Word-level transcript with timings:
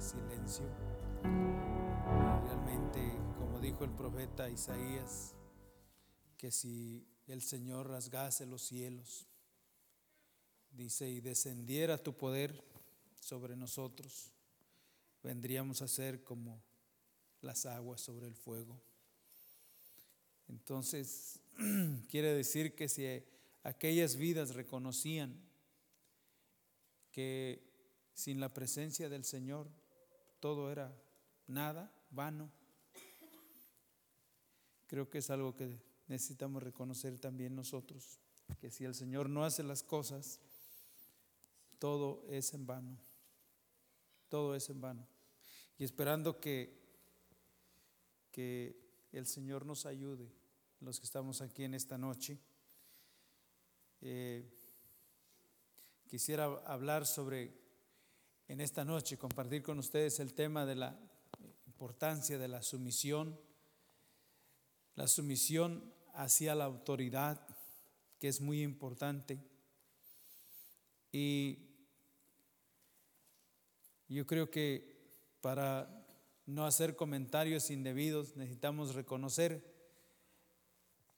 silencio. 0.00 0.64
Realmente, 2.44 3.00
como 3.38 3.60
dijo 3.60 3.84
el 3.84 3.90
profeta 3.90 4.48
Isaías, 4.48 5.34
que 6.36 6.50
si 6.50 7.06
el 7.26 7.42
Señor 7.42 7.88
rasgase 7.88 8.46
los 8.46 8.62
cielos, 8.62 9.26
dice, 10.70 11.08
y 11.08 11.20
descendiera 11.20 11.98
tu 11.98 12.16
poder 12.16 12.62
sobre 13.20 13.56
nosotros, 13.56 14.32
vendríamos 15.22 15.82
a 15.82 15.88
ser 15.88 16.22
como 16.22 16.62
las 17.40 17.66
aguas 17.66 18.00
sobre 18.00 18.26
el 18.26 18.34
fuego. 18.34 18.80
Entonces, 20.48 21.40
quiere 22.08 22.32
decir 22.34 22.74
que 22.74 22.88
si 22.88 23.06
aquellas 23.62 24.16
vidas 24.16 24.54
reconocían 24.54 25.34
que 27.10 27.65
sin 28.16 28.40
la 28.40 28.48
presencia 28.48 29.10
del 29.10 29.24
Señor 29.24 29.68
todo 30.40 30.72
era 30.72 30.92
nada, 31.46 31.92
vano, 32.10 32.50
creo 34.86 35.08
que 35.10 35.18
es 35.18 35.30
algo 35.30 35.54
que 35.54 35.78
necesitamos 36.08 36.62
reconocer 36.62 37.18
también 37.18 37.54
nosotros, 37.54 38.18
que 38.58 38.70
si 38.70 38.84
el 38.84 38.94
Señor 38.94 39.28
no 39.28 39.44
hace 39.44 39.62
las 39.62 39.82
cosas, 39.82 40.40
todo 41.78 42.24
es 42.30 42.54
en 42.54 42.66
vano, 42.66 42.96
todo 44.30 44.54
es 44.54 44.70
en 44.70 44.80
vano. 44.80 45.06
Y 45.78 45.84
esperando 45.84 46.40
que, 46.40 46.74
que 48.32 48.80
el 49.12 49.26
Señor 49.26 49.66
nos 49.66 49.84
ayude, 49.84 50.32
los 50.80 50.98
que 51.00 51.04
estamos 51.04 51.42
aquí 51.42 51.64
en 51.64 51.74
esta 51.74 51.98
noche. 51.98 52.38
Eh, 54.00 54.48
quisiera 56.06 56.44
hablar 56.64 57.06
sobre, 57.06 57.65
en 58.48 58.60
esta 58.60 58.84
noche, 58.84 59.18
compartir 59.18 59.62
con 59.62 59.78
ustedes 59.78 60.20
el 60.20 60.34
tema 60.34 60.64
de 60.64 60.76
la 60.76 60.98
importancia 61.66 62.38
de 62.38 62.48
la 62.48 62.62
sumisión, 62.62 63.38
la 64.94 65.08
sumisión 65.08 65.92
hacia 66.14 66.54
la 66.54 66.64
autoridad, 66.64 67.46
que 68.18 68.28
es 68.28 68.40
muy 68.40 68.62
importante. 68.62 69.38
Y 71.12 71.58
yo 74.08 74.26
creo 74.26 74.50
que 74.50 74.96
para 75.40 76.06
no 76.46 76.64
hacer 76.64 76.94
comentarios 76.94 77.70
indebidos 77.70 78.36
necesitamos 78.36 78.94
reconocer 78.94 79.74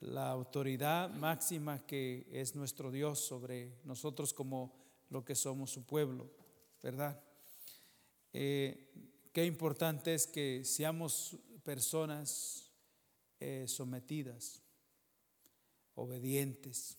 la 0.00 0.30
autoridad 0.30 1.10
máxima 1.10 1.84
que 1.86 2.26
es 2.32 2.54
nuestro 2.54 2.90
Dios 2.90 3.18
sobre 3.18 3.80
nosotros 3.84 4.32
como 4.32 4.74
lo 5.10 5.24
que 5.24 5.34
somos 5.34 5.70
su 5.70 5.84
pueblo, 5.84 6.30
¿verdad? 6.82 7.20
Eh, 8.32 8.92
qué 9.32 9.44
importante 9.44 10.14
es 10.14 10.26
que 10.26 10.64
seamos 10.64 11.36
personas 11.64 12.70
eh, 13.40 13.64
sometidas 13.66 14.62
obedientes, 15.94 16.98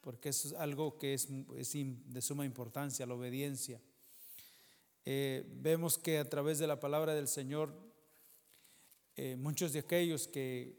porque 0.00 0.28
eso 0.28 0.48
es 0.48 0.54
algo 0.54 0.98
que 0.98 1.14
es, 1.14 1.28
de 1.30 2.22
suma 2.22 2.44
importancia, 2.44 3.06
la 3.06 3.14
obediencia. 3.14 3.80
Eh, 5.04 5.44
vemos 5.56 5.96
que 5.98 6.18
a 6.18 6.28
través 6.28 6.58
de 6.58 6.66
la 6.66 6.80
palabra 6.80 7.14
del 7.14 7.28
Señor, 7.28 7.74
muchos 9.38 9.72
de 9.72 9.78
aquellos 9.78 10.28
que, 10.28 10.76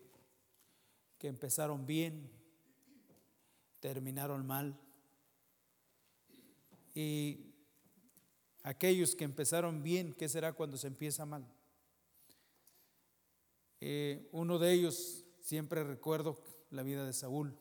que 1.18 1.28
empezaron 1.28 1.88
bien, 1.88 2.30
terminaron 3.80 4.46
mal. 4.46 4.80
Y 6.94 7.47
aquellos 8.68 9.16
que 9.16 9.24
empezaron 9.24 9.82
bien, 9.82 10.14
¿qué 10.14 10.28
será 10.28 10.52
cuando 10.52 10.78
se 10.78 10.88
empieza 10.88 11.26
mal? 11.26 11.48
Eh, 13.80 14.28
uno 14.34 14.60
de 14.60 14.74
ellos, 14.74 15.24
siempre 15.40 15.86
recuerdo 15.86 16.38
la 16.70 16.84
vida 16.84 17.06
de 17.06 17.14
Saúl. 17.14 17.58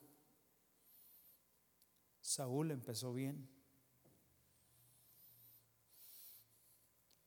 Saúl 2.21 2.73
empezó 2.73 3.15
bien. 3.15 3.49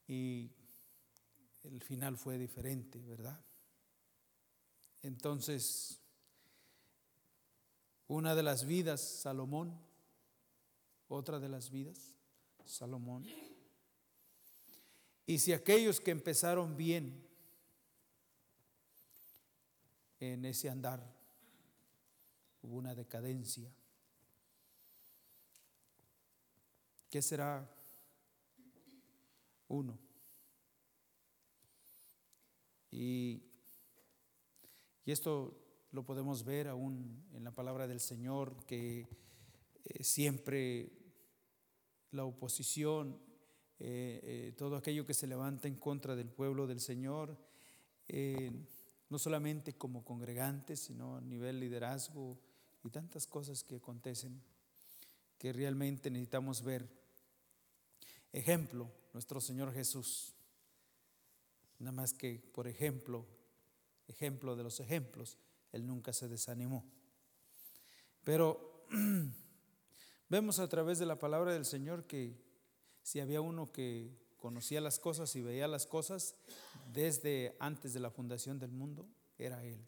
Y 0.09 0.51
el 1.63 1.81
final 1.81 2.17
fue 2.17 2.37
diferente, 2.37 2.99
¿verdad? 3.05 3.39
Entonces, 5.03 6.01
una 8.09 8.35
de 8.35 8.43
las 8.43 8.65
vidas, 8.65 8.99
Salomón, 8.99 9.79
otra 11.07 11.39
de 11.39 11.47
las 11.47 11.69
vidas, 11.69 12.13
Salomón. 12.65 13.25
Y 15.29 15.37
si 15.37 15.53
aquellos 15.53 15.99
que 15.99 16.09
empezaron 16.09 16.75
bien 16.75 17.23
en 20.19 20.43
ese 20.43 20.71
andar 20.71 21.05
hubo 22.63 22.75
una 22.75 22.95
decadencia. 22.95 23.71
¿Qué 27.11 27.21
será 27.21 27.69
uno? 29.67 29.99
Y, 32.89 33.43
esto 35.05 35.55
lo 35.91 36.03
podemos 36.03 36.43
ver 36.43 36.69
aún 36.69 37.23
en 37.33 37.43
la 37.43 37.51
palabra 37.51 37.85
del 37.85 37.99
Señor, 37.99 38.65
que 38.65 39.07
eh, 39.85 40.03
siempre 40.03 40.91
la 42.09 42.25
oposición, 42.25 43.28
eh, 43.79 44.19
eh, 44.23 44.53
todo 44.57 44.75
aquello 44.75 45.05
que 45.05 45.13
se 45.13 45.27
levanta 45.27 45.67
en 45.67 45.75
contra 45.75 46.15
del 46.15 46.29
pueblo 46.29 46.67
del 46.67 46.79
Señor, 46.79 47.37
no 49.09 49.19
solamente 49.19 49.73
como 49.73 50.03
congregantes, 50.03 50.79
sino 50.79 51.17
a 51.17 51.21
nivel 51.21 51.59
liderazgo, 51.59 52.39
y 52.83 52.89
tantas 52.89 53.27
cosas 53.27 53.63
que 53.63 53.75
acontecen 53.75 54.41
que 55.37 55.53
realmente 55.53 56.09
necesitamos 56.09 56.63
ver. 56.63 56.87
Ejemplo, 58.31 58.91
nuestro 59.13 59.41
Señor 59.41 59.73
Jesús. 59.73 60.33
Nada 61.79 61.91
más 61.91 62.13
que, 62.13 62.39
por 62.53 62.67
ejemplo, 62.67 63.25
ejemplo 64.07 64.55
de 64.55 64.63
los 64.63 64.79
ejemplos, 64.79 65.37
Él 65.71 65.85
nunca 65.87 66.13
se 66.13 66.27
desanimó. 66.27 66.85
Pero 68.23 68.85
vemos 70.29 70.59
a 70.59 70.67
través 70.67 70.99
de 70.99 71.05
la 71.05 71.17
palabra 71.17 71.53
del 71.53 71.65
Señor 71.65 72.05
que 72.05 72.48
si 73.03 73.19
había 73.19 73.41
uno 73.41 73.71
que 73.71 74.11
conocía 74.37 74.81
las 74.81 74.99
cosas 74.99 75.35
y 75.35 75.41
veía 75.41 75.67
las 75.67 75.85
cosas 75.85 76.35
desde 76.93 77.55
antes 77.59 77.93
de 77.93 77.99
la 77.99 78.09
fundación 78.09 78.59
del 78.59 78.71
mundo, 78.71 79.07
era 79.37 79.63
Él. 79.63 79.85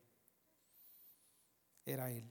Era 1.85 2.11
Él. 2.11 2.25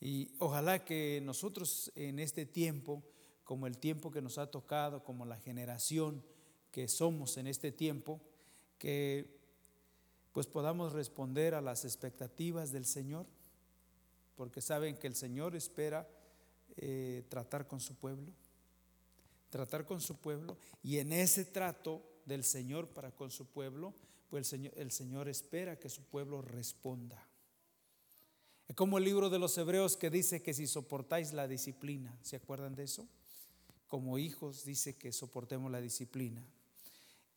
Y 0.00 0.30
ojalá 0.38 0.84
que 0.84 1.20
nosotros 1.22 1.90
en 1.94 2.18
este 2.18 2.46
tiempo, 2.46 3.02
como 3.44 3.66
el 3.66 3.78
tiempo 3.78 4.10
que 4.10 4.22
nos 4.22 4.38
ha 4.38 4.50
tocado, 4.50 5.02
como 5.02 5.24
la 5.24 5.38
generación 5.38 6.22
que 6.70 6.88
somos 6.88 7.36
en 7.38 7.46
este 7.46 7.72
tiempo, 7.72 8.20
que 8.78 9.36
pues 10.32 10.46
podamos 10.46 10.92
responder 10.92 11.54
a 11.54 11.62
las 11.62 11.86
expectativas 11.86 12.70
del 12.70 12.84
Señor, 12.84 13.26
porque 14.36 14.60
saben 14.60 14.96
que 14.96 15.06
el 15.06 15.14
Señor 15.14 15.56
espera 15.56 16.06
eh, 16.76 17.24
tratar 17.30 17.66
con 17.66 17.80
su 17.80 17.94
pueblo, 17.94 18.30
tratar 19.56 19.86
con 19.86 20.02
su 20.02 20.16
pueblo, 20.16 20.58
y 20.82 20.98
en 20.98 21.12
ese 21.12 21.46
trato 21.46 22.02
del 22.26 22.44
Señor 22.44 22.88
para 22.88 23.10
con 23.10 23.30
su 23.30 23.46
pueblo, 23.46 23.94
pues 24.28 24.40
el 24.40 24.44
Señor, 24.44 24.72
el 24.76 24.90
Señor 24.90 25.28
espera 25.28 25.78
que 25.78 25.88
su 25.88 26.02
pueblo 26.02 26.42
responda. 26.42 27.26
Es 28.68 28.76
como 28.76 28.98
el 28.98 29.04
libro 29.04 29.30
de 29.30 29.38
los 29.38 29.56
Hebreos 29.56 29.96
que 29.96 30.10
dice 30.10 30.42
que 30.42 30.52
si 30.52 30.66
soportáis 30.66 31.32
la 31.32 31.48
disciplina, 31.48 32.18
¿se 32.22 32.36
acuerdan 32.36 32.74
de 32.74 32.82
eso? 32.82 33.08
Como 33.86 34.18
hijos 34.18 34.64
dice 34.64 34.96
que 34.96 35.10
soportemos 35.12 35.70
la 35.70 35.80
disciplina. 35.80 36.44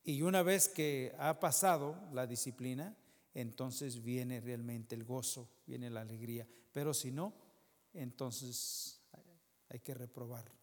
Y 0.04 0.20
una 0.22 0.42
vez 0.42 0.68
que 0.68 1.14
ha 1.18 1.40
pasado 1.40 1.96
la 2.12 2.26
disciplina, 2.26 2.96
entonces 3.32 4.02
viene 4.02 4.40
realmente 4.40 4.94
el 4.94 5.04
gozo, 5.04 5.48
viene 5.66 5.88
la 5.88 6.00
alegría. 6.02 6.46
Pero 6.72 6.92
si 6.92 7.12
no, 7.12 7.32
entonces 7.94 9.00
hay 9.68 9.78
que 9.78 9.94
reprobar. 9.94 10.59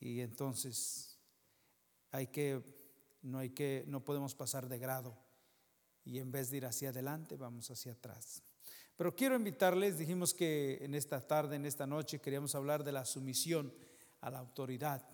Y 0.00 0.20
entonces 0.20 1.18
hay 2.10 2.26
que 2.28 2.62
no 3.22 3.38
hay 3.38 3.50
que 3.50 3.84
no 3.86 4.02
podemos 4.02 4.34
pasar 4.34 4.68
de 4.68 4.78
grado 4.78 5.14
y 6.04 6.18
en 6.18 6.32
vez 6.32 6.50
de 6.50 6.56
ir 6.56 6.66
hacia 6.66 6.88
adelante 6.88 7.36
vamos 7.36 7.70
hacia 7.70 7.92
atrás. 7.92 8.42
Pero 8.96 9.14
quiero 9.14 9.36
invitarles, 9.36 9.98
dijimos 9.98 10.34
que 10.34 10.78
en 10.82 10.94
esta 10.94 11.26
tarde, 11.26 11.56
en 11.56 11.64
esta 11.64 11.86
noche, 11.86 12.20
queríamos 12.20 12.54
hablar 12.54 12.84
de 12.84 12.92
la 12.92 13.04
sumisión 13.04 13.72
a 14.20 14.30
la 14.30 14.38
autoridad. 14.38 15.06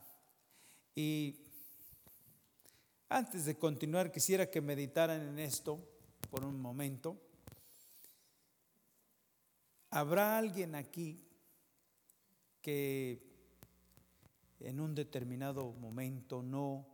Y 0.94 1.37
antes 3.09 3.44
de 3.44 3.56
continuar, 3.56 4.11
quisiera 4.11 4.50
que 4.50 4.61
meditaran 4.61 5.21
en 5.21 5.39
esto 5.39 5.79
por 6.31 6.44
un 6.44 6.61
momento. 6.61 7.21
¿Habrá 9.91 10.37
alguien 10.37 10.75
aquí 10.75 11.25
que 12.61 13.25
en 14.67 14.81
un 14.81 14.97
determinado 14.97 15.73
momento 15.75 16.43
no 16.43 16.89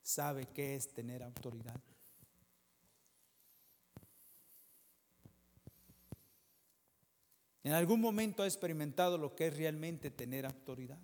sabe 0.00 0.46
qué 0.46 0.74
es 0.76 0.88
tener 0.94 1.22
autoridad. 1.22 1.78
En 7.64 7.72
algún 7.72 8.00
momento 8.00 8.42
ha 8.42 8.46
experimentado 8.46 9.18
lo 9.18 9.36
que 9.36 9.48
es 9.48 9.56
realmente 9.56 10.10
tener 10.10 10.46
autoridad. 10.46 10.98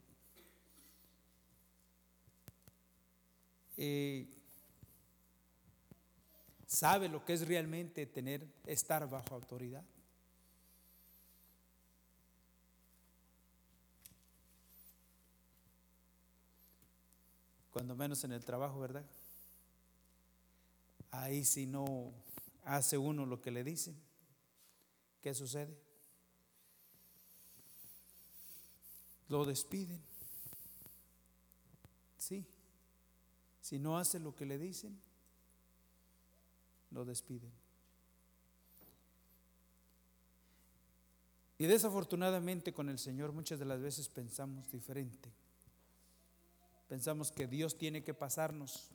Eh, 3.76 4.28
sabe 6.66 7.10
lo 7.10 7.22
que 7.22 7.34
es 7.34 7.46
realmente 7.46 8.06
tener, 8.06 8.48
estar 8.64 9.08
bajo 9.10 9.34
autoridad. 9.34 9.84
Cuando 17.78 17.94
menos 17.94 18.24
en 18.24 18.32
el 18.32 18.44
trabajo, 18.44 18.80
¿verdad? 18.80 19.04
Ahí 21.12 21.44
si 21.44 21.64
no 21.64 22.12
hace 22.64 22.98
uno 22.98 23.24
lo 23.24 23.40
que 23.40 23.52
le 23.52 23.62
dicen, 23.62 23.96
¿qué 25.22 25.32
sucede? 25.32 25.78
Lo 29.28 29.44
despiden. 29.44 30.02
Sí. 32.16 32.44
Si 33.60 33.78
no 33.78 33.96
hace 33.96 34.18
lo 34.18 34.34
que 34.34 34.44
le 34.44 34.58
dicen, 34.58 35.00
lo 36.90 37.04
despiden. 37.04 37.52
Y 41.58 41.66
desafortunadamente 41.66 42.72
con 42.72 42.88
el 42.88 42.98
Señor 42.98 43.30
muchas 43.30 43.60
de 43.60 43.66
las 43.66 43.80
veces 43.80 44.08
pensamos 44.08 44.68
diferente. 44.72 45.37
Pensamos 46.88 47.30
que 47.30 47.46
Dios 47.46 47.76
tiene 47.76 48.02
que 48.02 48.14
pasarnos 48.14 48.90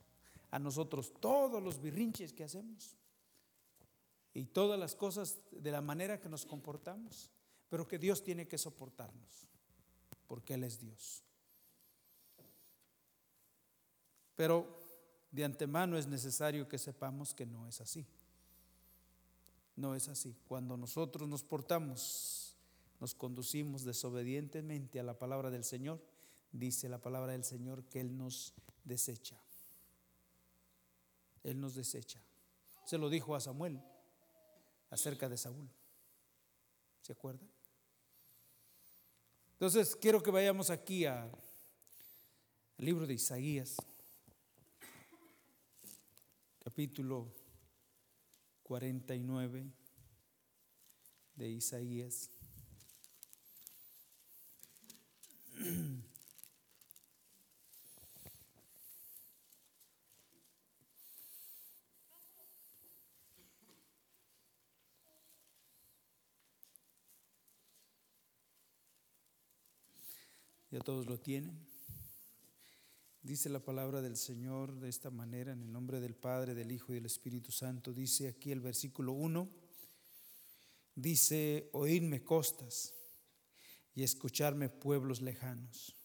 a 0.51 0.59
nosotros 0.59 1.13
todos 1.19 1.61
los 1.61 1.81
birrinches 1.81 2.33
que 2.33 2.43
hacemos 2.43 2.95
y 4.33 4.45
todas 4.45 4.79
las 4.79 4.95
cosas 4.95 5.39
de 5.51 5.71
la 5.71 5.81
manera 5.81 6.19
que 6.19 6.29
nos 6.29 6.45
comportamos, 6.45 7.29
pero 7.69 7.87
que 7.87 7.99
Dios 7.99 8.23
tiene 8.23 8.47
que 8.47 8.57
soportarnos, 8.57 9.47
porque 10.27 10.55
Él 10.55 10.63
es 10.63 10.79
Dios. 10.79 11.23
Pero 14.35 14.79
de 15.31 15.43
antemano 15.43 15.97
es 15.97 16.07
necesario 16.07 16.67
que 16.67 16.79
sepamos 16.79 17.33
que 17.33 17.45
no 17.45 17.67
es 17.67 17.79
así. 17.79 18.05
No 19.75 19.95
es 19.95 20.07
así. 20.07 20.35
Cuando 20.47 20.77
nosotros 20.77 21.27
nos 21.27 21.43
portamos, 21.43 22.55
nos 22.99 23.13
conducimos 23.13 23.83
desobedientemente 23.83 24.99
a 24.99 25.03
la 25.03 25.17
palabra 25.17 25.49
del 25.49 25.63
Señor, 25.63 25.99
dice 26.53 26.87
la 26.87 27.01
palabra 27.01 27.33
del 27.33 27.43
Señor 27.43 27.83
que 27.89 27.99
Él 27.99 28.15
nos 28.15 28.53
desecha. 28.85 29.37
Él 31.43 31.59
nos 31.59 31.75
desecha. 31.75 32.21
Se 32.85 32.97
lo 32.97 33.09
dijo 33.09 33.35
a 33.35 33.41
Samuel 33.41 33.81
acerca 34.89 35.27
de 35.27 35.35
Saúl. 35.37 35.69
¿Se 37.01 37.11
acuerda? 37.11 37.45
Entonces, 39.51 39.97
quiero 39.97 40.23
que 40.23 40.31
vayamos 40.31 40.69
aquí 40.69 41.05
al 41.05 41.29
libro 42.77 43.05
de 43.05 43.15
Isaías 43.15 43.75
capítulo 46.63 47.31
49 48.63 49.69
de 51.35 51.49
Isaías. 51.49 52.31
Ya 70.73 70.79
todos 70.79 71.05
lo 71.05 71.19
tienen. 71.19 71.55
Dice 73.21 73.47
la 73.47 73.59
palabra 73.59 74.01
del 74.01 74.17
Señor 74.17 74.79
de 74.79 74.89
esta 74.89 75.11
manera, 75.11 75.51
en 75.51 75.61
el 75.61 75.71
nombre 75.71 75.99
del 75.99 76.15
Padre, 76.15 76.55
del 76.55 76.71
Hijo 76.71 76.91
y 76.91 76.95
del 76.95 77.05
Espíritu 77.05 77.51
Santo. 77.51 77.93
Dice 77.93 78.27
aquí 78.27 78.51
el 78.51 78.59
versículo 78.59 79.11
1, 79.11 79.47
dice, 80.95 81.69
oídme 81.73 82.23
costas 82.23 82.91
y 83.93 84.01
escucharme 84.01 84.67
pueblos 84.67 85.21
lejanos. 85.21 85.95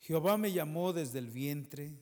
Jehová 0.00 0.36
me 0.36 0.50
llamó 0.50 0.92
desde 0.92 1.20
el 1.20 1.30
vientre, 1.30 1.92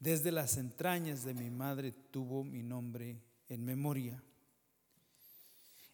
desde 0.00 0.32
las 0.32 0.56
entrañas 0.56 1.22
de 1.22 1.34
mi 1.34 1.50
madre 1.50 1.92
tuvo 1.92 2.44
mi 2.44 2.62
nombre 2.62 3.20
en 3.50 3.62
memoria. 3.62 4.24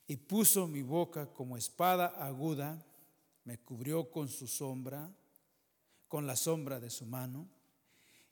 Y 0.06 0.18
puso 0.18 0.68
mi 0.68 0.82
boca 0.82 1.26
como 1.32 1.56
espada 1.56 2.06
aguda, 2.24 2.86
me 3.44 3.58
cubrió 3.58 4.10
con 4.10 4.28
su 4.28 4.46
sombra 4.46 5.12
con 6.14 6.28
la 6.28 6.36
sombra 6.36 6.78
de 6.78 6.90
su 6.90 7.06
mano 7.06 7.48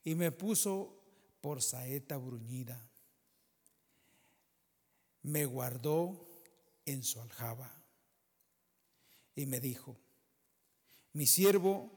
y 0.04 0.14
me 0.14 0.30
puso 0.30 1.02
por 1.40 1.60
saeta 1.60 2.16
bruñida. 2.16 2.80
Me 5.22 5.46
guardó 5.46 6.28
en 6.86 7.02
su 7.02 7.20
aljaba 7.20 7.72
y 9.34 9.46
me 9.46 9.58
dijo, 9.58 9.96
mi 11.12 11.26
siervo 11.26 11.90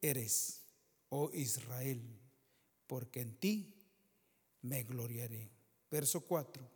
eres, 0.00 0.62
oh 1.10 1.30
Israel, 1.34 2.02
porque 2.86 3.20
en 3.20 3.36
ti 3.36 3.74
me 4.62 4.84
gloriaré. 4.84 5.50
Verso 5.90 6.22
4. 6.22 6.66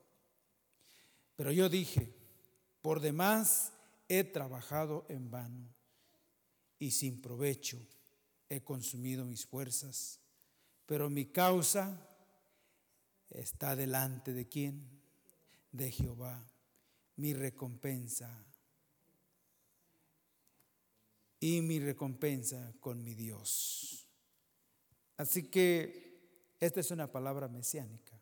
Pero 1.35 1.51
yo 1.51 1.71
dije, 1.71 2.15
por 2.83 3.01
demás 3.01 3.73
he 4.07 4.23
trabajado 4.23 5.07
en 5.09 5.31
vano 5.31 5.80
y 6.81 6.91
sin 6.91 7.21
provecho 7.21 7.79
he 8.49 8.65
consumido 8.65 9.25
mis 9.25 9.47
fuerzas, 9.47 10.19
pero 10.87 11.09
mi 11.09 11.27
causa 11.27 12.09
está 13.29 13.77
delante 13.77 14.33
de 14.33 14.49
quién? 14.49 14.89
De 15.71 15.93
Jehová, 15.93 16.45
mi 17.17 17.33
recompensa. 17.33 18.45
Y 21.39 21.61
mi 21.63 21.79
recompensa 21.79 22.75
con 22.81 23.05
mi 23.05 23.15
Dios. 23.15 24.09
Así 25.17 25.45
que 25.45 26.57
esta 26.59 26.81
es 26.81 26.91
una 26.91 27.13
palabra 27.13 27.47
mesiánica, 27.47 28.21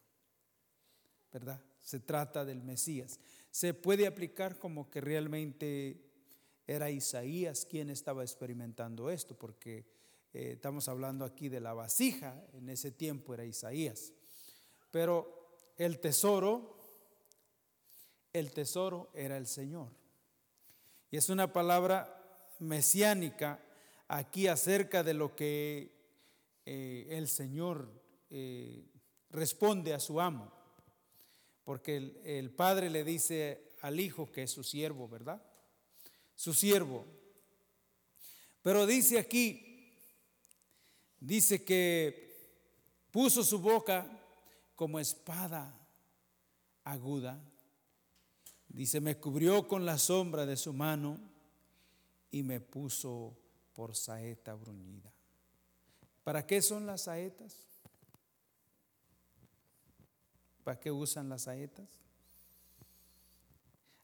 ¿verdad? 1.32 1.64
Se 1.80 2.00
trata 2.00 2.44
del 2.44 2.62
Mesías. 2.62 3.18
Se 3.50 3.72
puede 3.72 4.06
aplicar 4.06 4.58
como 4.58 4.90
que 4.90 5.00
realmente 5.00 6.07
era 6.68 6.90
Isaías 6.90 7.64
quien 7.64 7.88
estaba 7.88 8.22
experimentando 8.22 9.08
esto, 9.08 9.34
porque 9.34 9.86
eh, 10.34 10.52
estamos 10.52 10.86
hablando 10.88 11.24
aquí 11.24 11.48
de 11.48 11.60
la 11.60 11.72
vasija, 11.72 12.44
en 12.52 12.68
ese 12.68 12.92
tiempo 12.92 13.32
era 13.32 13.46
Isaías. 13.46 14.12
Pero 14.90 15.72
el 15.78 15.98
tesoro, 15.98 16.78
el 18.34 18.52
tesoro 18.52 19.10
era 19.14 19.38
el 19.38 19.46
Señor. 19.46 19.88
Y 21.10 21.16
es 21.16 21.30
una 21.30 21.54
palabra 21.54 22.14
mesiánica 22.58 23.60
aquí 24.06 24.46
acerca 24.46 25.02
de 25.02 25.14
lo 25.14 25.34
que 25.34 25.90
eh, 26.66 27.06
el 27.08 27.28
Señor 27.28 27.88
eh, 28.28 28.84
responde 29.30 29.94
a 29.94 30.00
su 30.00 30.20
amo. 30.20 30.52
Porque 31.64 31.96
el, 31.96 32.20
el 32.24 32.50
padre 32.50 32.90
le 32.90 33.04
dice 33.04 33.72
al 33.80 33.98
hijo 34.00 34.30
que 34.30 34.42
es 34.42 34.50
su 34.50 34.62
siervo, 34.62 35.08
¿verdad? 35.08 35.47
Su 36.38 36.54
siervo. 36.54 37.04
Pero 38.62 38.86
dice 38.86 39.18
aquí, 39.18 39.92
dice 41.18 41.64
que 41.64 42.52
puso 43.10 43.42
su 43.42 43.58
boca 43.58 44.06
como 44.76 45.00
espada 45.00 45.76
aguda. 46.84 47.42
Dice, 48.68 49.00
me 49.00 49.16
cubrió 49.16 49.66
con 49.66 49.84
la 49.84 49.98
sombra 49.98 50.46
de 50.46 50.56
su 50.56 50.72
mano 50.72 51.18
y 52.30 52.44
me 52.44 52.60
puso 52.60 53.36
por 53.72 53.96
saeta 53.96 54.54
bruñida. 54.54 55.12
¿Para 56.22 56.46
qué 56.46 56.62
son 56.62 56.86
las 56.86 57.02
saetas? 57.02 57.66
¿Para 60.62 60.78
qué 60.78 60.92
usan 60.92 61.28
las 61.28 61.42
saetas? 61.42 61.88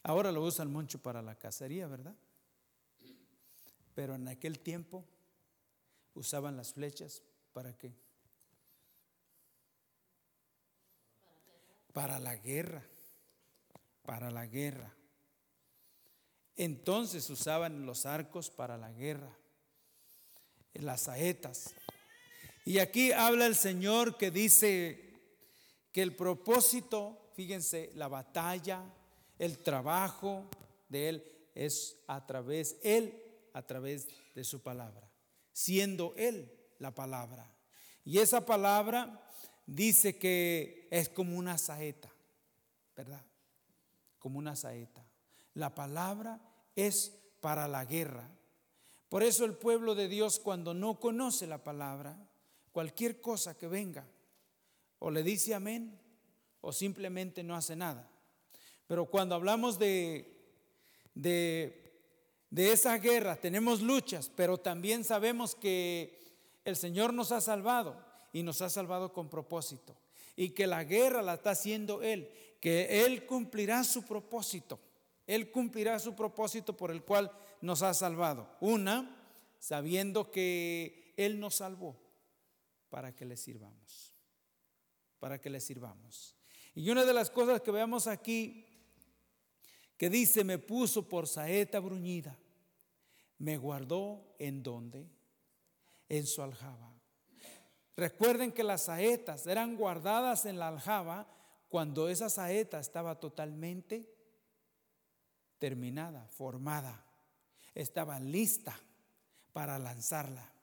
Ahora 0.03 0.33
lo 0.33 0.43
usan 0.43 0.73
mucho 0.73 0.99
para 0.99 1.23
la 1.23 1.37
cacería, 1.37 1.87
¿verdad? 1.87 2.17
Pero 3.95 4.15
en 4.17 4.29
aquel 4.29 4.59
tiempo 4.59 5.05
usaban 6.15 6.57
las 6.57 6.73
flechas 6.73 7.23
para 7.53 7.77
qué? 7.77 7.95
Para 11.93 12.19
la 12.19 12.35
guerra, 12.37 12.85
para 14.05 14.31
la 14.31 14.47
guerra. 14.47 14.93
Entonces 16.57 17.29
usaban 17.31 17.87
los 17.87 18.07
arcos 18.07 18.51
para 18.51 18.77
la 18.77 18.93
guerra. 18.93 19.37
las 20.75 21.03
saetas. 21.03 21.73
Y 22.65 22.79
aquí 22.79 23.13
habla 23.13 23.47
el 23.47 23.55
Señor 23.55 24.17
que 24.17 24.33
dice 24.33 25.21
que 25.93 26.03
el 26.03 26.17
propósito, 26.17 27.31
fíjense, 27.35 27.93
la 27.95 28.09
batalla, 28.09 28.83
el 29.39 29.59
trabajo 29.59 30.49
de 30.89 31.09
Él 31.09 31.33
es 31.55 31.97
a 32.09 32.27
través, 32.27 32.77
Él 32.83 33.24
a 33.55 33.63
través 33.63 34.09
de 34.35 34.45
su 34.45 34.61
palabra, 34.61 35.11
siendo 35.53 36.15
Él 36.17 36.53
la 36.79 36.95
palabra. 36.95 37.51
Y 38.05 38.19
esa 38.19 38.45
palabra 38.45 39.27
dice 39.67 40.19
que 40.19 40.89
es 40.91 41.09
como 41.09 41.39
una 41.39 41.57
saeta, 41.57 42.13
¿verdad? 42.95 43.25
Como 44.19 44.39
una 44.39 44.55
saeta. 44.55 45.03
La 45.55 45.75
palabra 45.75 46.41
es 46.77 47.17
para 47.41 47.67
la 47.69 47.85
guerra. 47.85 48.29
Por 49.09 49.23
eso 49.23 49.45
el 49.45 49.55
pueblo 49.55 49.95
de 49.95 50.09
Dios 50.09 50.39
cuando 50.41 50.75
no 50.75 50.99
conoce 50.99 51.47
la 51.47 51.63
palabra, 51.63 52.17
cualquier 52.73 53.21
cosa 53.21 53.57
que 53.57 53.69
venga, 53.69 54.07
o 54.99 55.11
le 55.11 55.23
dice 55.23 55.55
amén, 55.55 55.99
o 56.61 56.73
simplemente 56.73 57.43
no 57.43 57.55
hace 57.55 57.77
nada. 57.77 58.11
Pero 58.87 59.07
cuando 59.07 59.35
hablamos 59.35 59.79
de, 59.79 60.35
de, 61.15 61.84
de 62.55 62.71
esa 62.71 62.97
guerra, 62.99 63.35
tenemos 63.35 63.83
luchas, 63.83 64.31
pero 64.37 64.59
también 64.59 65.03
sabemos 65.03 65.57
que 65.57 66.17
el 66.65 66.77
Señor 66.77 67.13
nos 67.13 67.33
ha 67.33 67.41
salvado 67.41 68.01
y 68.33 68.45
nos 68.45 68.63
ha 68.63 68.71
salvado 68.71 69.13
con 69.13 69.29
propósito. 69.29 69.97
Y 70.37 70.51
que 70.51 70.69
la 70.69 70.85
guerra 70.85 71.21
la 71.21 71.35
está 71.35 71.51
haciendo 71.51 72.01
Él, 72.05 72.31
que 72.61 73.05
Él 73.05 73.27
cumplirá 73.27 73.83
su 73.83 74.05
propósito. 74.05 74.79
Él 75.27 75.51
cumplirá 75.51 75.99
su 75.99 76.15
propósito 76.15 76.77
por 76.77 76.93
el 76.93 77.03
cual 77.03 77.33
nos 77.61 77.83
ha 77.83 77.93
salvado. 77.93 78.49
Una, 78.61 79.21
sabiendo 79.59 80.31
que 80.31 81.13
Él 81.17 81.41
nos 81.41 81.57
salvó 81.57 81.97
para 82.89 83.17
que 83.17 83.25
le 83.25 83.37
sirvamos. 83.37 84.13
Para 85.19 85.41
que 85.41 85.51
le 85.51 85.59
sirvamos. 85.59 86.37
Y 86.77 86.89
una 86.89 87.05
de 87.05 87.15
las 87.15 87.31
cosas 87.31 87.61
que 87.63 87.73
veamos 87.73 88.07
aquí, 88.07 88.65
que 89.97 90.09
dice, 90.09 90.45
me 90.45 90.59
puso 90.59 91.09
por 91.09 91.27
saeta 91.27 91.81
bruñida, 91.81 92.39
me 93.45 93.59
guardó 93.59 94.35
en 94.39 94.63
donde? 94.63 95.07
En 96.09 96.27
su 96.27 96.43
aljaba. 96.43 96.95
Recuerden 97.95 98.53
que 98.53 98.65
las 98.65 98.85
saetas 98.85 99.47
eran 99.47 99.77
guardadas 99.77 100.47
en 100.47 100.59
la 100.59 100.69
aljaba 100.69 101.29
cuando 101.69 102.09
esa 102.09 102.31
saeta 102.31 102.81
estaba 102.81 103.21
totalmente 103.21 104.11
terminada, 105.59 106.27
formada, 106.29 107.05
estaba 107.75 108.19
lista 108.19 108.75
para 109.53 109.79
lanzarla. 109.79 110.54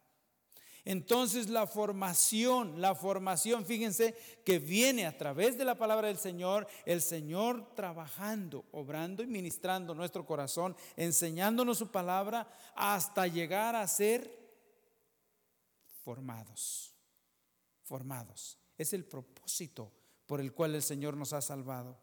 Entonces 0.83 1.50
la 1.50 1.67
formación, 1.67 2.81
la 2.81 2.95
formación, 2.95 3.65
fíjense 3.65 4.15
que 4.43 4.57
viene 4.57 5.05
a 5.05 5.15
través 5.15 5.57
de 5.57 5.65
la 5.65 5.77
palabra 5.77 6.07
del 6.07 6.17
Señor, 6.17 6.67
el 6.85 7.01
Señor 7.01 7.75
trabajando, 7.75 8.65
obrando 8.71 9.21
y 9.21 9.27
ministrando 9.27 9.93
nuestro 9.93 10.25
corazón, 10.25 10.75
enseñándonos 10.95 11.77
su 11.77 11.91
palabra 11.91 12.51
hasta 12.75 13.27
llegar 13.27 13.75
a 13.75 13.88
ser 13.88 14.41
formados, 16.03 16.95
formados. 17.83 18.57
Es 18.77 18.93
el 18.93 19.05
propósito 19.05 19.91
por 20.25 20.41
el 20.41 20.53
cual 20.53 20.73
el 20.73 20.81
Señor 20.81 21.15
nos 21.15 21.33
ha 21.33 21.41
salvado 21.41 22.00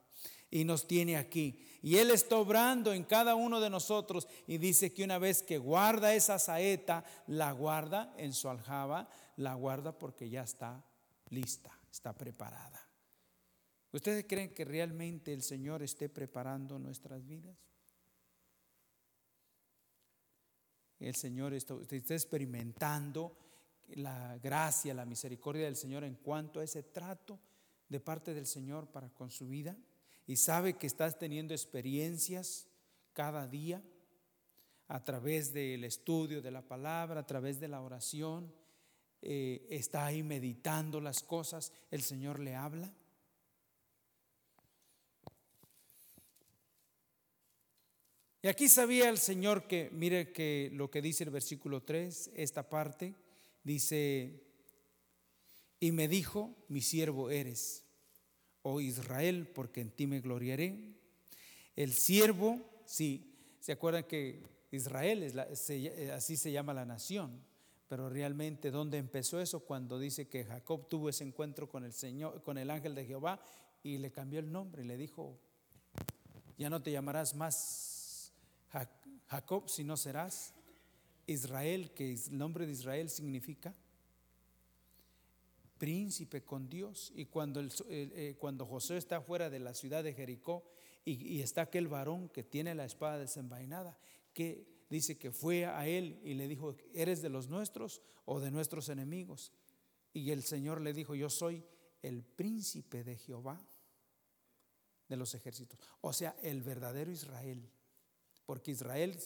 y 0.50 0.64
nos 0.64 0.87
tiene 0.87 1.17
aquí. 1.17 1.64
Y 1.83 1.97
Él 1.97 2.11
está 2.11 2.37
obrando 2.37 2.93
en 2.93 3.05
cada 3.05 3.35
uno 3.35 3.61
de 3.61 3.71
nosotros 3.71 4.26
y 4.47 4.59
dice 4.59 4.93
que 4.93 5.05
una 5.05 5.19
vez 5.19 5.43
que 5.43 5.59
guarda 5.59 6.14
esa 6.14 6.38
saeta, 6.38 7.05
la 7.26 7.52
guarda 7.52 8.14
en 8.17 8.33
su 8.33 8.49
aljaba, 8.49 9.09
la 9.37 9.55
guarda 9.55 9.97
porque 9.97 10.28
ya 10.28 10.43
está 10.43 10.85
lista, 11.31 11.78
está 11.90 12.12
preparada. 12.17 12.85
¿Ustedes 13.93 14.26
creen 14.28 14.52
que 14.52 14.64
realmente 14.64 15.33
el 15.33 15.43
Señor 15.43 15.83
esté 15.83 16.09
preparando 16.09 16.78
nuestras 16.78 17.26
vidas? 17.26 17.57
El 20.99 21.14
Señor 21.14 21.55
está, 21.55 21.75
está 21.81 22.14
experimentando 22.14 23.37
la 23.90 24.37
gracia, 24.38 24.93
la 24.93 25.07
misericordia 25.07 25.64
del 25.64 25.76
Señor 25.76 26.05
en 26.05 26.17
cuanto 26.17 26.61
a 26.61 26.64
ese 26.64 26.83
trato 26.83 27.38
de 27.88 28.00
parte 28.00 28.35
del 28.35 28.47
Señor 28.47 28.90
para 28.90 29.09
con 29.11 29.31
su 29.31 29.49
vida 29.49 29.76
y 30.28 30.37
sabe 30.37 30.75
que 30.75 30.87
estás 30.87 31.18
teniendo 31.18 31.54
experiencias 31.54 32.68
cada 33.14 33.49
día 33.49 33.82
a 34.87 35.02
través 35.02 35.54
del 35.54 35.85
estudio 35.85 36.42
de 36.42 36.50
la 36.50 36.61
palabra, 36.61 37.20
a 37.20 37.26
través 37.26 37.58
de 37.58 37.66
la 37.66 37.80
oración, 37.80 38.52
eh, 39.23 39.66
está 39.70 40.04
ahí 40.04 40.23
meditando 40.23 41.00
las 41.00 41.23
cosas, 41.23 41.73
el 41.90 42.02
Señor 42.02 42.40
le 42.40 42.54
habla. 42.54 42.92
Y 48.42 48.49
aquí 48.49 48.68
sabía 48.68 49.08
el 49.08 49.18
Señor 49.18 49.66
que, 49.66 49.88
mire 49.92 50.30
que 50.30 50.68
lo 50.75 50.90
que 50.90 51.00
dice 51.00 51.25
el 51.25 51.30
versículo 51.30 51.82
3, 51.85 52.32
esta 52.35 52.68
parte, 52.68 53.14
dice, 53.64 54.44
y 55.80 55.90
me 55.90 56.06
dijo, 56.06 56.54
mi 56.68 56.82
siervo 56.82 57.30
eres 57.30 57.88
oh 58.62 58.80
Israel, 58.80 59.48
porque 59.54 59.80
en 59.80 59.90
ti 59.90 60.06
me 60.06 60.20
gloriaré. 60.20 60.96
El 61.76 61.92
siervo, 61.92 62.60
sí, 62.84 63.34
se 63.60 63.72
acuerdan 63.72 64.04
que 64.04 64.42
Israel 64.70 65.22
es 65.22 65.70
eh, 65.70 66.12
así 66.12 66.36
se 66.36 66.52
llama 66.52 66.74
la 66.74 66.84
nación, 66.84 67.42
pero 67.88 68.08
realmente 68.10 68.70
dónde 68.70 68.98
empezó 68.98 69.40
eso 69.40 69.60
cuando 69.60 69.98
dice 69.98 70.28
que 70.28 70.44
Jacob 70.44 70.88
tuvo 70.88 71.08
ese 71.08 71.24
encuentro 71.24 71.68
con 71.68 71.84
el 71.84 71.92
Señor, 71.92 72.42
con 72.42 72.58
el 72.58 72.70
ángel 72.70 72.94
de 72.94 73.06
Jehová 73.06 73.40
y 73.82 73.98
le 73.98 74.10
cambió 74.10 74.40
el 74.40 74.52
nombre 74.52 74.82
y 74.82 74.86
le 74.86 74.96
dijo, 74.96 75.38
ya 76.58 76.68
no 76.68 76.82
te 76.82 76.90
llamarás 76.90 77.34
más 77.34 78.32
Jacob, 79.28 79.68
sino 79.68 79.96
serás 79.96 80.54
Israel, 81.26 81.92
que 81.92 82.12
el 82.12 82.36
nombre 82.36 82.66
de 82.66 82.72
Israel 82.72 83.08
significa 83.08 83.74
príncipe 85.78 86.44
con 86.44 86.68
Dios. 86.68 87.12
Y 87.14 87.28
eh, 87.88 88.37
cuando 88.38 88.66
José 88.66 88.97
está 88.97 89.20
fuera 89.20 89.49
de 89.49 89.61
la 89.61 89.75
ciudad 89.75 90.04
de 90.04 90.14
Jericó 90.14 90.64
y, 91.04 91.40
está 91.40 91.62
aquel 91.62 91.88
varón 91.88 92.28
que 92.28 92.44
tiene 92.44 92.75
la 92.75 92.85
espada 92.85 93.18
desenvainada, 93.18 93.99
que 94.35 94.85
dice 94.90 95.16
que 95.16 95.32
fue 95.32 95.64
a 95.64 95.87
él 95.87 96.20
y 96.23 96.35
le 96.35 96.49
dijo, 96.49 96.76
¿eres 96.92 97.23
de 97.23 97.30
los 97.30 97.49
nuestros 97.49 98.02
o 98.25 98.40
de 98.40 98.50
nuestros 98.50 98.88
enemigos? 98.88 99.52
Y 100.12 100.30
el 100.30 100.42
Señor 100.42 100.80
le 100.80 100.92
dijo, 100.92 101.14
yo 101.14 101.30
soy 101.30 101.64
el 102.02 102.25
príncipe 102.25 103.04
de 103.04 103.16
Jehová 103.16 103.64
de 105.08 105.16
los 105.16 105.35
ejércitos. 105.35 105.78
O 106.02 106.12
sea, 106.12 106.37
el 106.42 106.62
verdadero 106.62 107.11
Israel. 107.11 107.70
Porque 108.44 108.70
Israel 108.73 109.18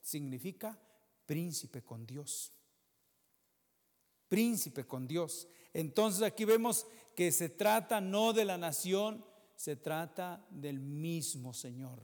significa 0.00 0.78
príncipe 1.26 1.82
con 1.82 2.06
Dios. 2.06 2.52
Príncipe 4.28 4.86
con 4.86 5.06
Dios. 5.06 5.48
Entonces 5.72 6.22
aquí 6.22 6.44
vemos 6.44 6.86
que 7.14 7.32
se 7.32 7.48
trata 7.48 8.00
no 8.00 8.32
de 8.32 8.44
la 8.44 8.58
nación, 8.58 9.24
se 9.56 9.76
trata 9.76 10.46
del 10.50 10.78
mismo 10.78 11.52
Señor, 11.52 12.02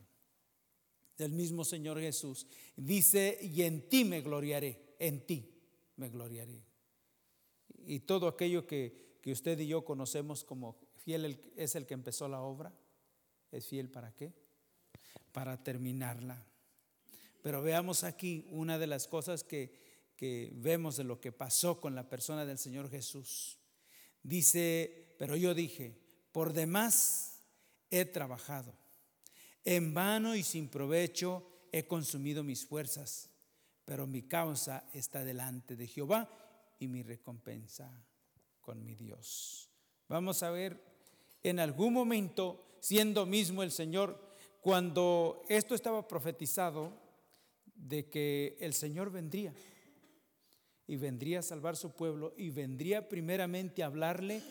del 1.16 1.32
mismo 1.32 1.64
Señor 1.64 2.00
Jesús. 2.00 2.46
Dice, 2.76 3.38
y 3.40 3.62
en 3.62 3.88
ti 3.88 4.04
me 4.04 4.20
gloriaré, 4.20 4.96
en 4.98 5.24
ti 5.24 5.54
me 5.96 6.08
gloriaré. 6.08 6.64
Y 7.86 8.00
todo 8.00 8.28
aquello 8.28 8.66
que, 8.66 9.18
que 9.22 9.32
usted 9.32 9.58
y 9.60 9.68
yo 9.68 9.84
conocemos 9.84 10.42
como 10.42 10.78
fiel 10.96 11.40
es 11.56 11.74
el 11.76 11.86
que 11.86 11.94
empezó 11.94 12.28
la 12.28 12.40
obra, 12.40 12.72
¿es 13.52 13.66
fiel 13.66 13.90
para 13.90 14.12
qué? 14.14 14.32
Para 15.32 15.62
terminarla. 15.62 16.44
Pero 17.42 17.62
veamos 17.62 18.04
aquí 18.04 18.46
una 18.50 18.78
de 18.78 18.86
las 18.86 19.06
cosas 19.06 19.44
que 19.44 19.83
que 20.16 20.50
vemos 20.54 20.96
de 20.96 21.04
lo 21.04 21.20
que 21.20 21.32
pasó 21.32 21.80
con 21.80 21.94
la 21.94 22.08
persona 22.08 22.44
del 22.44 22.58
Señor 22.58 22.90
Jesús. 22.90 23.58
Dice, 24.22 25.14
pero 25.18 25.36
yo 25.36 25.54
dije, 25.54 25.98
por 26.32 26.52
demás 26.52 27.42
he 27.90 28.04
trabajado, 28.04 28.74
en 29.64 29.94
vano 29.94 30.34
y 30.34 30.42
sin 30.42 30.68
provecho 30.68 31.46
he 31.72 31.86
consumido 31.86 32.42
mis 32.42 32.64
fuerzas, 32.64 33.30
pero 33.84 34.06
mi 34.06 34.22
causa 34.22 34.88
está 34.92 35.24
delante 35.24 35.76
de 35.76 35.86
Jehová 35.86 36.28
y 36.78 36.88
mi 36.88 37.02
recompensa 37.02 37.90
con 38.60 38.84
mi 38.84 38.94
Dios. 38.94 39.70
Vamos 40.08 40.42
a 40.42 40.50
ver, 40.50 40.82
en 41.42 41.58
algún 41.58 41.92
momento, 41.92 42.78
siendo 42.80 43.26
mismo 43.26 43.62
el 43.62 43.70
Señor, 43.70 44.34
cuando 44.60 45.44
esto 45.48 45.74
estaba 45.74 46.08
profetizado 46.08 46.98
de 47.74 48.08
que 48.08 48.56
el 48.60 48.72
Señor 48.72 49.10
vendría, 49.10 49.54
y 50.86 50.96
vendría 50.96 51.38
a 51.38 51.42
salvar 51.42 51.76
su 51.76 51.92
pueblo 51.92 52.34
y 52.36 52.50
vendría 52.50 53.08
primeramente 53.08 53.82
a 53.82 53.86
hablarle 53.86 54.42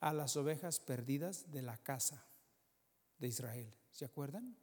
a 0.00 0.12
las 0.12 0.36
ovejas 0.36 0.80
perdidas 0.80 1.50
de 1.52 1.62
la 1.62 1.76
casa 1.78 2.26
de 3.18 3.28
Israel. 3.28 3.72
¿Se 3.90 4.04
acuerdan? 4.04 4.56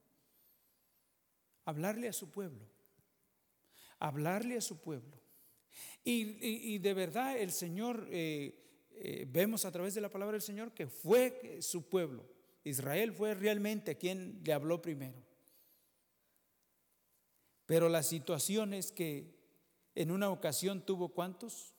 Hablarle 1.65 2.07
a 2.07 2.13
su 2.13 2.29
pueblo. 2.29 2.67
Hablarle 3.99 4.57
a 4.57 4.61
su 4.61 4.79
pueblo. 4.79 5.19
Y, 6.03 6.79
de 6.79 6.93
verdad 6.93 7.37
el 7.37 7.51
Señor, 7.51 8.07
eh, 8.11 8.89
eh, 8.91 9.27
vemos 9.29 9.65
a 9.65 9.71
través 9.71 9.93
de 9.93 10.01
la 10.01 10.09
palabra 10.09 10.33
del 10.33 10.41
Señor 10.41 10.73
que 10.73 10.87
fue 10.87 11.59
su 11.61 11.87
pueblo. 11.87 12.25
Israel 12.63 13.13
fue 13.13 13.35
realmente 13.35 13.97
quien 13.97 14.41
le 14.43 14.53
habló 14.53 14.81
primero. 14.81 15.23
Pero 17.65 17.89
la 17.89 18.03
situación 18.03 18.73
es 18.73 18.91
que 18.91 19.40
en 19.95 20.11
una 20.11 20.29
ocasión 20.29 20.85
tuvo 20.85 21.09
cuántos? 21.09 21.73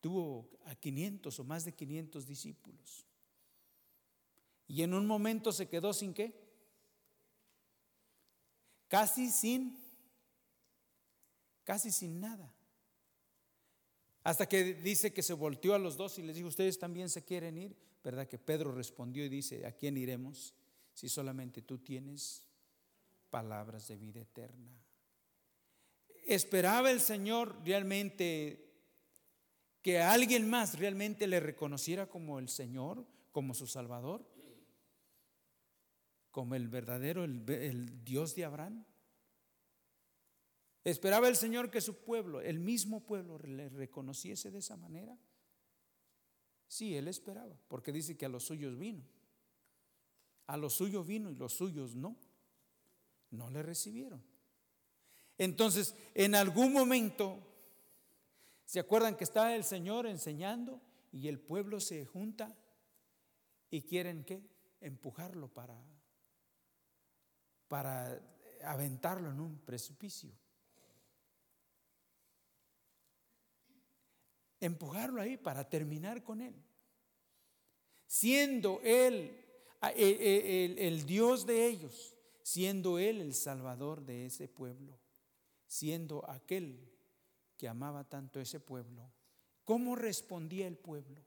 Tuvo 0.00 0.50
a 0.64 0.74
500 0.74 1.38
o 1.38 1.44
más 1.44 1.64
de 1.64 1.72
500 1.72 2.26
discípulos. 2.26 3.06
Y 4.66 4.82
en 4.82 4.94
un 4.94 5.06
momento 5.06 5.52
se 5.52 5.68
quedó 5.68 5.92
sin 5.92 6.14
qué? 6.14 6.42
Casi 8.88 9.30
sin, 9.30 9.78
casi 11.64 11.90
sin 11.90 12.20
nada. 12.20 12.54
Hasta 14.22 14.48
que 14.48 14.74
dice 14.74 15.12
que 15.12 15.22
se 15.22 15.34
volteó 15.34 15.74
a 15.74 15.78
los 15.78 15.96
dos 15.96 16.18
y 16.18 16.22
les 16.22 16.36
dijo, 16.36 16.48
ustedes 16.48 16.78
también 16.78 17.10
se 17.10 17.24
quieren 17.24 17.58
ir. 17.58 17.76
¿Verdad 18.02 18.26
que 18.26 18.38
Pedro 18.38 18.72
respondió 18.72 19.24
y 19.24 19.28
dice, 19.28 19.66
¿a 19.66 19.72
quién 19.72 19.96
iremos 19.96 20.54
si 20.94 21.08
solamente 21.08 21.62
tú 21.62 21.78
tienes 21.78 22.42
palabras 23.30 23.88
de 23.88 23.96
vida 23.96 24.20
eterna? 24.20 24.83
¿Esperaba 26.26 26.90
el 26.90 27.00
Señor 27.00 27.56
realmente 27.64 28.72
que 29.82 30.00
alguien 30.00 30.48
más 30.48 30.78
realmente 30.78 31.26
le 31.26 31.40
reconociera 31.40 32.08
como 32.08 32.38
el 32.38 32.48
Señor, 32.48 33.06
como 33.32 33.54
su 33.54 33.66
Salvador? 33.66 34.34
como 36.34 36.56
el 36.56 36.66
verdadero, 36.66 37.22
el, 37.22 38.04
Dios 38.04 38.34
de 38.34 38.44
Abraham. 38.44 38.84
¿Esperaba 40.82 41.28
el 41.28 41.36
Señor 41.36 41.70
que 41.70 41.80
su 41.80 42.02
pueblo, 42.02 42.40
el 42.40 42.58
mismo 42.58 43.06
pueblo, 43.06 43.38
le 43.38 43.68
reconociese 43.68 44.50
de 44.50 44.58
esa 44.58 44.76
manera? 44.76 45.16
Sí, 46.66 46.96
él 46.96 47.06
esperaba, 47.06 47.56
porque 47.68 47.92
dice 47.92 48.16
que 48.16 48.26
a 48.26 48.28
los 48.28 48.42
suyos 48.42 48.76
vino. 48.76 49.04
A 50.48 50.56
los 50.56 50.74
suyos 50.74 51.06
vino 51.06 51.30
y 51.30 51.36
los 51.36 51.52
suyos 51.52 51.94
no. 51.94 52.16
No 53.30 53.48
le 53.48 53.62
recibieron. 53.62 54.20
Entonces, 55.38 55.94
en 56.14 56.34
algún 56.34 56.72
momento, 56.72 57.38
¿se 58.64 58.80
acuerdan 58.80 59.16
que 59.16 59.24
está 59.24 59.54
el 59.54 59.64
Señor 59.64 60.06
enseñando 60.06 60.80
y 61.12 61.28
el 61.28 61.38
pueblo 61.38 61.80
se 61.80 62.04
junta 62.04 62.56
y 63.70 63.82
quieren 63.82 64.24
qué? 64.24 64.42
Empujarlo 64.80 65.48
para 65.48 65.82
para 67.74 68.20
aventarlo 68.62 69.30
en 69.30 69.40
un 69.40 69.58
precipicio. 69.58 70.30
Empujarlo 74.60 75.20
ahí 75.20 75.36
para 75.36 75.68
terminar 75.68 76.22
con 76.22 76.40
él. 76.40 76.54
Siendo 78.06 78.80
él 78.82 79.44
e, 79.82 79.92
e, 79.96 80.64
el, 80.66 80.78
el 80.78 81.04
Dios 81.04 81.46
de 81.46 81.66
ellos, 81.66 82.14
siendo 82.42 82.98
él 83.00 83.20
el 83.20 83.34
Salvador 83.34 84.02
de 84.04 84.26
ese 84.26 84.46
pueblo, 84.46 84.96
siendo 85.74 86.24
aquel 86.30 86.88
que 87.56 87.66
amaba 87.66 88.08
tanto 88.08 88.38
ese 88.38 88.60
pueblo. 88.60 89.10
¿Cómo 89.64 89.96
respondía 89.96 90.68
el 90.68 90.78
pueblo? 90.78 91.20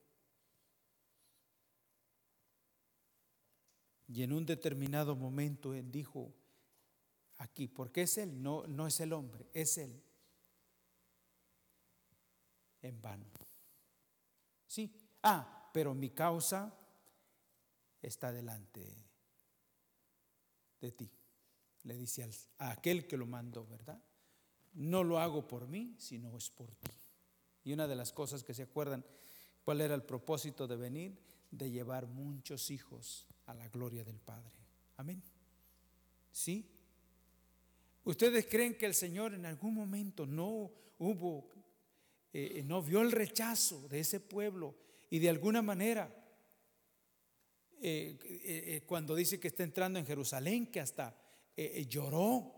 Y 4.07 4.23
en 4.23 4.31
un 4.31 4.45
determinado 4.45 5.17
momento 5.17 5.73
él 5.73 5.91
dijo 5.91 6.33
aquí, 7.39 7.67
porque 7.67 8.03
es 8.03 8.17
él, 8.17 8.41
no, 8.41 8.65
no 8.67 8.87
es 8.87 9.01
el 9.01 9.11
hombre, 9.11 9.49
es 9.53 9.77
él. 9.77 10.01
En 12.81 13.01
vano. 13.01 13.25
Sí. 14.65 14.95
Ah, 15.23 15.69
pero 15.73 15.93
mi 15.93 16.11
causa 16.11 16.73
está 18.01 18.31
delante 18.31 18.95
de 20.79 20.91
ti. 20.93 21.11
Le 21.83 21.97
dice 21.97 22.29
a 22.59 22.71
aquel 22.71 23.05
que 23.07 23.17
lo 23.17 23.25
mandó, 23.25 23.67
¿verdad? 23.67 24.01
No 24.77 25.03
lo 25.03 25.19
hago 25.19 25.47
por 25.47 25.67
mí, 25.67 25.95
sino 25.97 26.37
es 26.37 26.51
por 26.51 26.67
ti. 26.75 26.91
Y 27.63 27.73
una 27.73 27.87
de 27.87 27.95
las 27.95 28.13
cosas 28.13 28.43
que 28.43 28.53
se 28.53 28.63
acuerdan, 28.63 29.03
¿cuál 29.65 29.81
era 29.81 29.95
el 29.95 30.03
propósito 30.03 30.67
de 30.67 30.75
venir? 30.75 31.17
De 31.49 31.71
llevar 31.71 32.05
muchos 32.05 32.69
hijos 32.69 33.25
a 33.47 33.55
la 33.55 33.67
gloria 33.69 34.03
del 34.03 34.19
Padre. 34.19 34.53
Amén. 34.97 35.23
¿Sí? 36.31 36.69
¿Ustedes 38.03 38.45
creen 38.45 38.77
que 38.77 38.85
el 38.85 38.93
Señor 38.93 39.33
en 39.33 39.47
algún 39.47 39.73
momento 39.73 40.27
no 40.27 40.71
hubo, 40.99 41.49
eh, 42.31 42.61
no 42.63 42.83
vio 42.83 43.01
el 43.01 43.11
rechazo 43.11 43.87
de 43.87 44.01
ese 44.01 44.19
pueblo 44.19 44.75
y 45.09 45.17
de 45.17 45.29
alguna 45.29 45.63
manera, 45.63 46.13
eh, 47.81 48.17
eh, 48.23 48.83
cuando 48.85 49.15
dice 49.15 49.39
que 49.39 49.47
está 49.47 49.63
entrando 49.63 49.97
en 49.97 50.05
Jerusalén, 50.05 50.67
que 50.67 50.79
hasta 50.79 51.19
lloró 51.89 52.56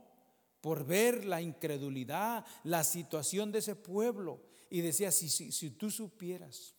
por 0.62 0.86
ver 0.86 1.26
la 1.26 1.42
incredulidad, 1.42 2.46
la 2.64 2.84
situación 2.84 3.52
de 3.52 3.60
ese 3.60 3.76
pueblo 3.76 4.42
y 4.70 4.82
decía, 4.82 5.12
si, 5.12 5.30
si, 5.30 5.52
si 5.52 5.72
tú 5.72 5.90
supieras, 5.90 6.76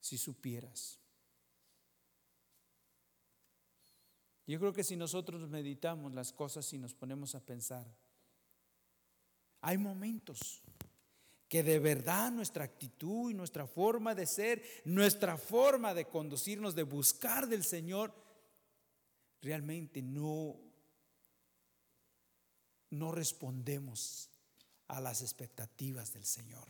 si 0.00 0.16
supieras. 0.16 0.98
Yo 4.46 4.58
creo 4.58 4.72
que 4.72 4.82
si 4.82 4.96
nosotros 4.96 5.48
meditamos 5.48 6.12
las 6.12 6.32
cosas 6.32 6.72
y 6.72 6.78
nos 6.78 6.94
ponemos 6.94 7.34
a 7.34 7.44
pensar, 7.44 7.86
hay 9.60 9.78
momentos 9.78 10.62
que 11.48 11.62
de 11.62 11.78
verdad 11.78 12.30
nuestra 12.30 12.64
actitud 12.64 13.30
y 13.30 13.34
nuestra 13.34 13.66
forma 13.66 14.14
de 14.14 14.26
ser, 14.26 14.62
nuestra 14.84 15.36
forma 15.36 15.94
de 15.94 16.06
conducirnos, 16.06 16.74
de 16.74 16.84
buscar 16.84 17.48
del 17.48 17.64
Señor, 17.64 18.14
realmente 19.42 20.00
no, 20.00 20.60
no 22.90 23.12
respondemos 23.12 24.28
a 24.88 25.00
las 25.00 25.22
expectativas 25.22 26.12
del 26.12 26.24
Señor. 26.24 26.68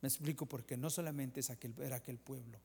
Me 0.00 0.08
explico 0.08 0.46
porque 0.46 0.76
no 0.76 0.90
solamente 0.90 1.40
es 1.40 1.50
aquel, 1.50 1.74
era 1.80 1.96
aquel 1.96 2.18
pueblo, 2.18 2.60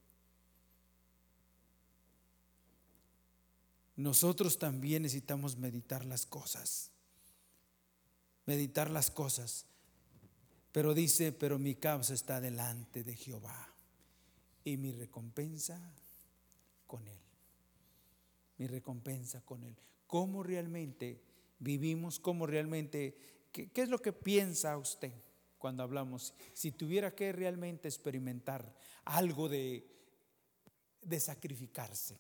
nosotros 3.96 4.58
también 4.58 5.04
necesitamos 5.04 5.58
meditar 5.58 6.06
las 6.06 6.26
cosas. 6.26 6.90
Meditar 8.46 8.90
las 8.90 9.12
cosas. 9.12 9.66
Pero 10.72 10.94
dice, 10.94 11.32
pero 11.32 11.60
mi 11.60 11.76
causa 11.76 12.14
está 12.14 12.42
delante 12.42 13.04
de 13.04 13.16
Jehová 13.16 13.74
y 14.64 14.78
mi 14.78 14.92
recompensa 14.92 15.80
con 16.88 17.08
él. 17.08 17.31
Mi 18.62 18.68
recompensa 18.68 19.42
con 19.42 19.64
él. 19.64 19.76
¿Cómo 20.06 20.44
realmente 20.44 21.20
vivimos? 21.58 22.20
¿Cómo 22.20 22.46
realmente, 22.46 23.18
qué, 23.52 23.72
qué 23.72 23.82
es 23.82 23.90
lo 23.90 23.98
que 23.98 24.14
piensa 24.14 24.78
usted 24.78 25.14
cuando 25.58 25.82
hablamos? 25.82 26.36
Si 26.54 26.72
tuviera 26.72 27.16
que 27.16 27.32
realmente 27.32 27.88
experimentar 27.88 28.72
algo 29.04 29.50
de, 29.50 29.84
de 31.02 31.20
sacrificarse 31.20 32.20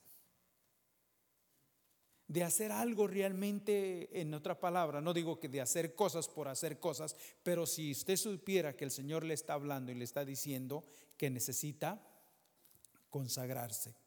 de 2.27 2.43
hacer 2.43 2.71
algo 2.71 3.05
realmente, 3.05 4.09
en 4.19 4.33
otra 4.33 4.59
palabra, 4.59 4.99
no 4.99 5.13
digo 5.13 5.39
que 5.39 5.47
de 5.47 5.61
hacer 5.61 5.93
cosas 5.93 6.27
por 6.27 6.47
hacer 6.47 6.79
cosas, 6.79 7.15
pero 7.43 7.67
si 7.67 7.91
usted 7.91 8.15
supiera 8.15 8.75
que 8.75 8.85
el 8.85 8.89
Señor 8.89 9.25
le 9.25 9.35
está 9.35 9.53
hablando 9.53 9.91
y 9.91 9.95
le 9.95 10.05
está 10.05 10.25
diciendo 10.25 10.85
que 11.17 11.29
necesita 11.29 12.01
consagrarse, 13.11 14.00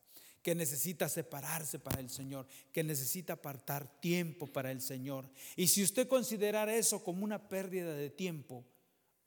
que 0.44 0.54
necesita 0.54 1.08
separarse 1.08 1.78
para 1.78 2.00
el 2.00 2.10
Señor, 2.10 2.46
que 2.70 2.84
necesita 2.84 3.32
apartar 3.32 3.98
tiempo 4.02 4.46
para 4.46 4.70
el 4.70 4.82
Señor. 4.82 5.26
Y 5.56 5.68
si 5.68 5.82
usted 5.82 6.06
considerara 6.06 6.76
eso 6.76 7.02
como 7.02 7.24
una 7.24 7.48
pérdida 7.48 7.94
de 7.94 8.10
tiempo 8.10 8.62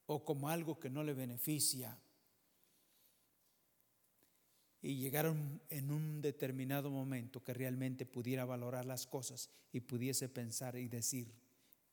o 0.05 0.23
como 0.23 0.47
algo 0.47 0.79
que 0.79 0.91
no 0.91 1.03
le 1.03 1.15
beneficia, 1.15 1.99
y 4.79 4.97
llegaron 4.97 5.59
en 5.69 5.89
un 5.89 6.21
determinado 6.21 6.91
momento 6.91 7.43
que 7.43 7.55
realmente 7.55 8.05
pudiera 8.05 8.45
valorar 8.45 8.85
las 8.85 9.07
cosas 9.07 9.49
y 9.73 9.79
pudiese 9.79 10.29
pensar 10.29 10.77
y 10.77 10.87
decir, 10.87 11.33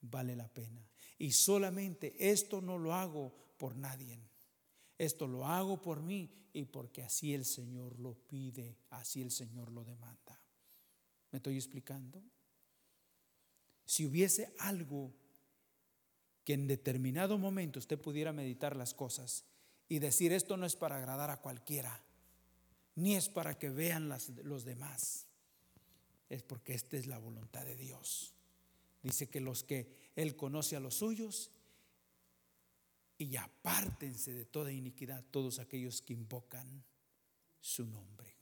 vale 0.02 0.36
la 0.36 0.48
pena. 0.48 0.86
Y 1.16 1.32
solamente 1.32 2.14
esto 2.30 2.60
no 2.60 2.76
lo 2.76 2.92
hago 2.92 3.34
por 3.56 3.74
nadie. 3.74 4.20
Esto 4.98 5.26
lo 5.26 5.46
hago 5.46 5.80
por 5.82 6.02
mí 6.02 6.30
y 6.52 6.64
porque 6.66 7.02
así 7.02 7.34
el 7.34 7.44
Señor 7.44 7.98
lo 7.98 8.14
pide, 8.14 8.78
así 8.90 9.22
el 9.22 9.30
Señor 9.30 9.72
lo 9.72 9.84
demanda. 9.84 10.40
¿Me 11.30 11.38
estoy 11.38 11.56
explicando? 11.56 12.22
Si 13.84 14.06
hubiese 14.06 14.54
algo 14.58 15.12
que 16.44 16.52
en 16.52 16.66
determinado 16.66 17.38
momento 17.38 17.78
usted 17.78 18.00
pudiera 18.00 18.32
meditar 18.32 18.76
las 18.76 18.94
cosas 18.94 19.44
y 19.88 19.98
decir, 19.98 20.32
esto 20.32 20.56
no 20.56 20.66
es 20.66 20.76
para 20.76 20.96
agradar 20.96 21.30
a 21.30 21.40
cualquiera, 21.40 22.02
ni 22.94 23.16
es 23.16 23.28
para 23.28 23.58
que 23.58 23.70
vean 23.70 24.08
las, 24.08 24.28
los 24.44 24.64
demás. 24.64 25.26
Es 26.28 26.42
porque 26.42 26.74
esta 26.74 26.96
es 26.96 27.06
la 27.06 27.18
voluntad 27.18 27.64
de 27.64 27.76
Dios. 27.76 28.34
Dice 29.02 29.28
que 29.28 29.40
los 29.40 29.64
que 29.64 30.12
Él 30.16 30.36
conoce 30.36 30.76
a 30.76 30.80
los 30.80 30.94
suyos 30.94 31.50
y 33.18 33.36
apártense 33.36 34.32
de 34.32 34.44
toda 34.44 34.72
iniquidad 34.72 35.24
todos 35.30 35.58
aquellos 35.58 36.02
que 36.02 36.12
invocan 36.12 36.84
su 37.60 37.86
nombre. 37.86 38.34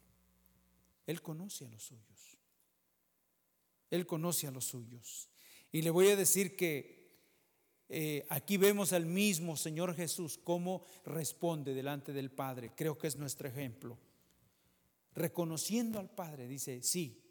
Él 1.07 1.21
conoce 1.21 1.67
a 1.67 1.69
los 1.69 1.83
suyos. 1.83 2.39
Él 3.91 4.07
conoce 4.07 4.47
a 4.47 4.51
los 4.51 4.65
suyos. 4.65 5.29
Y 5.71 5.83
le 5.83 5.91
voy 5.91 6.09
a 6.09 6.17
decir 6.17 6.57
que 6.57 7.03
eh, 7.89 8.27
aquí 8.31 8.57
vemos 8.57 8.93
al 8.93 9.05
mismo 9.05 9.57
Señor 9.57 9.95
Jesús 9.95 10.39
cómo 10.43 10.85
responde 11.05 11.75
delante 11.75 12.13
del 12.13 12.31
Padre. 12.31 12.73
Creo 12.75 12.97
que 12.97 13.09
es 13.09 13.17
nuestro 13.17 13.49
ejemplo. 13.49 13.99
Reconociendo 15.15 15.99
al 15.99 16.09
Padre, 16.09 16.49
dice, 16.49 16.83
sí, 16.83 17.23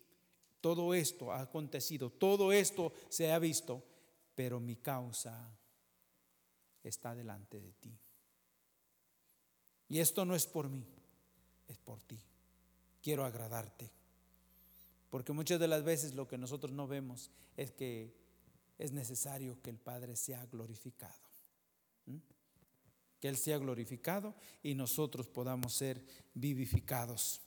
todo 0.60 0.94
esto 0.94 1.32
ha 1.32 1.42
acontecido, 1.42 2.12
todo 2.12 2.52
esto 2.54 2.94
se 3.10 3.32
ha 3.32 3.40
visto, 3.40 3.84
pero 4.36 4.60
mi 4.60 4.76
causa 4.76 5.60
está 6.84 7.16
delante 7.16 7.60
de 7.60 7.72
ti. 7.74 7.98
Y 9.90 10.00
esto 10.00 10.24
no 10.24 10.36
es 10.36 10.48
por 10.48 10.70
mí, 10.70 10.88
es 11.68 11.78
por 11.78 12.02
ti. 12.02 12.18
Quiero 13.02 13.26
agradarte. 13.26 13.92
Porque 15.10 15.34
muchas 15.34 15.60
de 15.60 15.68
las 15.68 15.84
veces 15.84 16.14
lo 16.16 16.28
que 16.28 16.38
nosotros 16.38 16.72
no 16.72 16.88
vemos 16.88 17.30
es 17.58 17.72
que 17.72 18.16
es 18.78 18.94
necesario 18.94 19.62
que 19.62 19.70
el 19.70 19.78
Padre 19.78 20.16
sea 20.16 20.46
glorificado. 20.46 21.20
Que 23.20 23.28
Él 23.28 23.38
sea 23.38 23.58
glorificado 23.58 24.34
y 24.64 24.74
nosotros 24.74 25.28
podamos 25.28 25.74
ser 25.74 26.04
vivificados. 26.34 27.42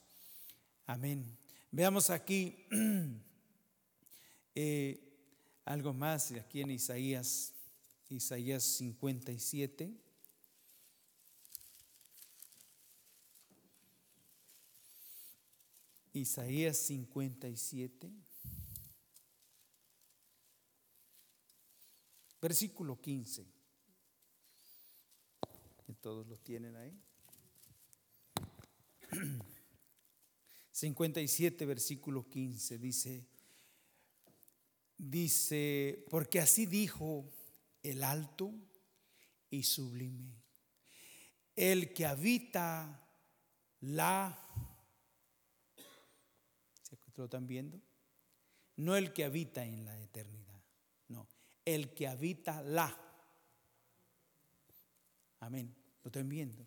Amén. 0.85 1.37
Veamos 1.71 2.11
aquí 2.11 2.67
eh, 4.55 5.01
algo 5.65 5.93
más 5.93 6.31
aquí 6.31 6.61
en 6.61 6.69
Isaías 6.69 7.54
Isaías 8.09 8.63
57. 8.63 9.91
Isaías 16.13 16.77
57. 16.77 18.09
Versículo 22.41 23.01
15. 23.01 23.45
Que 25.85 25.93
todos 25.95 26.27
lo 26.27 26.37
tienen 26.37 26.75
ahí. 26.75 26.97
57, 30.71 31.65
versículo 31.65 32.27
15, 32.27 32.77
dice, 32.77 33.25
dice, 34.97 36.05
porque 36.09 36.41
así 36.41 36.65
dijo 36.65 37.31
el 37.91 38.03
alto 38.03 38.53
y 39.49 39.63
sublime, 39.63 40.33
el 41.55 41.93
que 41.93 42.05
habita 42.05 43.07
la... 43.81 44.37
¿Se 46.83 46.97
lo 47.15 47.25
están 47.25 47.47
viendo? 47.47 47.79
No 48.77 48.95
el 48.95 49.13
que 49.13 49.23
habita 49.23 49.63
en 49.63 49.85
la 49.85 49.97
eternidad, 49.99 50.61
no, 51.07 51.27
el 51.63 51.93
que 51.93 52.07
habita 52.07 52.61
la. 52.61 52.97
Amén, 55.39 55.73
lo 56.03 56.09
están 56.09 56.27
viendo. 56.27 56.65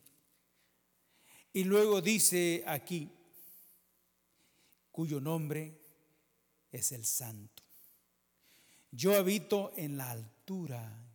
Y 1.53 1.65
luego 1.65 2.01
dice 2.01 2.65
aquí, 2.67 3.11
cuyo 4.91 5.21
nombre 5.21 5.79
es 6.73 6.93
el 6.93 7.05
santo. 7.05 7.63
Yo 8.91 9.15
habito 9.17 9.73
en 9.77 9.97
la 9.97 10.11
altura 10.11 11.08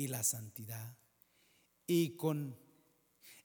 y 0.00 0.08
la 0.08 0.24
santidad, 0.24 0.96
y 1.86 2.16
con, 2.16 2.56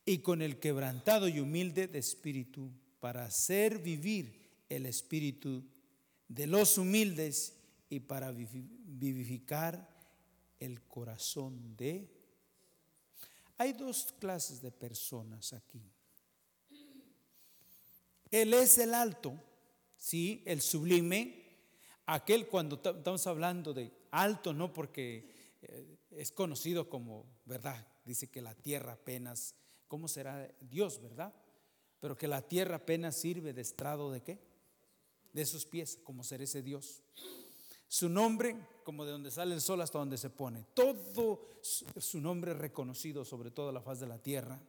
y 0.05 0.19
con 0.19 0.41
el 0.41 0.57
quebrantado 0.57 1.27
y 1.27 1.41
humilde 1.41 1.89
de 1.89 1.99
espíritu, 1.99 2.71
para 3.01 3.25
hacer 3.25 3.79
vivir 3.79 4.63
el 4.69 4.85
espíritu 4.85 5.65
de 6.29 6.47
los 6.47 6.77
humildes 6.77 7.57
y 7.89 7.99
para 7.99 8.31
vivificar 8.31 9.85
el 10.61 10.81
corazón 10.83 11.75
de... 11.75 12.09
Hay 13.57 13.73
dos 13.73 14.13
clases 14.17 14.61
de 14.61 14.71
personas 14.71 15.51
aquí. 15.51 15.91
Él 18.31 18.53
es 18.53 18.77
el 18.77 18.93
alto, 18.93 19.37
sí, 19.97 20.41
el 20.45 20.61
sublime, 20.61 21.57
aquel 22.05 22.47
cuando 22.47 22.77
estamos 22.77 23.27
hablando 23.27 23.73
de 23.73 23.91
alto, 24.11 24.53
no 24.53 24.71
porque 24.71 25.35
eh, 25.61 25.94
es 26.17 26.31
conocido 26.31 26.89
como, 26.89 27.25
¿verdad? 27.45 27.87
Dice 28.05 28.29
que 28.29 28.41
la 28.41 28.55
tierra 28.55 28.93
apenas, 28.93 29.55
¿cómo 29.87 30.07
será 30.07 30.49
Dios, 30.61 31.01
verdad? 31.01 31.33
Pero 31.99 32.17
que 32.17 32.27
la 32.27 32.41
tierra 32.41 32.77
apenas 32.77 33.15
sirve 33.15 33.53
de 33.53 33.61
estrado 33.61 34.11
de 34.11 34.21
qué? 34.21 34.39
De 35.33 35.45
sus 35.45 35.65
pies, 35.65 35.99
como 36.03 36.23
ser 36.23 36.41
ese 36.41 36.61
Dios. 36.61 37.01
Su 37.87 38.09
nombre, 38.09 38.55
como 38.83 39.05
de 39.05 39.11
donde 39.11 39.31
sale 39.31 39.53
el 39.53 39.61
sol 39.61 39.81
hasta 39.81 39.99
donde 39.99 40.17
se 40.17 40.29
pone. 40.29 40.65
Todo 40.73 41.59
su 41.61 42.21
nombre 42.21 42.53
reconocido 42.53 43.25
sobre 43.25 43.51
toda 43.51 43.71
la 43.71 43.81
faz 43.81 43.99
de 43.99 44.07
la 44.07 44.17
tierra. 44.17 44.59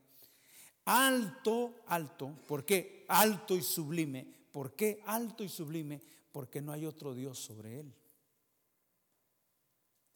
Alto, 0.87 1.75
alto. 1.87 2.37
¿Por 2.47 2.65
qué? 2.65 3.05
Alto 3.09 3.57
y 3.57 3.63
sublime. 3.63 4.27
¿Por 4.53 4.75
qué 4.75 5.03
alto 5.07 5.45
y 5.45 5.49
sublime? 5.49 6.01
Porque 6.33 6.61
no 6.61 6.73
hay 6.73 6.87
otro 6.87 7.15
Dios 7.15 7.39
sobre 7.39 7.81
él. 7.81 7.93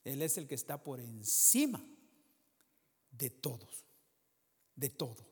Él 0.03 0.21
es 0.21 0.37
el 0.37 0.47
que 0.47 0.55
está 0.55 0.81
por 0.81 0.99
encima 0.99 1.83
de 3.11 3.29
todos, 3.29 3.85
de 4.75 4.89
todo, 4.89 5.25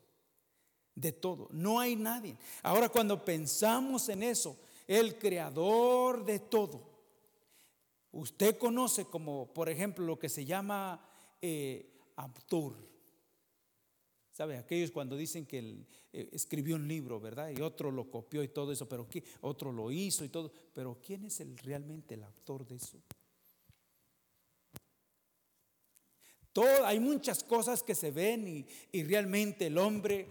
de 0.94 1.12
todo. 1.12 1.48
No 1.50 1.80
hay 1.80 1.96
nadie. 1.96 2.36
Ahora 2.62 2.88
cuando 2.88 3.24
pensamos 3.24 4.08
en 4.08 4.22
eso, 4.22 4.56
el 4.86 5.18
creador 5.18 6.24
de 6.24 6.38
todo, 6.38 6.88
usted 8.12 8.58
conoce 8.58 9.04
como, 9.06 9.52
por 9.52 9.68
ejemplo, 9.68 10.04
lo 10.04 10.18
que 10.18 10.28
se 10.28 10.44
llama 10.44 11.04
eh, 11.40 11.86
¿Sabe? 14.32 14.56
Aquellos 14.56 14.90
cuando 14.90 15.16
dicen 15.16 15.44
que 15.44 15.58
él 15.58 15.86
eh, 16.12 16.30
escribió 16.32 16.76
un 16.76 16.88
libro, 16.88 17.20
¿verdad? 17.20 17.50
Y 17.50 17.60
otro 17.60 17.90
lo 17.90 18.10
copió 18.10 18.42
y 18.42 18.48
todo 18.48 18.72
eso, 18.72 18.88
pero 18.88 19.06
otro 19.42 19.72
lo 19.72 19.90
hizo 19.90 20.24
y 20.24 20.28
todo. 20.28 20.52
Pero 20.72 20.98
¿quién 21.04 21.24
es 21.24 21.40
el, 21.40 21.58
realmente 21.58 22.14
el 22.14 22.24
autor 22.24 22.66
de 22.66 22.76
eso? 22.76 22.98
Hay 26.84 27.00
muchas 27.00 27.44
cosas 27.44 27.82
que 27.82 27.94
se 27.94 28.10
ven 28.10 28.66
y, 28.92 29.02
realmente 29.02 29.66
el 29.66 29.78
hombre 29.78 30.26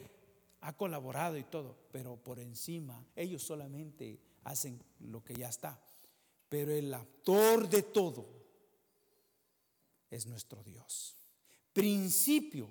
ha 0.62 0.74
colaborado 0.74 1.38
y 1.38 1.44
todo, 1.44 1.78
pero 1.92 2.18
por 2.18 2.40
encima 2.40 3.06
ellos 3.16 3.44
solamente 3.44 4.20
hacen 4.44 4.82
lo 5.00 5.24
que 5.24 5.36
ya 5.36 5.50
está. 5.50 5.80
Pero 6.50 6.72
el 6.72 6.94
autor 6.94 7.70
de 7.70 7.84
todo 7.84 8.26
es 10.10 10.26
nuestro 10.26 10.64
Dios. 10.64 11.16
Principio 11.74 12.70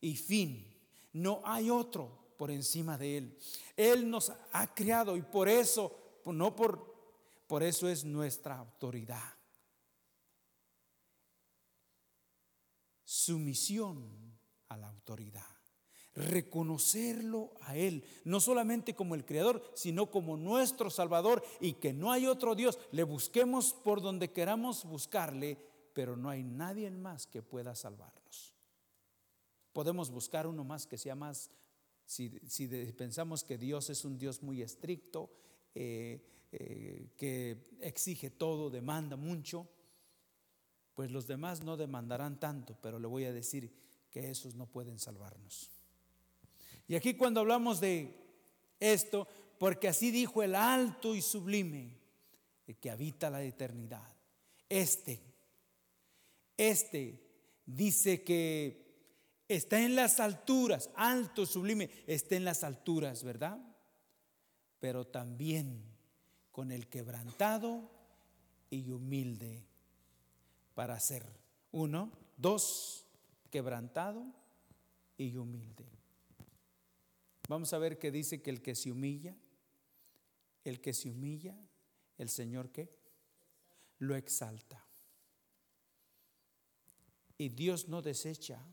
y 0.00 0.16
fin. 0.16 0.64
No 1.12 1.42
hay 1.44 1.68
otro 1.68 2.32
por 2.36 2.50
encima 2.50 2.96
de 2.96 3.18
Él. 3.18 3.38
Él 3.76 4.08
nos 4.08 4.32
ha 4.52 4.74
creado 4.74 5.16
y 5.16 5.22
por 5.22 5.48
eso, 5.48 6.20
no 6.24 6.54
por, 6.54 6.94
por 7.46 7.62
eso 7.62 7.88
es 7.88 8.04
nuestra 8.04 8.56
autoridad. 8.56 9.37
Sumisión 13.28 14.38
a 14.68 14.76
la 14.78 14.88
autoridad. 14.88 15.44
Reconocerlo 16.14 17.52
a 17.60 17.76
Él, 17.76 18.02
no 18.24 18.40
solamente 18.40 18.94
como 18.94 19.14
el 19.14 19.26
Creador, 19.26 19.62
sino 19.74 20.10
como 20.10 20.38
nuestro 20.38 20.88
Salvador 20.88 21.44
y 21.60 21.74
que 21.74 21.92
no 21.92 22.10
hay 22.10 22.26
otro 22.26 22.54
Dios. 22.54 22.78
Le 22.90 23.02
busquemos 23.02 23.74
por 23.74 24.00
donde 24.00 24.32
queramos 24.32 24.84
buscarle, 24.84 25.58
pero 25.92 26.16
no 26.16 26.30
hay 26.30 26.42
nadie 26.42 26.90
más 26.90 27.26
que 27.26 27.42
pueda 27.42 27.74
salvarnos. 27.74 28.54
Podemos 29.74 30.10
buscar 30.10 30.46
uno 30.46 30.64
más 30.64 30.86
que 30.86 30.96
sea 30.96 31.14
más, 31.14 31.50
si, 32.06 32.30
pensamos 32.96 33.44
que 33.44 33.58
Dios 33.58 33.90
es 33.90 34.06
un 34.06 34.16
Dios 34.16 34.42
muy 34.42 34.62
estricto, 34.62 35.30
eh, 35.74 36.24
eh, 36.50 37.10
que 37.14 37.76
exige 37.82 38.30
todo, 38.30 38.70
demanda 38.70 39.16
mucho, 39.16 39.68
pues 40.98 41.12
los 41.12 41.28
demás 41.28 41.62
no 41.62 41.76
demandarán 41.76 42.40
tanto, 42.40 42.76
pero 42.82 42.98
le 42.98 43.06
voy 43.06 43.24
a 43.24 43.32
decir 43.32 43.70
que 44.10 44.30
esos 44.30 44.56
no 44.56 44.66
pueden 44.66 44.98
salvarnos. 44.98 45.70
Y 46.88 46.96
aquí 46.96 47.14
cuando 47.14 47.38
hablamos 47.38 47.78
de 47.78 48.16
esto, 48.80 49.28
porque 49.60 49.86
así 49.86 50.10
dijo 50.10 50.42
el 50.42 50.56
alto 50.56 51.14
y 51.14 51.22
sublime, 51.22 51.96
el 52.66 52.78
que 52.78 52.90
habita 52.90 53.30
la 53.30 53.44
eternidad, 53.44 54.12
este, 54.68 55.20
este 56.56 57.22
dice 57.64 58.24
que 58.24 59.44
está 59.46 59.80
en 59.80 59.94
las 59.94 60.18
alturas, 60.18 60.90
alto, 60.96 61.46
sublime, 61.46 61.88
está 62.08 62.34
en 62.34 62.44
las 62.44 62.64
alturas, 62.64 63.22
¿verdad? 63.22 63.56
Pero 64.80 65.06
también 65.06 65.80
con 66.50 66.72
el 66.72 66.88
quebrantado 66.88 67.88
y 68.68 68.90
humilde 68.90 69.67
para 70.78 70.94
hacer. 70.94 71.26
Uno, 71.72 72.12
dos, 72.36 73.04
quebrantado 73.50 74.24
y 75.16 75.36
humilde. 75.36 75.84
Vamos 77.48 77.72
a 77.72 77.78
ver 77.78 77.98
que 77.98 78.12
dice 78.12 78.42
que 78.42 78.50
el 78.50 78.62
que 78.62 78.76
se 78.76 78.92
humilla, 78.92 79.34
el 80.62 80.80
que 80.80 80.94
se 80.94 81.10
humilla, 81.10 81.58
el 82.16 82.28
Señor 82.28 82.70
qué? 82.70 82.96
Lo 83.98 84.14
exalta. 84.14 84.86
Y 87.36 87.48
Dios 87.48 87.88
no 87.88 88.00
desecha 88.00 88.64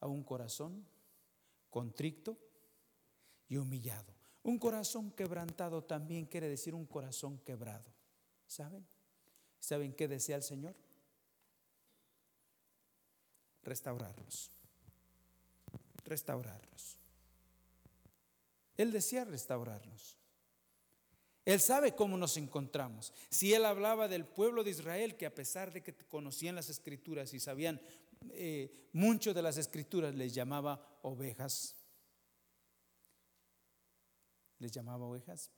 a 0.00 0.08
un 0.08 0.24
corazón 0.24 0.84
contrito 1.70 2.36
y 3.48 3.58
humillado. 3.58 4.12
Un 4.42 4.58
corazón 4.58 5.12
quebrantado 5.12 5.84
también 5.84 6.26
quiere 6.26 6.48
decir 6.48 6.74
un 6.74 6.86
corazón 6.86 7.38
quebrado. 7.44 7.94
¿Saben? 8.48 8.84
¿Saben 9.62 9.92
qué 9.92 10.08
desea 10.08 10.34
el 10.34 10.42
Señor? 10.42 10.74
Restaurarlos. 13.62 14.50
Restaurarlos. 16.04 16.98
Él 18.76 18.90
desea 18.90 19.24
restaurarnos. 19.24 20.16
Él 21.44 21.60
sabe 21.60 21.94
cómo 21.94 22.16
nos 22.16 22.36
encontramos. 22.36 23.12
Si 23.30 23.54
Él 23.54 23.64
hablaba 23.64 24.08
del 24.08 24.26
pueblo 24.26 24.64
de 24.64 24.72
Israel, 24.72 25.16
que 25.16 25.26
a 25.26 25.34
pesar 25.34 25.72
de 25.72 25.80
que 25.80 25.94
conocían 25.94 26.56
las 26.56 26.68
escrituras 26.68 27.32
y 27.32 27.38
sabían 27.38 27.80
eh, 28.30 28.88
mucho 28.92 29.32
de 29.32 29.42
las 29.42 29.58
escrituras, 29.58 30.12
les 30.12 30.34
llamaba 30.34 30.98
ovejas. 31.02 31.76
Les 34.58 34.72
llamaba 34.72 35.06
ovejas 35.06 35.52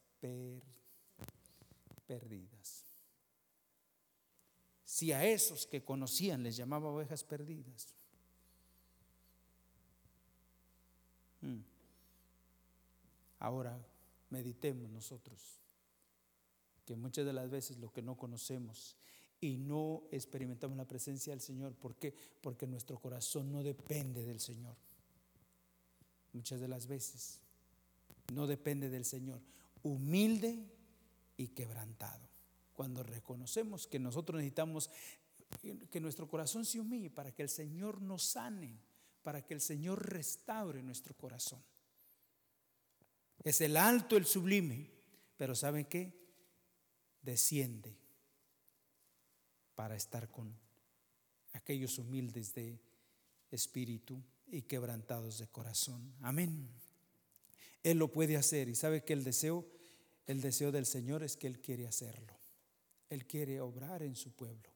perdidas. 2.06 2.83
Si 4.94 5.10
a 5.10 5.24
esos 5.26 5.66
que 5.66 5.82
conocían 5.82 6.44
les 6.44 6.56
llamaba 6.56 6.88
ovejas 6.88 7.24
perdidas. 7.24 7.96
Hmm. 11.40 11.62
Ahora 13.40 13.76
meditemos 14.30 14.88
nosotros 14.92 15.58
que 16.86 16.94
muchas 16.94 17.26
de 17.26 17.32
las 17.32 17.50
veces 17.50 17.78
lo 17.78 17.92
que 17.92 18.02
no 18.02 18.16
conocemos 18.16 18.94
y 19.40 19.56
no 19.56 20.04
experimentamos 20.12 20.76
la 20.76 20.86
presencia 20.86 21.32
del 21.32 21.40
Señor, 21.40 21.74
¿por 21.74 21.96
qué? 21.96 22.14
Porque 22.40 22.68
nuestro 22.68 23.00
corazón 23.00 23.50
no 23.50 23.64
depende 23.64 24.24
del 24.24 24.38
Señor. 24.38 24.76
Muchas 26.32 26.60
de 26.60 26.68
las 26.68 26.86
veces 26.86 27.40
no 28.32 28.46
depende 28.46 28.88
del 28.88 29.04
Señor. 29.04 29.40
Humilde 29.82 30.56
y 31.36 31.48
quebrantado. 31.48 32.33
Cuando 32.74 33.02
reconocemos 33.02 33.86
que 33.86 33.98
nosotros 33.98 34.38
necesitamos 34.38 34.90
que 35.90 36.00
nuestro 36.00 36.28
corazón 36.28 36.64
se 36.64 36.80
humille 36.80 37.10
para 37.10 37.32
que 37.32 37.42
el 37.42 37.48
Señor 37.48 38.02
nos 38.02 38.24
sane, 38.24 38.78
para 39.22 39.42
que 39.42 39.54
el 39.54 39.60
Señor 39.60 40.10
restaure 40.10 40.82
nuestro 40.82 41.14
corazón. 41.14 41.62
Es 43.44 43.60
el 43.60 43.76
alto, 43.76 44.16
el 44.16 44.26
sublime, 44.26 44.90
pero 45.36 45.54
¿saben 45.54 45.84
qué? 45.84 46.24
desciende 47.24 47.96
para 49.74 49.96
estar 49.96 50.30
con 50.30 50.54
aquellos 51.52 51.98
humildes 51.98 52.54
de 52.54 52.78
espíritu 53.50 54.22
y 54.46 54.62
quebrantados 54.62 55.38
de 55.38 55.48
corazón. 55.48 56.14
Amén. 56.20 56.68
Él 57.82 57.98
lo 57.98 58.12
puede 58.12 58.36
hacer 58.36 58.68
y 58.68 58.74
sabe 58.74 59.04
que 59.04 59.12
el 59.12 59.24
deseo, 59.24 59.66
el 60.26 60.40
deseo 60.40 60.70
del 60.70 60.86
Señor 60.86 61.22
es 61.22 61.36
que 61.36 61.46
Él 61.46 61.60
quiere 61.60 61.86
hacerlo. 61.86 62.34
Él 63.10 63.26
quiere 63.26 63.60
obrar 63.60 64.02
en 64.02 64.16
su 64.16 64.32
pueblo. 64.32 64.70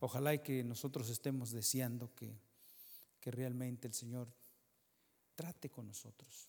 Ojalá 0.00 0.34
y 0.34 0.40
que 0.40 0.64
nosotros 0.64 1.08
estemos 1.10 1.50
deseando 1.50 2.14
que, 2.14 2.36
que 3.20 3.30
realmente 3.30 3.86
el 3.86 3.94
Señor 3.94 4.32
trate 5.34 5.70
con 5.70 5.86
nosotros. 5.86 6.48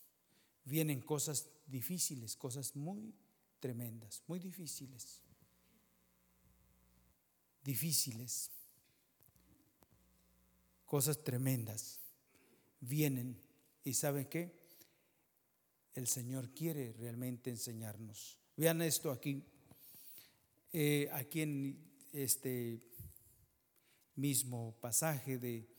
Vienen 0.66 1.02
cosas 1.02 1.50
difíciles, 1.68 2.36
cosas 2.36 2.76
muy 2.76 3.14
tremendas, 3.60 4.24
muy 4.28 4.40
difíciles. 4.40 5.22
Difíciles. 7.64 8.50
Cosas 10.86 11.24
tremendas 11.24 12.00
vienen 12.80 13.40
y 13.84 13.94
¿saben 13.94 14.26
qué? 14.26 14.52
El 15.94 16.08
Señor 16.08 16.50
quiere 16.54 16.94
realmente 16.94 17.50
enseñarnos. 17.50 18.38
Vean 18.56 18.82
esto 18.82 19.12
aquí. 19.12 19.44
Eh, 20.76 21.08
aquí 21.14 21.42
en 21.42 21.78
este 22.12 22.82
mismo 24.16 24.76
pasaje 24.82 25.38
de 25.38 25.70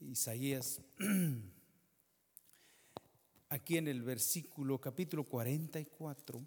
Isaías 0.00 0.80
aquí 3.48 3.76
en 3.76 3.86
el 3.86 4.02
versículo 4.02 4.80
capítulo 4.80 5.22
44. 5.22 6.44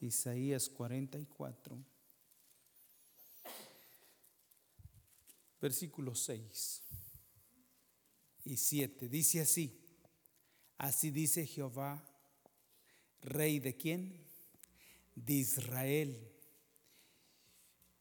Isaías 0.00 0.68
44, 0.68 1.93
versículo 5.64 6.14
6 6.14 6.82
y 8.44 8.54
7. 8.54 9.08
Dice 9.08 9.40
así, 9.40 9.80
así 10.76 11.10
dice 11.10 11.46
Jehová, 11.46 12.06
rey 13.22 13.60
de 13.60 13.74
quién? 13.74 14.26
De 15.14 15.32
Israel. 15.32 16.30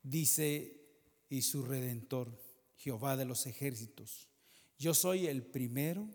Dice 0.02 0.78
y 1.30 1.42
su 1.42 1.64
redentor, 1.64 2.38
Jehová 2.76 3.16
de 3.16 3.24
los 3.24 3.48
ejércitos. 3.48 4.28
Yo 4.78 4.94
soy 4.94 5.28
el 5.28 5.42
primero 5.42 6.06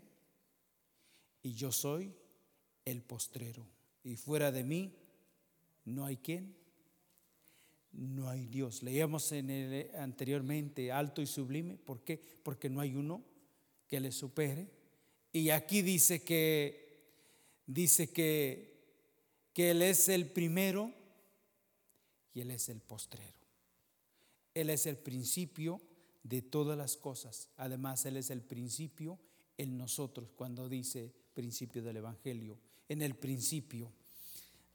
y 1.42 1.54
yo 1.54 1.72
soy 1.72 2.14
el 2.84 3.00
postrero. 3.00 3.66
Y 4.04 4.16
fuera 4.16 4.52
de 4.52 4.64
mí 4.64 4.98
no 5.86 6.04
hay 6.04 6.18
quien, 6.18 6.57
no 7.98 8.28
hay 8.28 8.46
Dios. 8.46 8.82
Leíamos 8.82 9.32
en 9.32 9.50
el 9.50 9.94
anteriormente 9.96 10.92
alto 10.92 11.20
y 11.20 11.26
sublime, 11.26 11.76
¿por 11.76 12.02
qué? 12.02 12.22
Porque 12.42 12.70
no 12.70 12.80
hay 12.80 12.94
uno 12.94 13.22
que 13.86 14.00
le 14.00 14.12
supere. 14.12 14.68
Y 15.32 15.50
aquí 15.50 15.82
dice 15.82 16.22
que 16.22 16.86
dice 17.66 18.10
que 18.10 18.68
que 19.58 19.72
él 19.72 19.82
es 19.82 20.08
el 20.08 20.30
primero 20.30 20.94
y 22.32 22.42
él 22.42 22.52
es 22.52 22.68
el 22.68 22.80
postrero. 22.80 23.36
Él 24.54 24.70
es 24.70 24.86
el 24.86 24.96
principio 24.96 25.80
de 26.22 26.42
todas 26.42 26.78
las 26.78 26.96
cosas. 26.96 27.48
Además, 27.56 28.06
él 28.06 28.16
es 28.18 28.30
el 28.30 28.40
principio 28.40 29.18
en 29.56 29.76
nosotros 29.76 30.30
cuando 30.36 30.68
dice 30.68 31.12
principio 31.34 31.82
del 31.82 31.96
evangelio. 31.96 32.56
En 32.88 33.02
el 33.02 33.16
principio 33.16 33.92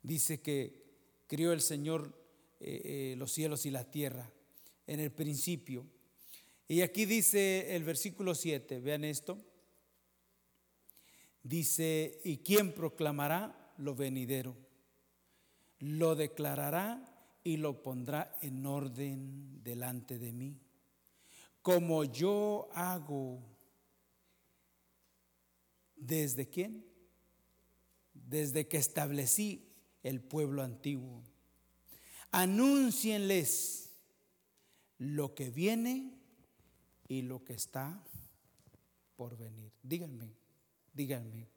dice 0.01 0.41
que 0.41 0.83
crió 1.27 1.53
el 1.53 1.61
Señor 1.61 2.13
eh, 2.65 2.81
eh, 3.11 3.15
los 3.17 3.33
cielos 3.33 3.65
y 3.65 3.71
la 3.71 3.83
tierra 3.83 4.31
en 4.87 5.01
el 5.01 5.11
principio. 5.11 5.85
Y 6.65 6.79
aquí 6.79 7.05
dice 7.05 7.75
el 7.75 7.83
versículo 7.83 8.33
7, 8.33 8.79
vean 8.79 9.03
esto. 9.03 9.37
Dice, 11.43 12.21
¿y 12.23 12.37
quién 12.37 12.73
proclamará 12.73 13.73
lo 13.77 13.95
venidero? 13.95 14.55
Lo 15.79 16.15
declarará 16.15 17.29
y 17.43 17.57
lo 17.57 17.83
pondrá 17.83 18.37
en 18.41 18.65
orden 18.65 19.61
delante 19.61 20.17
de 20.17 20.31
mí. 20.31 20.57
Como 21.61 22.05
yo 22.05 22.69
hago 22.73 23.43
desde 25.97 26.47
quién? 26.47 26.85
Desde 28.13 28.69
que 28.69 28.77
establecí 28.77 29.69
el 30.01 30.21
pueblo 30.21 30.63
antiguo. 30.63 31.23
Anúncienles 32.33 33.91
lo 34.97 35.35
que 35.35 35.51
viene 35.51 36.19
y 37.07 37.21
lo 37.21 37.43
que 37.43 37.53
está 37.53 38.03
por 39.15 39.37
venir. 39.37 39.71
Díganme, 39.83 40.33
díganme. 40.93 41.47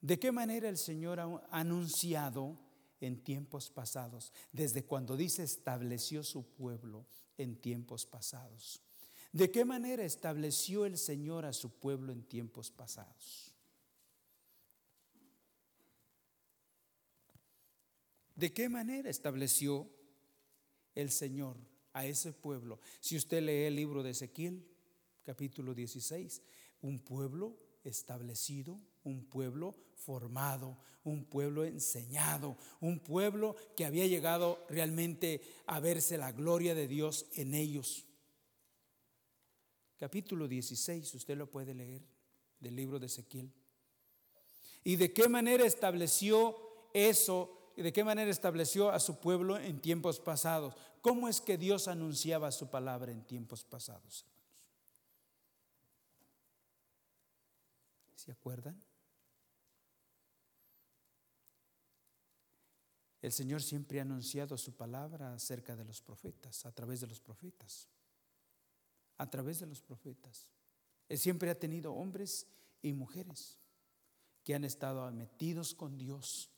¿De 0.00 0.18
qué 0.18 0.32
manera 0.32 0.68
el 0.68 0.76
Señor 0.76 1.20
ha 1.20 1.40
anunciado 1.52 2.58
en 3.00 3.22
tiempos 3.22 3.70
pasados? 3.70 4.32
Desde 4.50 4.84
cuando 4.84 5.16
dice 5.16 5.44
estableció 5.44 6.24
su 6.24 6.44
pueblo 6.44 7.06
en 7.38 7.54
tiempos 7.60 8.06
pasados. 8.06 8.82
¿De 9.32 9.52
qué 9.52 9.64
manera 9.64 10.04
estableció 10.04 10.84
el 10.84 10.98
Señor 10.98 11.44
a 11.44 11.52
su 11.52 11.70
pueblo 11.70 12.12
en 12.12 12.24
tiempos 12.24 12.72
pasados? 12.72 13.53
¿De 18.34 18.52
qué 18.52 18.68
manera 18.68 19.10
estableció 19.10 19.88
el 20.94 21.10
Señor 21.10 21.56
a 21.94 22.06
ese 22.06 22.32
pueblo. 22.32 22.80
Si 23.00 23.16
usted 23.16 23.42
lee 23.42 23.66
el 23.66 23.76
libro 23.76 24.02
de 24.02 24.10
Ezequiel, 24.10 24.66
capítulo 25.24 25.74
16, 25.74 26.42
un 26.82 26.98
pueblo 26.98 27.56
establecido, 27.84 28.80
un 29.04 29.24
pueblo 29.24 29.76
formado, 29.94 30.78
un 31.04 31.24
pueblo 31.24 31.64
enseñado, 31.64 32.56
un 32.80 32.98
pueblo 32.98 33.56
que 33.76 33.84
había 33.84 34.06
llegado 34.06 34.66
realmente 34.68 35.40
a 35.66 35.80
verse 35.80 36.18
la 36.18 36.32
gloria 36.32 36.74
de 36.74 36.88
Dios 36.88 37.26
en 37.34 37.54
ellos. 37.54 38.06
Capítulo 39.98 40.48
16, 40.48 41.14
usted 41.14 41.36
lo 41.36 41.50
puede 41.50 41.74
leer 41.74 42.02
del 42.58 42.74
libro 42.74 42.98
de 42.98 43.06
Ezequiel. 43.06 43.52
¿Y 44.82 44.96
de 44.96 45.12
qué 45.12 45.28
manera 45.28 45.64
estableció 45.64 46.56
eso? 46.92 47.63
¿De 47.76 47.92
qué 47.92 48.04
manera 48.04 48.30
estableció 48.30 48.90
a 48.90 49.00
su 49.00 49.18
pueblo 49.18 49.58
en 49.58 49.80
tiempos 49.80 50.20
pasados? 50.20 50.74
¿Cómo 51.00 51.28
es 51.28 51.40
que 51.40 51.58
Dios 51.58 51.88
anunciaba 51.88 52.52
su 52.52 52.70
palabra 52.70 53.12
en 53.12 53.24
tiempos 53.24 53.64
pasados, 53.64 54.26
¿Se 58.16 58.32
acuerdan? 58.32 58.82
El 63.20 63.32
Señor 63.32 63.62
siempre 63.62 63.98
ha 63.98 64.02
anunciado 64.02 64.56
su 64.56 64.76
palabra 64.76 65.34
acerca 65.34 65.76
de 65.76 65.84
los 65.84 66.00
profetas, 66.00 66.64
a 66.64 66.72
través 66.72 67.00
de 67.00 67.06
los 67.06 67.20
profetas, 67.20 67.88
a 69.18 69.28
través 69.28 69.60
de 69.60 69.66
los 69.66 69.82
profetas. 69.82 70.46
Él 71.08 71.18
siempre 71.18 71.50
ha 71.50 71.58
tenido 71.58 71.92
hombres 71.92 72.46
y 72.80 72.92
mujeres 72.92 73.58
que 74.42 74.54
han 74.54 74.64
estado 74.64 75.10
metidos 75.10 75.74
con 75.74 75.98
Dios, 75.98 76.50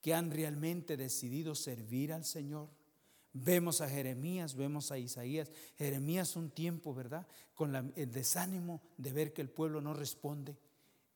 que 0.00 0.14
han 0.14 0.30
realmente 0.30 0.96
decidido 0.96 1.54
servir 1.54 2.12
al 2.12 2.24
Señor. 2.24 2.68
Vemos 3.32 3.80
a 3.80 3.88
Jeremías, 3.88 4.54
vemos 4.54 4.90
a 4.90 4.98
Isaías. 4.98 5.50
Jeremías 5.76 6.36
un 6.36 6.50
tiempo, 6.50 6.94
¿verdad? 6.94 7.26
Con 7.54 7.92
el 7.94 8.10
desánimo 8.10 8.82
de 8.96 9.12
ver 9.12 9.32
que 9.32 9.42
el 9.42 9.50
pueblo 9.50 9.80
no 9.80 9.94
responde 9.94 10.56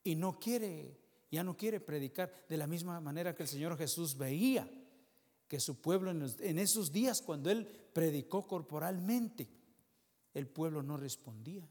y 0.05 0.16
no 0.16 0.38
quiere, 0.38 0.99
ya 1.31 1.45
no 1.45 1.57
quiere 1.57 1.81
predicar 1.81 2.33
de 2.49 2.57
la 2.57 2.66
misma 2.66 3.01
manera 3.01 3.35
que 3.35 3.45
el 3.45 3.49
Señor 3.49 3.77
Jesús 3.79 4.16
veía 4.16 4.68
que 5.53 5.61
su 5.61 5.81
pueblo 5.81 6.11
en, 6.11 6.59
esos 6.59 6.92
días 6.92 7.21
cuando 7.21 7.51
él 7.51 7.66
predicó 7.92 8.47
corporalmente, 8.47 9.49
el 10.33 10.47
pueblo 10.47 10.83
no 10.83 10.97
respondía. 10.97 11.68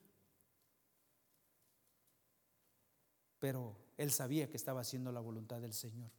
Pero 3.40 3.76
él 3.98 4.12
sabía 4.12 4.48
que 4.48 4.58
estaba 4.58 4.82
haciendo 4.82 5.12
la 5.12 5.20
voluntad 5.20 5.60
del 5.62 5.74
Señor. 5.74 6.12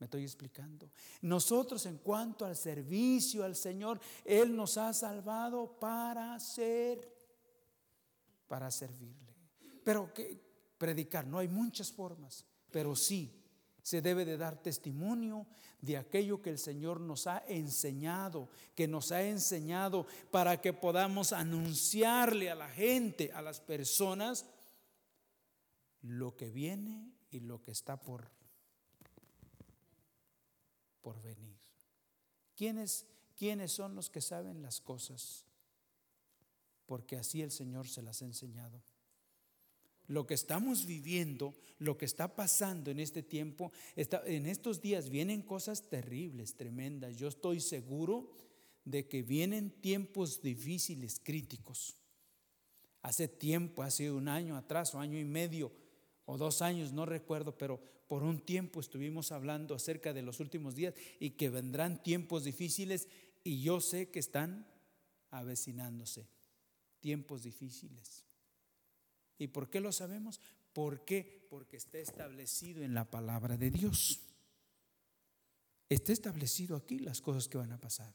Me 0.00 0.06
estoy 0.06 0.24
explicando. 0.24 0.90
Nosotros 1.20 1.86
en 1.86 1.98
cuanto 1.98 2.44
al 2.44 2.56
servicio 2.56 3.44
al 3.44 3.54
Señor, 3.54 4.00
Él 4.24 4.56
nos 4.56 4.78
ha 4.78 4.92
salvado 4.92 5.78
para 5.78 6.40
ser, 6.40 7.14
para 8.48 8.70
servirle. 8.70 9.36
Pero 9.84 10.12
que 10.12 10.40
predicar. 10.78 11.26
No 11.26 11.38
hay 11.38 11.48
muchas 11.48 11.92
formas, 11.92 12.46
pero 12.70 12.96
sí 12.96 13.36
se 13.82 14.00
debe 14.00 14.24
de 14.24 14.38
dar 14.38 14.62
testimonio 14.62 15.46
de 15.80 15.98
aquello 15.98 16.40
que 16.40 16.50
el 16.50 16.58
Señor 16.58 17.00
nos 17.00 17.26
ha 17.26 17.44
enseñado, 17.48 18.48
que 18.74 18.88
nos 18.88 19.12
ha 19.12 19.22
enseñado 19.22 20.06
para 20.30 20.60
que 20.60 20.72
podamos 20.72 21.32
anunciarle 21.32 22.50
a 22.50 22.54
la 22.54 22.68
gente, 22.68 23.32
a 23.32 23.42
las 23.42 23.60
personas, 23.60 24.46
lo 26.02 26.34
que 26.36 26.50
viene 26.50 27.12
y 27.30 27.40
lo 27.40 27.60
que 27.62 27.72
está 27.72 28.00
por, 28.00 28.30
por 31.02 31.20
venir. 31.22 31.58
¿Quiénes, 32.56 33.06
¿Quiénes 33.36 33.72
son 33.72 33.94
los 33.94 34.10
que 34.10 34.20
saben 34.20 34.62
las 34.62 34.80
cosas? 34.80 35.44
Porque 36.86 37.16
así 37.16 37.42
el 37.42 37.50
Señor 37.50 37.88
se 37.88 38.02
las 38.02 38.22
ha 38.22 38.26
enseñado 38.26 38.82
lo 40.10 40.26
que 40.26 40.34
estamos 40.34 40.86
viviendo, 40.86 41.54
lo 41.78 41.96
que 41.96 42.04
está 42.04 42.34
pasando 42.34 42.90
en 42.90 42.98
este 42.98 43.22
tiempo, 43.22 43.70
en 43.94 44.46
estos 44.46 44.80
días 44.80 45.08
vienen 45.08 45.40
cosas 45.40 45.88
terribles, 45.88 46.56
tremendas. 46.56 47.16
Yo 47.16 47.28
estoy 47.28 47.60
seguro 47.60 48.32
de 48.84 49.06
que 49.06 49.22
vienen 49.22 49.70
tiempos 49.70 50.42
difíciles, 50.42 51.20
críticos. 51.22 51.94
Hace 53.02 53.28
tiempo, 53.28 53.84
hace 53.84 54.10
un 54.10 54.26
año 54.26 54.56
atrás 54.56 54.96
o 54.96 54.98
año 54.98 55.16
y 55.16 55.24
medio 55.24 55.70
o 56.26 56.36
dos 56.36 56.60
años, 56.60 56.92
no 56.92 57.06
recuerdo, 57.06 57.56
pero 57.56 57.80
por 58.10 58.24
un 58.24 58.40
tiempo 58.40 58.80
estuvimos 58.80 59.30
hablando 59.30 59.72
acerca 59.72 60.12
de 60.12 60.22
los 60.22 60.40
últimos 60.40 60.74
días 60.74 60.94
y 61.20 61.30
que 61.30 61.48
vendrán 61.48 62.02
tiempos 62.02 62.42
difíciles 62.42 63.06
y 63.44 63.62
yo 63.62 63.80
sé 63.80 64.10
que 64.10 64.18
están 64.18 64.66
avecinándose, 65.30 66.26
tiempos 66.98 67.44
difíciles. 67.44 68.24
¿Y 69.38 69.46
por 69.46 69.70
qué 69.70 69.78
lo 69.78 69.92
sabemos? 69.92 70.40
¿Por 70.72 71.04
qué? 71.04 71.46
Porque 71.48 71.76
está 71.76 71.98
establecido 71.98 72.82
en 72.82 72.94
la 72.94 73.08
palabra 73.08 73.56
de 73.56 73.70
Dios. 73.70 74.18
Está 75.88 76.12
establecido 76.12 76.74
aquí 76.74 76.98
las 76.98 77.20
cosas 77.20 77.46
que 77.46 77.58
van 77.58 77.70
a 77.70 77.78
pasar. 77.78 78.12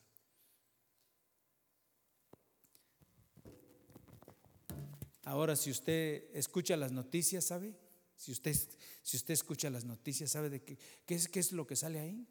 Ahora, 5.23 5.55
si 5.55 5.71
usted 5.71 6.35
escucha 6.35 6.75
las 6.75 6.91
noticias, 6.91 7.45
¿sabe? 7.45 7.84
Si 8.17 8.31
usted, 8.31 8.55
si 9.03 9.17
usted 9.17 9.33
escucha 9.33 9.69
las 9.69 9.85
noticias, 9.85 10.31
¿sabe 10.31 10.49
de 10.49 10.61
qué, 10.63 10.77
qué, 11.05 11.15
es, 11.15 11.27
qué 11.27 11.39
es 11.39 11.51
lo 11.51 11.67
que 11.67 11.75
sale 11.75 11.99
ahí? 11.99 12.27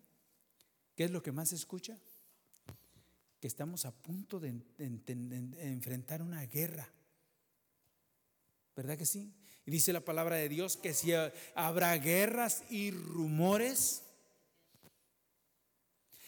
¿Qué 0.95 1.05
es 1.05 1.11
lo 1.11 1.23
que 1.23 1.33
más 1.33 1.51
se 1.51 1.57
escucha? 1.57 1.99
Que 3.41 3.47
estamos 3.47 3.85
a 3.85 3.93
punto 3.93 4.41
de 4.41 4.55
enfrentar 4.79 6.23
una 6.23 6.45
guerra. 6.47 6.89
¿Verdad 8.77 8.99
que 8.99 9.07
sí? 9.07 9.33
Y 9.67 9.71
dice 9.71 9.93
la 9.93 10.05
palabra 10.05 10.37
de 10.37 10.49
Dios 10.49 10.77
que 10.77 10.95
si 10.95 11.13
habrá 11.55 11.97
guerras 11.99 12.65
y 12.71 12.91
rumores. 12.91 14.03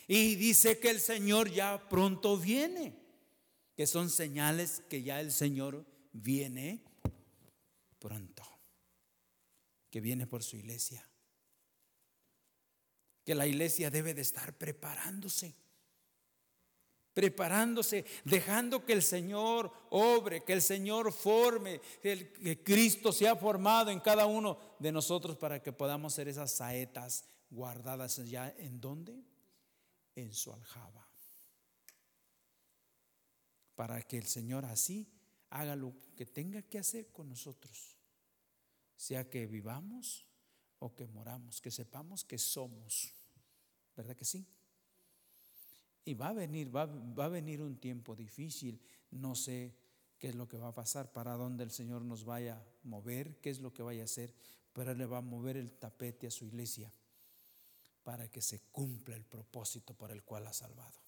Y 0.09 0.37
dice 0.37 0.79
que 0.79 0.91
el 0.91 1.01
Señor 1.01 1.51
ya 1.51 1.89
pronto 1.89 2.39
viene, 2.39 2.95
que 3.77 3.87
son 3.87 4.09
señales 4.09 4.83
que 4.89 5.03
ya 5.03 5.21
el 5.21 5.33
Señor 5.33 5.85
viene 6.13 6.81
pronto, 7.99 8.45
que 9.91 10.01
viene 10.01 10.27
por 10.27 10.43
su 10.43 10.57
iglesia, 10.57 11.09
que 13.25 13.35
la 13.35 13.47
iglesia 13.47 13.91
debe 13.91 14.15
de 14.15 14.23
estar 14.23 14.57
preparándose 14.57 15.55
preparándose, 17.17 18.05
dejando 18.27 18.85
que 18.85 18.93
el 18.93 19.03
Señor 19.03 19.73
obre, 19.89 20.45
que 20.45 20.53
el 20.53 20.61
Señor 20.61 21.11
forme, 21.15 21.81
que 22.03 22.63
Cristo 22.63 23.11
sea 23.11 23.35
formado 23.35 23.91
en 23.91 24.01
cada 24.01 24.27
uno 24.27 24.59
de 24.79 24.93
nosotros 24.93 25.39
para 25.39 25.63
que 25.63 25.73
podamos 25.73 26.13
ser 26.13 26.29
esas 26.29 26.53
saetas 26.53 27.25
guardadas 27.49 28.17
ya 28.29 28.55
en 28.59 28.83
dónde? 28.83 29.25
En 30.15 30.35
su 30.35 30.53
aljaba. 30.53 31.09
Para 33.75 34.03
que 34.03 34.19
el 34.19 34.27
Señor 34.27 34.67
así 34.67 35.11
haga 35.49 35.75
lo 35.75 35.95
que 36.17 36.27
tenga 36.27 36.61
que 36.61 36.79
hacer 36.79 37.11
con 37.13 37.31
nosotros, 37.31 37.96
sea 38.97 39.29
que 39.29 39.47
vivamos 39.47 40.27
o 40.79 40.95
que 40.95 41.07
moramos, 41.07 41.61
que 41.61 41.71
sepamos 41.71 42.25
que 42.25 42.39
somos. 42.39 43.13
¿Verdad 43.97 44.17
que 44.17 44.25
sí? 44.25 44.47
Y 46.05 46.15
va 46.15 46.29
a 46.29 46.33
venir, 46.33 46.75
va, 46.75 46.83
a 46.83 47.29
venir 47.29 47.63
un 47.63 47.79
tiempo 47.79 48.15
difícil. 48.15 48.81
No 49.11 49.35
sé 49.35 49.75
qué 50.19 50.29
es 50.29 50.35
lo 50.35 50.49
que 50.49 50.59
va 50.59 50.69
a 50.69 50.75
pasar, 50.75 51.13
para 51.13 51.35
dónde 51.35 51.65
el 51.65 51.71
Señor 51.71 52.03
nos 52.03 52.25
vaya 52.25 52.57
a 52.57 52.65
mover, 52.85 53.41
qué 53.41 53.51
es 53.51 53.61
lo 53.61 53.73
que 53.73 53.83
vaya 53.83 54.03
a 54.03 54.05
hacer, 54.05 54.35
pero 54.73 54.93
Él 54.93 54.99
le 54.99 55.07
va 55.07 55.19
a 55.19 55.23
mover 55.23 55.57
el 55.57 55.73
tapete 55.73 56.27
a 56.27 56.31
su 56.31 56.47
iglesia 56.47 56.93
para 58.03 58.29
que 58.31 58.41
se 58.41 58.61
cumpla 58.71 59.17
el 59.17 59.25
propósito 59.25 59.95
por 59.95 60.13
el 60.13 60.23
cual 60.23 60.47
ha 60.47 60.53
salvado. 60.53 61.06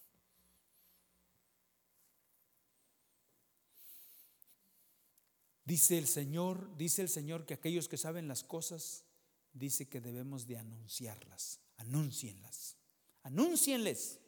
Dice 5.68 5.98
el 5.98 6.08
Señor, 6.08 6.74
dice 6.78 7.02
el 7.02 7.10
Señor 7.10 7.44
que 7.44 7.52
aquellos 7.52 7.88
que 7.88 7.98
saben 7.98 8.26
las 8.26 8.42
cosas, 8.42 9.04
dice 9.52 9.86
que 9.86 10.00
debemos 10.00 10.46
de 10.46 10.56
anunciarlas, 10.56 11.60
anúncienlas, 11.76 12.78
anúncienles. 13.22 14.18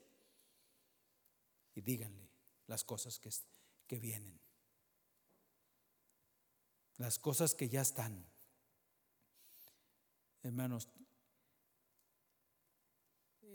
Y 1.75 1.81
díganle 1.81 2.29
las 2.67 2.85
cosas 2.85 3.19
que, 3.19 3.31
que 3.87 3.99
vienen, 3.99 4.39
las 6.99 7.19
cosas 7.19 7.55
que 7.55 7.71
ya 7.71 7.81
están. 7.81 8.23
Hermanos, 10.43 10.91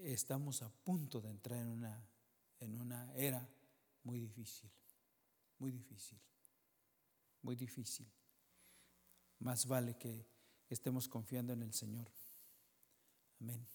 estamos 0.02 0.60
a 0.62 0.70
punto 0.70 1.20
de 1.20 1.30
entrar 1.30 1.60
en 1.60 1.68
una, 1.68 2.04
en 2.58 2.80
una 2.80 3.14
era 3.14 3.48
muy 4.02 4.18
difícil, 4.18 4.72
muy 5.60 5.70
difícil, 5.70 6.18
muy 7.46 7.56
difícil. 7.56 8.06
Más 9.38 9.66
vale 9.66 9.96
que 9.96 10.26
estemos 10.68 11.08
confiando 11.08 11.54
en 11.54 11.62
el 11.62 11.72
Señor. 11.72 12.10
Amén 13.40 13.66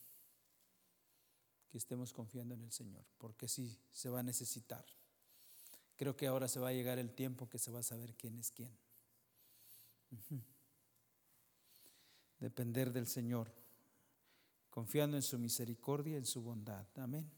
que 1.72 1.78
estemos 1.78 2.12
confiando 2.12 2.54
en 2.54 2.64
el 2.64 2.72
Señor, 2.72 3.06
porque 3.18 3.48
sí 3.48 3.80
se 3.92 4.10
va 4.10 4.20
a 4.20 4.24
necesitar. 4.24 4.86
creo 5.96 6.18
que 6.18 6.28
ahora 6.28 6.48
se 6.48 6.60
va 6.60 6.70
a 6.70 6.74
llegar 6.74 7.00
el 7.00 7.14
tiempo 7.14 7.48
que 7.48 7.60
se 7.60 7.72
va 7.72 7.80
a 7.80 7.84
saber 7.84 8.16
quién 8.16 8.38
es 8.40 8.52
quién. 8.52 8.76
Depender 12.40 12.92
del 12.92 13.08
Señor, 13.08 13.54
confiando 14.70 15.16
en 15.16 15.24
su 15.24 15.38
misericordia, 15.38 16.18
en 16.18 16.26
su 16.26 16.42
bondad. 16.42 16.88
Amén. 16.96 17.32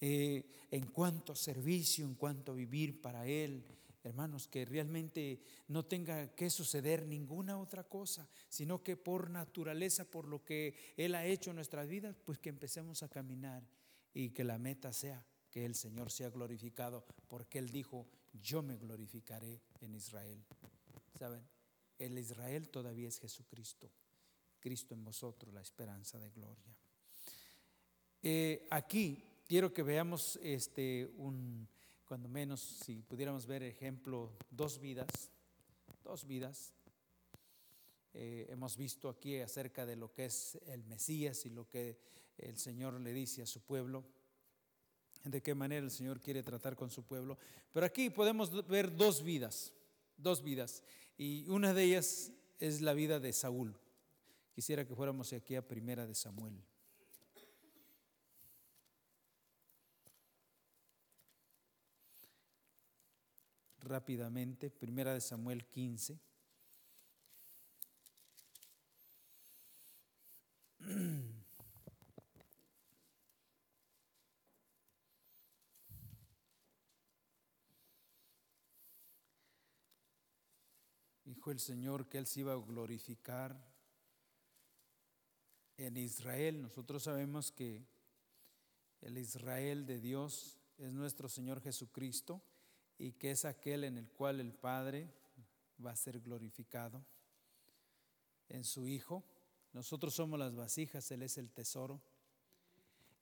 Eh, 0.00 0.50
en 0.70 0.86
cuanto 0.86 1.36
servicio, 1.36 2.06
en 2.06 2.14
cuanto 2.14 2.54
vivir 2.54 3.02
para 3.02 3.26
Él, 3.26 3.62
hermanos, 4.02 4.48
que 4.48 4.64
realmente 4.64 5.40
no 5.68 5.84
tenga 5.84 6.34
que 6.34 6.50
suceder 6.50 7.06
ninguna 7.06 7.58
otra 7.58 7.84
cosa, 7.84 8.28
sino 8.48 8.82
que 8.82 8.96
por 8.96 9.30
naturaleza, 9.30 10.04
por 10.04 10.26
lo 10.26 10.44
que 10.44 10.74
Él 10.96 11.14
ha 11.14 11.26
hecho 11.26 11.50
en 11.50 11.56
nuestras 11.56 11.88
vidas, 11.88 12.16
pues 12.24 12.38
que 12.38 12.48
empecemos 12.48 13.02
a 13.02 13.08
caminar 13.08 13.62
y 14.14 14.30
que 14.30 14.44
la 14.44 14.58
meta 14.58 14.92
sea 14.92 15.24
que 15.50 15.64
el 15.64 15.74
Señor 15.74 16.10
sea 16.10 16.30
glorificado, 16.30 17.04
porque 17.28 17.58
Él 17.58 17.70
dijo, 17.70 18.06
yo 18.32 18.62
me 18.62 18.76
glorificaré 18.76 19.60
en 19.80 19.94
Israel. 19.94 20.44
¿Saben? 21.18 21.44
El 21.98 22.18
Israel 22.18 22.68
todavía 22.68 23.08
es 23.08 23.18
Jesucristo, 23.18 23.90
Cristo 24.60 24.94
en 24.94 25.04
vosotros, 25.04 25.52
la 25.52 25.60
esperanza 25.60 26.18
de 26.18 26.30
gloria. 26.30 26.76
Eh, 28.22 28.66
aquí 28.70 29.22
quiero 29.46 29.72
que 29.72 29.82
veamos 29.82 30.38
este 30.42 31.10
un 31.16 31.68
cuando 32.10 32.28
menos 32.28 32.60
si 32.60 33.02
pudiéramos 33.02 33.46
ver 33.46 33.62
ejemplo 33.62 34.32
dos 34.50 34.80
vidas, 34.80 35.30
dos 36.02 36.26
vidas. 36.26 36.74
Eh, 38.14 38.48
hemos 38.50 38.76
visto 38.76 39.08
aquí 39.08 39.38
acerca 39.38 39.86
de 39.86 39.94
lo 39.94 40.12
que 40.12 40.24
es 40.24 40.58
el 40.66 40.82
Mesías 40.86 41.46
y 41.46 41.50
lo 41.50 41.68
que 41.68 42.00
el 42.36 42.58
Señor 42.58 42.94
le 42.94 43.12
dice 43.12 43.42
a 43.42 43.46
su 43.46 43.60
pueblo 43.60 44.02
de 45.22 45.40
qué 45.40 45.54
manera 45.54 45.84
el 45.84 45.92
Señor 45.92 46.20
quiere 46.20 46.42
tratar 46.42 46.74
con 46.74 46.90
su 46.90 47.04
pueblo. 47.04 47.38
Pero 47.72 47.86
aquí 47.86 48.10
podemos 48.10 48.66
ver 48.66 48.96
dos 48.96 49.22
vidas, 49.22 49.72
dos 50.16 50.42
vidas. 50.42 50.82
Y 51.16 51.48
una 51.48 51.72
de 51.72 51.84
ellas 51.84 52.32
es 52.58 52.80
la 52.80 52.92
vida 52.92 53.20
de 53.20 53.32
Saúl. 53.32 53.78
Quisiera 54.52 54.84
que 54.84 54.96
fuéramos 54.96 55.32
aquí 55.32 55.54
a 55.54 55.62
primera 55.62 56.08
de 56.08 56.16
Samuel. 56.16 56.60
Rápidamente, 63.82 64.70
primera 64.70 65.14
de 65.14 65.20
Samuel 65.20 65.64
15. 65.66 66.20
Dijo 81.24 81.50
el 81.50 81.58
Señor 81.60 82.06
que 82.08 82.18
Él 82.18 82.26
se 82.26 82.40
iba 82.40 82.52
a 82.52 82.56
glorificar 82.56 83.56
en 85.78 85.96
Israel. 85.96 86.60
Nosotros 86.60 87.04
sabemos 87.04 87.50
que 87.50 87.86
el 89.00 89.16
Israel 89.16 89.86
de 89.86 90.00
Dios 90.00 90.58
es 90.76 90.92
nuestro 90.92 91.28
Señor 91.30 91.62
Jesucristo 91.62 92.42
y 93.00 93.12
que 93.12 93.30
es 93.30 93.46
aquel 93.46 93.84
en 93.84 93.96
el 93.96 94.10
cual 94.10 94.40
el 94.40 94.52
Padre 94.52 95.08
va 95.84 95.92
a 95.92 95.96
ser 95.96 96.20
glorificado 96.20 97.02
en 98.50 98.62
su 98.62 98.86
Hijo. 98.86 99.24
Nosotros 99.72 100.12
somos 100.12 100.38
las 100.38 100.54
vasijas, 100.54 101.10
Él 101.10 101.22
es 101.22 101.38
el 101.38 101.50
tesoro. 101.50 102.02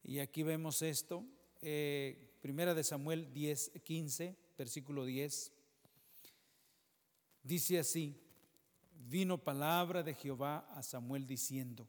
Y 0.03 0.19
aquí 0.19 0.43
vemos 0.43 0.83
esto, 0.83 1.25
eh, 1.63 2.37
primera 2.43 2.75
de 2.75 2.83
Samuel 2.83 3.33
10, 3.33 3.71
15, 3.85 4.37
versículo 4.59 5.05
10. 5.05 5.53
Dice 7.45 7.79
así, 7.79 8.21
vino 8.91 9.39
palabra 9.39 10.03
de 10.03 10.15
Jehová 10.15 10.67
a 10.73 10.83
Samuel 10.83 11.25
diciendo, 11.25 11.87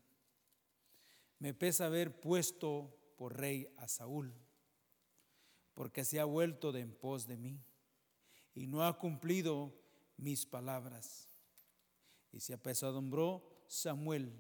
me 1.40 1.56
pesa 1.56 1.88
haber 1.88 2.20
puesto 2.20 2.96
por 3.18 3.36
rey 3.36 3.68
a 3.78 3.88
Saúl, 3.88 4.32
porque 5.74 6.06
se 6.06 6.20
ha 6.20 6.26
vuelto 6.26 6.72
de 6.72 6.82
en 6.82 6.94
pos 6.94 7.26
de 7.26 7.38
mí 7.38 7.64
y 8.54 8.68
no 8.68 8.86
ha 8.86 8.98
cumplido 8.98 9.74
mis 10.18 10.46
palabras. 10.46 11.28
Y 12.32 12.40
se 12.40 12.54
apesadumbró 12.54 13.64
Samuel 13.68 14.32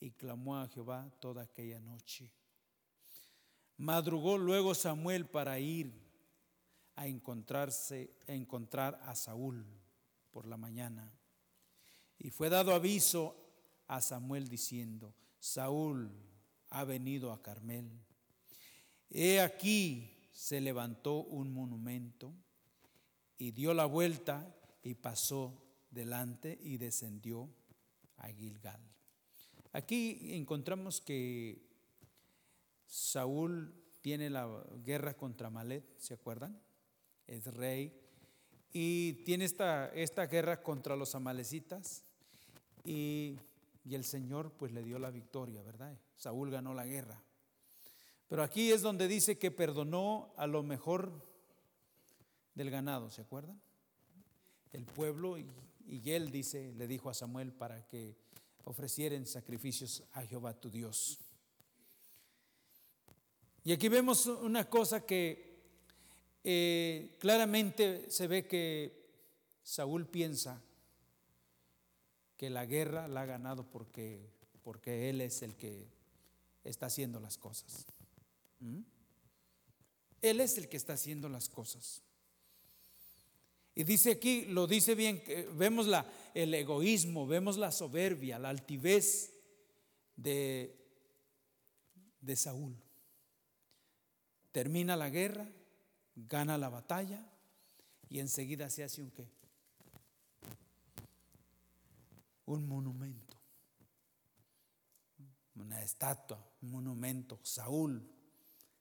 y 0.00 0.10
clamó 0.12 0.56
a 0.58 0.68
Jehová 0.68 1.10
toda 1.20 1.42
aquella 1.42 1.80
noche. 1.80 2.32
Madrugó 3.76 4.36
luego 4.36 4.74
Samuel 4.74 5.26
para 5.26 5.58
ir 5.58 5.92
a 6.96 7.06
encontrarse, 7.06 8.14
a 8.28 8.32
encontrar 8.32 9.00
a 9.04 9.14
Saúl 9.14 9.64
por 10.30 10.46
la 10.46 10.56
mañana. 10.56 11.12
Y 12.18 12.30
fue 12.30 12.50
dado 12.50 12.74
aviso 12.74 13.36
a 13.86 14.00
Samuel 14.00 14.48
diciendo, 14.48 15.14
Saúl 15.38 16.12
ha 16.68 16.84
venido 16.84 17.32
a 17.32 17.42
Carmel. 17.42 17.90
He 19.08 19.40
aquí 19.40 20.28
se 20.32 20.60
levantó 20.60 21.22
un 21.22 21.52
monumento 21.52 22.34
y 23.40 23.52
dio 23.52 23.72
la 23.72 23.86
vuelta 23.86 24.54
y 24.82 24.94
pasó 24.94 25.54
delante 25.90 26.58
y 26.60 26.76
descendió 26.76 27.48
a 28.18 28.28
Gilgal. 28.28 28.82
Aquí 29.72 30.34
encontramos 30.34 31.00
que 31.00 31.66
Saúl 32.86 33.74
tiene 34.02 34.28
la 34.28 34.62
guerra 34.84 35.14
contra 35.14 35.48
Malet, 35.48 35.98
¿se 35.98 36.12
acuerdan? 36.12 36.60
Es 37.26 37.46
rey 37.54 37.98
y 38.74 39.14
tiene 39.24 39.46
esta, 39.46 39.88
esta 39.94 40.26
guerra 40.26 40.62
contra 40.62 40.94
los 40.94 41.14
amalecitas 41.14 42.04
y, 42.84 43.38
y 43.86 43.94
el 43.94 44.04
Señor 44.04 44.52
pues 44.52 44.70
le 44.72 44.82
dio 44.82 44.98
la 44.98 45.10
victoria, 45.10 45.62
¿verdad? 45.62 45.98
Saúl 46.14 46.50
ganó 46.50 46.74
la 46.74 46.84
guerra. 46.84 47.22
Pero 48.28 48.42
aquí 48.42 48.70
es 48.70 48.82
donde 48.82 49.08
dice 49.08 49.38
que 49.38 49.50
perdonó 49.50 50.34
a 50.36 50.46
lo 50.46 50.62
mejor 50.62 51.29
del 52.54 52.70
ganado, 52.70 53.10
¿se 53.10 53.22
acuerdan? 53.22 53.60
El 54.72 54.84
pueblo 54.84 55.38
y, 55.38 55.50
él 56.04 56.30
dice, 56.30 56.72
le 56.76 56.86
dijo 56.86 57.10
a 57.10 57.14
Samuel 57.14 57.52
para 57.52 57.86
que 57.86 58.16
ofrecieran 58.64 59.26
sacrificios 59.26 60.04
a 60.12 60.22
Jehová 60.22 60.54
tu 60.54 60.70
Dios. 60.70 61.18
Y 63.64 63.72
aquí 63.72 63.88
vemos 63.88 64.26
una 64.26 64.68
cosa 64.68 65.04
que 65.04 65.58
eh, 66.44 67.16
claramente 67.18 68.10
se 68.10 68.26
ve 68.26 68.46
que 68.46 69.00
Saúl 69.62 70.06
piensa 70.06 70.62
que 72.36 72.48
la 72.48 72.64
guerra 72.64 73.06
la 73.08 73.22
ha 73.22 73.26
ganado 73.26 73.68
porque, 73.70 74.30
porque 74.62 75.10
él 75.10 75.20
es 75.20 75.42
el 75.42 75.56
que 75.56 75.88
está 76.64 76.86
haciendo 76.86 77.20
las 77.20 77.36
cosas. 77.36 77.86
¿Mm? 78.60 78.80
Él 80.22 80.40
es 80.40 80.56
el 80.58 80.68
que 80.68 80.76
está 80.76 80.94
haciendo 80.94 81.28
las 81.28 81.48
cosas. 81.48 82.02
Y 83.74 83.84
dice 83.84 84.12
aquí, 84.12 84.46
lo 84.46 84.66
dice 84.66 84.94
bien, 84.94 85.22
vemos 85.54 85.86
el 86.34 86.52
egoísmo, 86.54 87.26
vemos 87.26 87.56
la 87.56 87.70
soberbia, 87.70 88.38
la 88.38 88.48
altivez 88.48 89.32
de, 90.16 90.76
de 92.20 92.36
Saúl. 92.36 92.76
Termina 94.52 94.96
la 94.96 95.08
guerra, 95.08 95.48
gana 96.16 96.58
la 96.58 96.68
batalla 96.68 97.24
y 98.08 98.18
enseguida 98.18 98.68
se 98.68 98.82
hace 98.82 99.02
un 99.02 99.10
qué? 99.12 99.30
Un 102.46 102.66
monumento, 102.66 103.40
una 105.54 105.80
estatua, 105.80 106.44
un 106.62 106.72
monumento. 106.72 107.38
Saúl, 107.44 108.10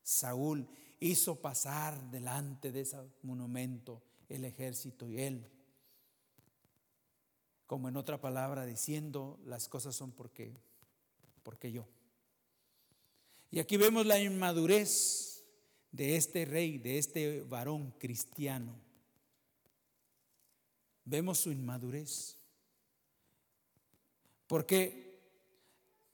Saúl 0.02 0.68
hizo 1.00 1.40
pasar 1.40 2.10
delante 2.10 2.72
de 2.72 2.82
ese 2.82 2.98
monumento 3.22 4.09
el 4.30 4.46
ejército 4.46 5.08
y 5.08 5.20
él, 5.20 5.46
como 7.66 7.90
en 7.90 7.98
otra 7.98 8.22
palabra, 8.22 8.66
diciendo 8.66 9.40
las 9.44 9.68
cosas 9.68 9.96
son 9.96 10.12
porque, 10.12 10.56
porque 11.44 11.72
yo. 11.72 11.88
Y 13.52 13.60
aquí 13.60 13.78
vemos 13.78 14.06
la 14.06 14.20
inmadurez 14.20 15.44
de 15.92 16.16
este 16.16 16.46
rey, 16.46 16.78
de 16.78 17.00
este 17.00 17.42
varón 17.42 17.92
cristiano. 17.98 18.76
Vemos 21.04 21.40
su 21.40 21.52
inmadurez. 21.52 22.38
Porque 24.46 25.20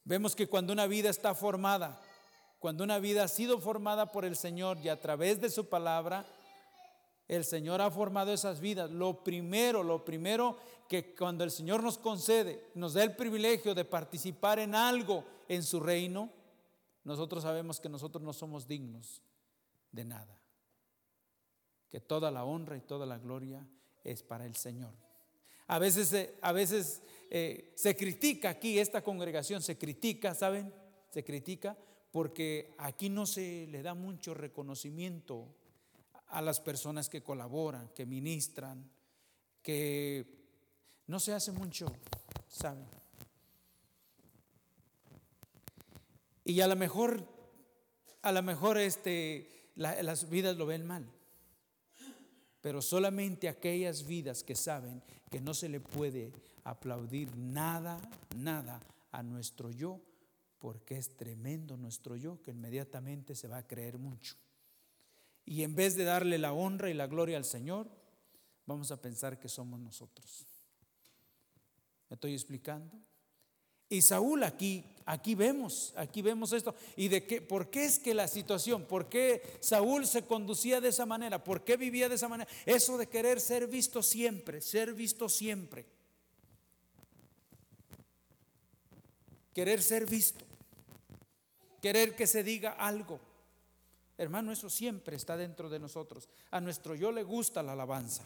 vemos 0.04 0.36
que 0.36 0.48
cuando 0.48 0.72
una 0.72 0.88
vida 0.88 1.10
está 1.10 1.36
formada, 1.36 2.02
cuando 2.60 2.84
una 2.84 3.00
vida 3.00 3.24
ha 3.24 3.28
sido 3.28 3.60
formada 3.60 4.12
por 4.12 4.26
el 4.26 4.36
Señor 4.36 4.78
y 4.80 4.90
a 4.90 5.00
través 5.00 5.40
de 5.42 5.50
su 5.50 5.68
palabra, 5.68 6.26
el 7.28 7.44
Señor 7.44 7.82
ha 7.82 7.90
formado 7.90 8.32
esas 8.32 8.60
vidas. 8.60 8.92
Lo 8.92 9.24
primero, 9.24 9.84
lo 9.84 10.06
primero 10.06 10.58
que 10.88 11.16
cuando 11.16 11.44
el 11.44 11.52
Señor 11.52 11.82
nos 11.82 11.98
concede, 11.98 12.70
nos 12.76 12.94
da 12.94 13.04
el 13.04 13.16
privilegio 13.16 13.74
de 13.74 13.86
participar 13.86 14.60
en 14.60 14.76
algo 14.76 15.24
en 15.48 15.64
su 15.64 15.80
reino, 15.80 16.32
nosotros 17.04 17.44
sabemos 17.44 17.80
que 17.80 17.90
nosotros 17.90 18.24
no 18.24 18.34
somos 18.34 18.68
dignos 18.68 19.22
de 19.92 20.06
nada. 20.06 20.42
que 21.90 22.02
toda 22.02 22.30
la 22.30 22.44
honra 22.44 22.76
y 22.76 22.82
toda 22.82 23.06
la 23.06 23.18
gloria 23.18 23.66
es 24.04 24.22
para 24.22 24.46
el 24.46 24.58
Señor. 24.58 24.94
A 25.68 25.80
veces, 25.80 26.12
eh, 26.12 26.36
a 26.42 26.52
veces 26.52 27.02
eh, 27.30 27.72
se 27.76 27.96
critica 27.96 28.50
aquí, 28.50 28.80
esta 28.80 29.02
congregación 29.02 29.62
se 29.62 29.78
critica, 29.78 30.36
¿saben? 30.36 30.74
Se 31.10 31.24
critica 31.24 31.78
porque 32.12 32.76
aquí 32.78 33.10
no 33.10 33.26
se 33.26 33.68
le 33.68 33.82
da 33.82 33.94
mucho 33.94 34.34
reconocimiento 34.34 35.48
a 36.36 36.42
las 36.42 36.60
personas 36.60 37.08
que 37.08 37.24
colaboran, 37.24 37.88
que 37.96 38.06
ministran, 38.06 38.92
que 39.62 40.26
no 41.08 41.18
se 41.18 41.34
hace 41.34 41.54
mucho, 41.54 41.86
¿saben? 42.50 42.86
Y 46.44 46.60
a 46.60 46.68
lo 46.68 46.76
mejor, 46.76 47.26
a 48.22 48.34
lo 48.34 48.44
mejor 48.44 48.78
este, 48.78 49.72
las 49.76 50.30
vidas 50.30 50.58
lo 50.58 50.66
ven 50.66 50.86
mal. 50.86 51.10
Pero 52.60 52.82
solamente 52.82 53.48
aquellas 53.48 54.06
vidas 54.06 54.44
que 54.44 54.56
saben 54.56 55.02
que 55.32 55.40
no 55.40 55.54
se 55.54 55.70
le 55.70 55.80
puede 55.80 56.34
aplaudir 56.66 57.34
nada, 57.38 57.98
nada 58.36 58.82
a 59.14 59.24
nuestro 59.24 59.72
yo, 59.72 60.02
porque 60.60 60.98
es 60.98 61.16
tremendo 61.16 61.78
nuestro 61.78 62.18
yo, 62.18 62.42
que 62.42 62.52
inmediatamente 62.52 63.36
se 63.36 63.48
va 63.48 63.60
a 63.60 63.68
creer 63.68 63.98
mucho. 63.98 64.36
Y 65.46 65.64
en 65.64 65.76
vez 65.76 65.96
de 65.96 66.04
darle 66.04 66.38
la 66.38 66.54
honra 66.54 66.90
y 66.90 66.94
la 66.94 67.08
gloria 67.08 67.38
al 67.38 67.46
Señor, 67.46 67.88
vamos 68.66 68.92
a 68.92 69.02
pensar 69.02 69.40
que 69.40 69.48
somos 69.48 69.80
nosotros. 69.80 70.46
¿Me 72.10 72.16
estoy 72.16 72.34
explicando? 72.34 72.98
Y 73.88 74.02
Saúl 74.02 74.44
aquí, 74.44 74.84
aquí 75.06 75.36
vemos, 75.36 75.94
aquí 75.96 76.24
vemos 76.24 76.52
esto. 76.54 76.74
¿Y 76.96 77.08
de 77.08 77.26
qué? 77.28 77.42
¿Por 77.42 77.70
qué 77.70 77.86
es 77.86 78.00
que 78.00 78.16
la 78.16 78.28
situación? 78.28 78.86
¿Por 78.86 79.08
qué 79.10 79.44
Saúl 79.60 80.08
se 80.08 80.24
conducía 80.24 80.82
de 80.82 80.90
esa 80.90 81.06
manera? 81.06 81.44
¿Por 81.44 81.64
qué 81.64 81.78
vivía 81.78 82.10
de 82.10 82.16
esa 82.16 82.28
manera? 82.28 82.50
Eso 82.66 82.98
de 82.98 83.08
querer 83.08 83.40
ser 83.40 83.68
visto 83.68 84.02
siempre, 84.02 84.62
ser 84.62 84.94
visto 84.94 85.30
siempre. 85.30 85.86
Querer 89.54 89.84
ser 89.84 90.08
visto. 90.08 90.44
Querer 91.82 92.16
que 92.16 92.26
se 92.26 92.44
diga 92.44 92.72
algo. 92.72 93.20
Hermano, 94.18 94.52
eso 94.52 94.70
siempre 94.70 95.16
está 95.16 95.36
dentro 95.36 95.70
de 95.70 95.80
nosotros. 95.80 96.30
A 96.52 96.62
nuestro 96.62 96.96
yo 96.96 97.12
le 97.12 97.24
gusta 97.24 97.62
la 97.62 97.74
alabanza. 97.74 98.24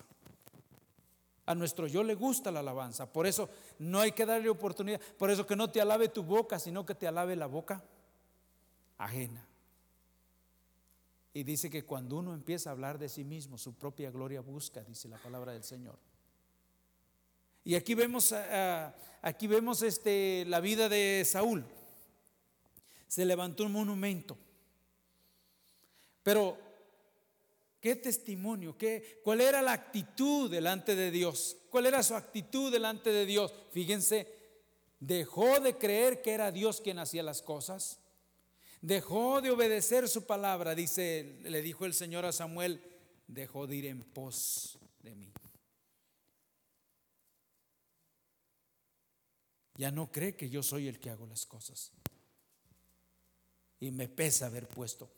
A 1.45 1.55
nuestro 1.55 1.87
yo 1.87 2.03
le 2.03 2.13
gusta 2.13 2.51
la 2.51 2.59
alabanza. 2.59 3.11
Por 3.11 3.25
eso 3.25 3.49
no 3.79 3.99
hay 3.99 4.11
que 4.11 4.25
darle 4.25 4.49
oportunidad. 4.49 5.01
Por 5.17 5.31
eso 5.31 5.47
que 5.47 5.55
no 5.55 5.71
te 5.71 5.81
alabe 5.81 6.09
tu 6.09 6.21
boca, 6.21 6.59
sino 6.59 6.85
que 6.85 6.93
te 6.93 7.07
alabe 7.07 7.35
la 7.35 7.47
boca 7.47 7.83
ajena. 8.99 9.43
Y 11.33 11.43
dice 11.43 11.69
que 11.69 11.85
cuando 11.85 12.17
uno 12.17 12.33
empieza 12.33 12.69
a 12.69 12.73
hablar 12.73 12.99
de 12.99 13.09
sí 13.09 13.23
mismo, 13.23 13.57
su 13.57 13.73
propia 13.73 14.11
gloria 14.11 14.41
busca, 14.41 14.83
dice 14.83 15.07
la 15.07 15.17
palabra 15.17 15.53
del 15.53 15.63
Señor. 15.63 15.97
Y 17.63 17.75
aquí 17.75 17.95
vemos, 17.95 18.33
aquí 19.21 19.47
vemos 19.47 19.81
este, 19.81 20.45
la 20.47 20.59
vida 20.59 20.87
de 20.87 21.23
Saúl. 21.25 21.65
Se 23.07 23.25
levantó 23.25 23.65
un 23.65 23.71
monumento. 23.71 24.37
Pero 26.23 26.57
¿Qué 27.79 27.95
testimonio? 27.95 28.77
¿Qué, 28.77 29.21
¿Cuál 29.23 29.39
era 29.39 29.61
la 29.61 29.71
actitud 29.71 30.51
delante 30.51 30.95
de 30.95 31.11
Dios? 31.11 31.55
¿Cuál 31.69 31.85
era 31.85 32.03
su 32.03 32.13
actitud 32.13 32.71
delante 32.71 33.09
de 33.11 33.25
Dios? 33.25 33.53
Fíjense, 33.71 34.27
dejó 34.99 35.61
de 35.61 35.77
creer 35.77 36.21
que 36.21 36.31
era 36.31 36.51
Dios 36.51 36.81
quien 36.81 36.99
hacía 36.99 37.23
las 37.23 37.41
cosas. 37.41 37.99
Dejó 38.81 39.41
de 39.41 39.51
obedecer 39.51 40.09
su 40.09 40.25
palabra, 40.25 40.75
dice, 40.75 41.39
le 41.43 41.61
dijo 41.61 41.85
el 41.85 41.93
Señor 41.93 42.25
a 42.25 42.33
Samuel, 42.33 42.81
dejó 43.27 43.65
de 43.65 43.75
ir 43.77 43.85
en 43.85 44.03
pos 44.03 44.77
de 45.01 45.15
mí. 45.15 45.31
Ya 49.75 49.91
no 49.91 50.11
cree 50.11 50.35
que 50.35 50.49
yo 50.49 50.63
soy 50.63 50.89
el 50.89 50.99
que 50.99 51.09
hago 51.09 51.25
las 51.27 51.45
cosas. 51.45 51.93
Y 53.79 53.91
me 53.91 54.09
pesa 54.09 54.47
haber 54.47 54.67
puesto. 54.67 55.09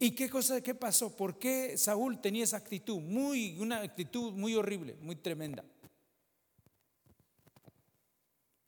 ¿Y 0.00 0.12
qué 0.12 0.30
cosa, 0.30 0.60
qué 0.60 0.74
pasó? 0.74 1.16
¿Por 1.16 1.38
qué 1.38 1.76
Saúl 1.76 2.20
tenía 2.20 2.44
esa 2.44 2.56
actitud? 2.56 3.00
Muy, 3.00 3.58
una 3.58 3.80
actitud 3.80 4.32
muy 4.32 4.54
horrible, 4.54 4.94
muy 5.00 5.16
tremenda. 5.16 5.64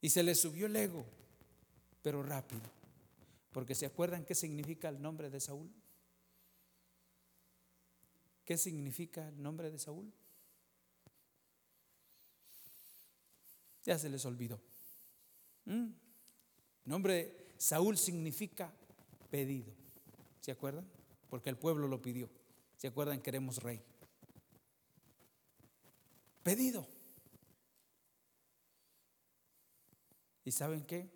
Y 0.01 0.11
se 0.11 0.25
le 0.25 0.35
subió 0.35 0.67
el 0.67 0.75
ego, 0.75 1.07
pero 2.03 2.23
rápido. 2.23 2.63
Porque 3.53 3.77
se 3.77 3.87
acuerdan 3.87 4.25
qué 4.25 4.35
significa 4.35 4.89
el 4.89 5.01
nombre 5.01 5.31
de 5.31 5.39
Saúl. 5.39 5.71
¿Qué 8.45 8.59
significa 8.59 9.29
el 9.29 9.41
nombre 9.41 9.71
de 9.71 9.79
Saúl? 9.79 10.13
Ya 13.85 13.97
se 13.99 14.09
les 14.09 14.25
olvidó. 14.25 14.61
¿Mm? 15.65 15.91
Nombre 16.87 17.15
de 17.15 17.55
Saúl 17.57 17.97
significa 17.97 18.73
pedido. 19.31 19.73
¿Se 20.41 20.51
acuerdan? 20.51 21.00
Porque 21.31 21.49
el 21.49 21.57
pueblo 21.57 21.89
lo 21.89 22.03
pidió. 22.03 22.29
¿Se 22.77 22.89
acuerdan? 22.89 23.23
Queremos 23.23 23.63
rey. 23.63 23.81
Pedido. 26.43 26.87
¿Y 30.45 30.53
saben 30.53 30.85
qué? 30.85 31.09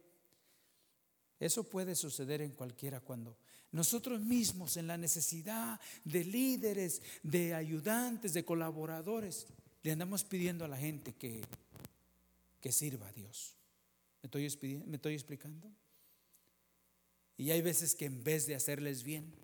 Eso 1.41 1.65
puede 1.65 1.95
suceder 1.95 2.41
en 2.41 2.53
cualquiera 2.53 3.01
cuando 3.01 3.37
nosotros 3.73 4.21
mismos 4.21 4.77
en 4.77 4.87
la 4.87 4.97
necesidad 4.97 5.81
de 6.05 6.25
líderes, 6.25 7.03
de 7.23 7.55
ayudantes, 7.55 8.33
de 8.33 8.45
colaboradores, 8.45 9.47
le 9.83 9.93
andamos 9.93 10.23
pidiendo 10.23 10.65
a 10.65 10.69
la 10.69 10.77
gente 10.77 11.15
que, 11.15 11.43
que 12.61 12.71
sirva 12.71 13.09
a 13.09 13.13
Dios. 13.13 13.57
¿Me 14.23 14.27
estoy, 14.29 14.77
¿Me 14.87 14.97
estoy 14.97 15.15
explicando? 15.15 15.69
Y 17.37 17.51
hay 17.51 17.63
veces 17.63 17.95
que 17.95 18.05
en 18.05 18.23
vez 18.23 18.47
de 18.47 18.55
hacerles 18.55 19.03
bien, 19.03 19.35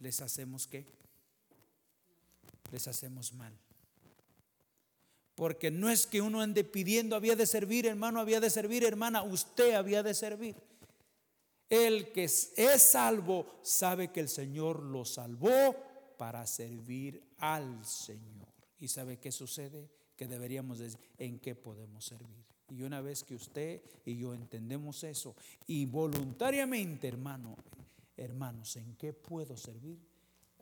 les 0.00 0.20
hacemos 0.20 0.66
qué? 0.66 0.86
Les 2.72 2.88
hacemos 2.88 3.32
mal. 3.32 3.56
Porque 5.34 5.70
no 5.70 5.88
es 5.88 6.06
que 6.06 6.20
uno 6.20 6.40
ande 6.40 6.64
pidiendo, 6.64 7.16
había 7.16 7.36
de 7.36 7.46
servir, 7.46 7.86
hermano, 7.86 8.20
había 8.20 8.40
de 8.40 8.50
servir, 8.50 8.84
hermana, 8.84 9.22
usted 9.22 9.74
había 9.74 10.02
de 10.02 10.14
servir. 10.14 10.56
El 11.68 12.12
que 12.12 12.24
es 12.24 12.82
salvo 12.82 13.46
sabe 13.62 14.08
que 14.08 14.20
el 14.20 14.28
Señor 14.28 14.82
lo 14.82 15.04
salvó 15.04 15.76
para 16.18 16.46
servir 16.46 17.22
al 17.38 17.84
Señor. 17.86 18.48
¿Y 18.80 18.88
sabe 18.88 19.18
qué 19.18 19.30
sucede? 19.30 19.88
Que 20.16 20.26
deberíamos 20.26 20.78
decir, 20.78 20.98
¿en 21.16 21.38
qué 21.38 21.54
podemos 21.54 22.04
servir? 22.04 22.44
Y 22.70 22.82
una 22.82 23.00
vez 23.00 23.22
que 23.22 23.34
usted 23.34 23.80
y 24.04 24.16
yo 24.18 24.34
entendemos 24.34 25.04
eso, 25.04 25.34
y 25.66 25.86
voluntariamente, 25.86 27.08
hermano, 27.08 27.56
hermanos, 28.20 28.76
¿en 28.76 28.94
qué 28.96 29.12
puedo 29.12 29.56
servir? 29.56 29.98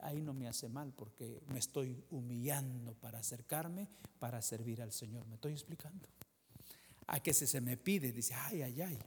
Ahí 0.00 0.22
no 0.22 0.32
me 0.32 0.46
hace 0.46 0.68
mal 0.68 0.92
porque 0.92 1.42
me 1.48 1.58
estoy 1.58 2.04
humillando 2.10 2.94
para 2.94 3.18
acercarme, 3.18 3.88
para 4.18 4.40
servir 4.40 4.80
al 4.80 4.92
Señor. 4.92 5.26
¿Me 5.26 5.34
estoy 5.34 5.52
explicando? 5.52 6.08
A 7.08 7.20
que 7.20 7.34
si 7.34 7.46
se 7.46 7.60
me 7.60 7.76
pide, 7.76 8.12
dice, 8.12 8.34
ay, 8.34 8.62
ay, 8.62 8.80
ay, 8.80 8.98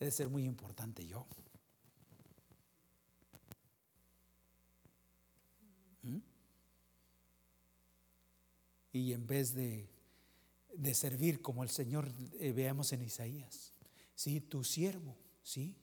debe 0.00 0.10
ser 0.10 0.28
muy 0.28 0.44
importante 0.44 1.06
yo. 1.06 1.26
¿Mm? 6.02 6.18
Y 8.92 9.12
en 9.12 9.26
vez 9.26 9.54
de, 9.54 9.88
de 10.74 10.94
servir 10.94 11.40
como 11.40 11.62
el 11.62 11.70
Señor, 11.70 12.10
eh, 12.40 12.50
veamos 12.50 12.92
en 12.92 13.02
Isaías, 13.02 13.72
sí, 14.16 14.40
tu 14.40 14.64
siervo, 14.64 15.16
sí, 15.42 15.76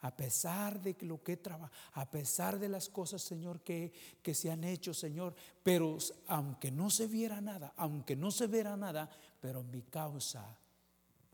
a 0.00 0.16
pesar 0.16 0.80
de 0.80 0.96
lo 1.00 1.22
que 1.22 1.36
trabaja, 1.36 1.72
a 1.94 2.10
pesar 2.10 2.58
de 2.58 2.68
las 2.68 2.88
cosas, 2.88 3.22
Señor, 3.22 3.60
que, 3.62 3.92
que 4.22 4.34
se 4.34 4.50
han 4.50 4.64
hecho, 4.64 4.94
Señor, 4.94 5.34
pero 5.62 5.98
aunque 6.28 6.70
no 6.70 6.90
se 6.90 7.06
viera 7.06 7.40
nada, 7.40 7.72
aunque 7.76 8.14
no 8.14 8.30
se 8.30 8.46
viera 8.46 8.76
nada, 8.76 9.10
pero 9.40 9.62
mi 9.64 9.82
causa 9.82 10.58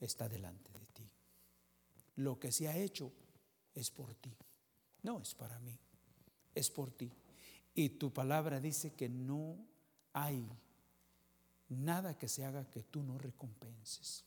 está 0.01 0.29
delante 0.29 0.71
de 0.73 0.87
ti. 0.87 1.11
Lo 2.17 2.39
que 2.39 2.53
se 2.53 2.69
ha 2.69 2.77
hecho 2.77 3.13
es 3.75 3.91
por 3.91 4.15
ti, 4.15 4.35
no 5.03 5.21
es 5.21 5.35
para 5.35 5.59
mí, 5.59 5.79
es 6.55 6.71
por 6.71 6.91
ti. 6.91 7.13
Y 7.75 7.91
tu 7.91 8.13
palabra 8.13 8.61
dice 8.61 8.93
que 8.95 9.09
no 9.09 9.59
hay 10.13 10.49
nada 11.69 12.17
que 12.17 12.29
se 12.29 12.45
haga 12.45 12.71
que 12.71 12.83
tú 12.85 13.03
no 13.03 13.19
recompenses. 13.19 14.25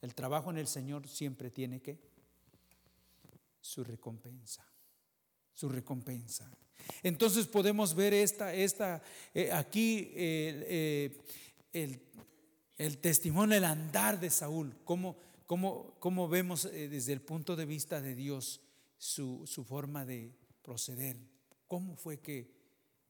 El 0.00 0.14
trabajo 0.14 0.50
en 0.50 0.58
el 0.58 0.66
Señor 0.66 1.06
siempre 1.06 1.50
tiene 1.50 1.80
que 1.80 2.13
su 3.64 3.82
recompensa, 3.82 4.62
su 5.54 5.70
recompensa. 5.70 6.50
Entonces 7.02 7.46
podemos 7.46 7.94
ver 7.94 8.12
esta, 8.12 8.52
esta 8.52 9.02
eh, 9.32 9.50
aquí 9.50 10.12
eh, 10.14 11.18
el, 11.72 12.02
el, 12.76 12.98
testimonio, 12.98 13.56
el 13.56 13.64
andar 13.64 14.20
de 14.20 14.28
Saúl, 14.28 14.76
cómo, 14.84 15.16
cómo, 15.46 15.96
cómo 15.98 16.28
vemos 16.28 16.66
eh, 16.66 16.90
desde 16.90 17.14
el 17.14 17.22
punto 17.22 17.56
de 17.56 17.64
vista 17.64 18.02
de 18.02 18.14
Dios 18.14 18.60
su, 18.98 19.46
su 19.46 19.64
forma 19.64 20.04
de 20.04 20.36
proceder, 20.60 21.16
¿Cómo 21.66 21.96
fue 21.96 22.20
que 22.20 22.52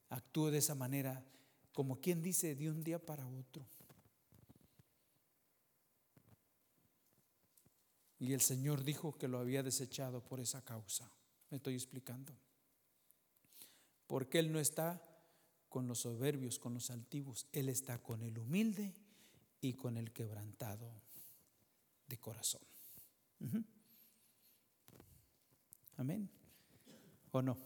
actuó 0.08 0.52
de 0.52 0.58
esa 0.58 0.76
manera? 0.76 1.26
Como 1.72 2.00
quien 2.00 2.22
dice, 2.22 2.54
de 2.54 2.70
un 2.70 2.84
día 2.84 3.04
para 3.04 3.26
otro. 3.26 3.66
Y 8.24 8.32
el 8.32 8.40
Señor 8.40 8.84
dijo 8.84 9.18
que 9.18 9.28
lo 9.28 9.38
había 9.38 9.62
desechado 9.62 10.24
por 10.24 10.40
esa 10.40 10.62
causa. 10.64 11.10
Me 11.50 11.58
estoy 11.58 11.74
explicando. 11.74 12.32
Porque 14.06 14.38
Él 14.38 14.50
no 14.50 14.58
está 14.58 15.02
con 15.68 15.86
los 15.86 15.98
soberbios, 16.00 16.58
con 16.58 16.72
los 16.72 16.88
altivos. 16.88 17.46
Él 17.52 17.68
está 17.68 18.02
con 18.02 18.22
el 18.22 18.38
humilde 18.38 18.94
y 19.60 19.74
con 19.74 19.98
el 19.98 20.10
quebrantado 20.10 20.90
de 22.06 22.18
corazón. 22.18 22.62
Amén. 25.98 26.30
¿O 27.30 27.42
no? 27.42 27.58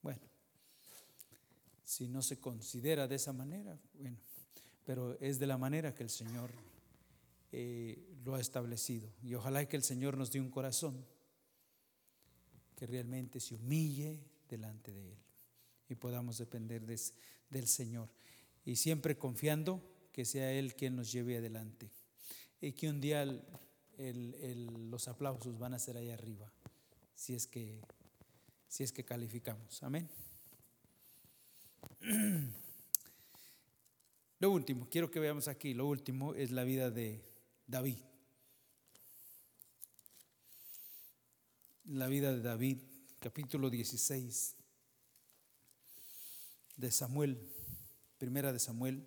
Bueno, 0.00 0.22
si 1.84 2.08
no 2.08 2.22
se 2.22 2.40
considera 2.40 3.06
de 3.06 3.16
esa 3.16 3.34
manera, 3.34 3.78
bueno, 3.92 4.16
pero 4.86 5.20
es 5.20 5.38
de 5.38 5.46
la 5.46 5.58
manera 5.58 5.94
que 5.94 6.02
el 6.02 6.10
Señor 6.10 6.50
eh, 7.52 8.06
lo 8.24 8.34
ha 8.34 8.40
establecido. 8.40 9.12
Y 9.22 9.34
ojalá 9.34 9.66
que 9.66 9.76
el 9.76 9.82
Señor 9.82 10.16
nos 10.16 10.30
dé 10.30 10.40
un 10.40 10.50
corazón 10.50 11.04
que 12.76 12.86
realmente 12.86 13.40
se 13.40 13.54
humille 13.54 14.20
delante 14.48 14.92
de 14.92 15.12
Él 15.12 15.18
y 15.88 15.96
podamos 15.96 16.38
depender 16.38 16.86
del 16.86 17.66
Señor. 17.66 18.08
Y 18.64 18.76
siempre 18.76 19.18
confiando 19.18 19.82
que 20.12 20.24
sea 20.24 20.52
Él 20.52 20.74
quien 20.74 20.96
nos 20.96 21.10
lleve 21.12 21.36
adelante. 21.36 21.90
Y 22.60 22.72
que 22.72 22.88
un 22.88 23.00
día 23.00 23.26
los 23.26 25.08
aplausos 25.08 25.58
van 25.58 25.74
a 25.74 25.78
ser 25.78 25.96
ahí 25.96 26.10
arriba, 26.10 26.52
si 27.14 27.34
es 27.34 27.46
que, 27.46 27.80
si 28.68 28.84
es 28.84 28.92
que 28.92 29.04
calificamos. 29.04 29.82
Amén. 29.82 30.08
Lo 34.38 34.50
último, 34.50 34.88
quiero 34.90 35.10
que 35.10 35.20
veamos 35.20 35.48
aquí, 35.48 35.74
lo 35.74 35.86
último 35.86 36.34
es 36.34 36.50
la 36.50 36.64
vida 36.64 36.90
de 36.90 37.29
David. 37.70 37.98
La 41.84 42.08
vida 42.08 42.32
de 42.32 42.42
David, 42.42 42.78
capítulo 43.20 43.70
16 43.70 44.56
de 46.76 46.90
Samuel, 46.90 47.38
primera 48.18 48.52
de 48.52 48.58
Samuel. 48.58 49.06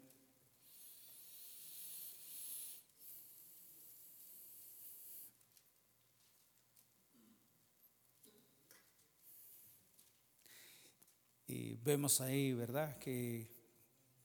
Y 11.47 11.73
vemos 11.83 12.21
ahí, 12.21 12.53
¿verdad? 12.53 12.97
Que 12.99 13.51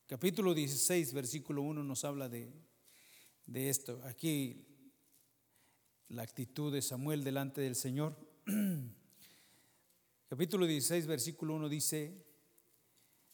capítulo 0.07 0.55
16, 0.55 1.13
versículo 1.13 1.63
1 1.63 1.83
nos 1.83 2.05
habla 2.05 2.29
de, 2.29 2.68
de 3.49 3.71
esto. 3.71 4.01
Aquí 4.05 4.65
la 6.09 6.23
actitud 6.23 6.73
de 6.73 6.83
Samuel 6.83 7.25
delante 7.25 7.63
del 7.63 7.75
Señor. 7.75 8.15
capítulo 10.29 10.67
16, 10.67 11.07
versículo 11.07 11.55
1 11.55 11.69
dice, 11.69 12.25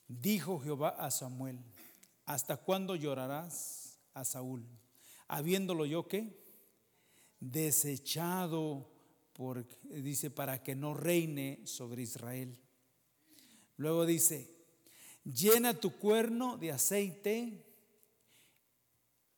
Dijo 0.07 0.59
Jehová 0.59 0.89
a 0.89 1.11
Samuel, 1.11 1.59
¿hasta 2.25 2.57
cuándo 2.57 2.95
llorarás 2.95 3.99
a 4.13 4.23
Saúl? 4.23 4.65
Habiéndolo 5.27 5.85
yo 5.85 6.07
que 6.07 6.45
desechado 7.39 8.89
por, 9.33 9.67
dice, 9.83 10.31
para 10.31 10.63
que 10.63 10.75
no 10.75 10.93
reine 10.93 11.59
sobre 11.65 12.03
Israel. 12.03 12.57
Luego 13.75 14.05
dice, 14.05 14.55
llena 15.25 15.73
tu 15.73 15.97
cuerno 15.97 16.57
de 16.57 16.71
aceite 16.71 17.65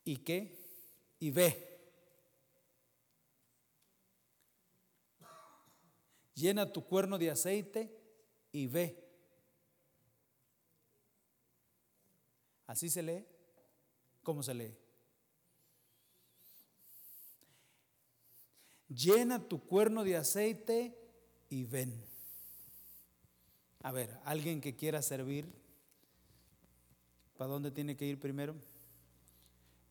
y 0.03 0.17
qué? 0.17 0.66
Y 1.19 1.31
ve. 1.31 1.67
Llena 6.35 6.71
tu 6.71 6.85
cuerno 6.85 7.17
de 7.17 7.31
aceite 7.31 7.91
y 8.51 8.67
ve. 8.67 9.03
¿Así 12.67 12.89
se 12.89 13.01
lee? 13.01 13.25
¿Cómo 14.21 14.43
se 14.43 14.53
lee? 14.53 14.77
Llena 18.89 19.47
tu 19.47 19.65
cuerno 19.65 20.03
de 20.03 20.15
aceite 20.15 20.95
y 21.49 21.63
ven. 21.63 22.05
A 23.81 23.91
ver, 23.91 24.19
alguien 24.23 24.61
que 24.61 24.75
quiera 24.75 25.01
servir, 25.01 25.45
¿para 27.37 27.49
dónde 27.49 27.71
tiene 27.71 27.95
que 27.95 28.05
ir 28.05 28.19
primero? 28.19 28.55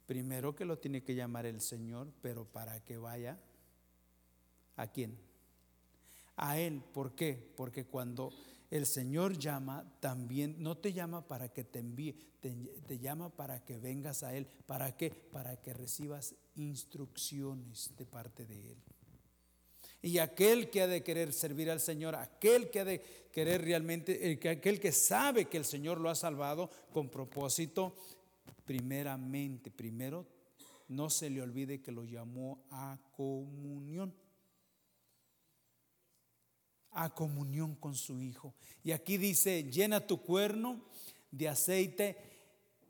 Primero 0.06 0.54
que 0.54 0.64
lo 0.64 0.78
tiene 0.78 1.02
que 1.02 1.14
llamar 1.14 1.46
el 1.46 1.60
Señor, 1.60 2.12
pero 2.22 2.44
para 2.44 2.82
que 2.84 2.96
vaya, 2.96 3.38
¿a 4.76 4.86
quién? 4.86 5.18
A 6.36 6.58
Él. 6.58 6.80
¿Por 6.92 7.14
qué? 7.14 7.52
Porque 7.56 7.84
cuando 7.84 8.32
el 8.70 8.86
Señor 8.86 9.36
llama 9.38 9.84
también, 10.00 10.56
no 10.58 10.76
te 10.76 10.92
llama 10.92 11.26
para 11.26 11.48
que 11.48 11.64
te 11.64 11.80
envíe, 11.80 12.14
te, 12.40 12.98
llama 12.98 13.30
para 13.30 13.64
que 13.64 13.78
vengas 13.78 14.22
a 14.22 14.34
Él. 14.34 14.46
¿Para 14.66 14.96
qué? 14.96 15.10
Para 15.10 15.56
que 15.60 15.72
recibas 15.72 16.34
instrucciones 16.54 17.92
de 17.96 18.06
parte 18.06 18.46
de 18.46 18.72
Él. 18.72 18.78
Y 20.02 20.18
aquel 20.18 20.70
que 20.70 20.82
ha 20.82 20.86
de 20.86 21.02
querer 21.02 21.32
servir 21.32 21.68
al 21.68 21.80
Señor, 21.80 22.14
aquel 22.14 22.70
que 22.70 22.80
ha 22.80 22.84
de 22.84 23.00
querer 23.32 23.62
realmente, 23.62 24.38
aquel 24.48 24.78
que 24.78 24.92
sabe 24.92 25.46
que 25.46 25.56
el 25.56 25.64
Señor 25.64 25.98
lo 25.98 26.10
ha 26.10 26.14
salvado 26.14 26.70
con 26.92 27.08
propósito, 27.08 27.96
primeramente, 28.66 29.70
primero, 29.70 30.26
no 30.88 31.08
se 31.08 31.30
le 31.30 31.40
olvide 31.40 31.80
que 31.80 31.92
lo 31.92 32.04
llamó 32.04 32.62
a 32.70 32.98
comunión 33.16 34.14
a 36.96 37.14
comunión 37.14 37.74
con 37.74 37.94
su 37.94 38.22
Hijo. 38.22 38.54
Y 38.82 38.92
aquí 38.92 39.18
dice, 39.18 39.64
llena 39.64 40.06
tu 40.06 40.22
cuerno 40.22 40.82
de 41.30 41.48
aceite 41.48 42.16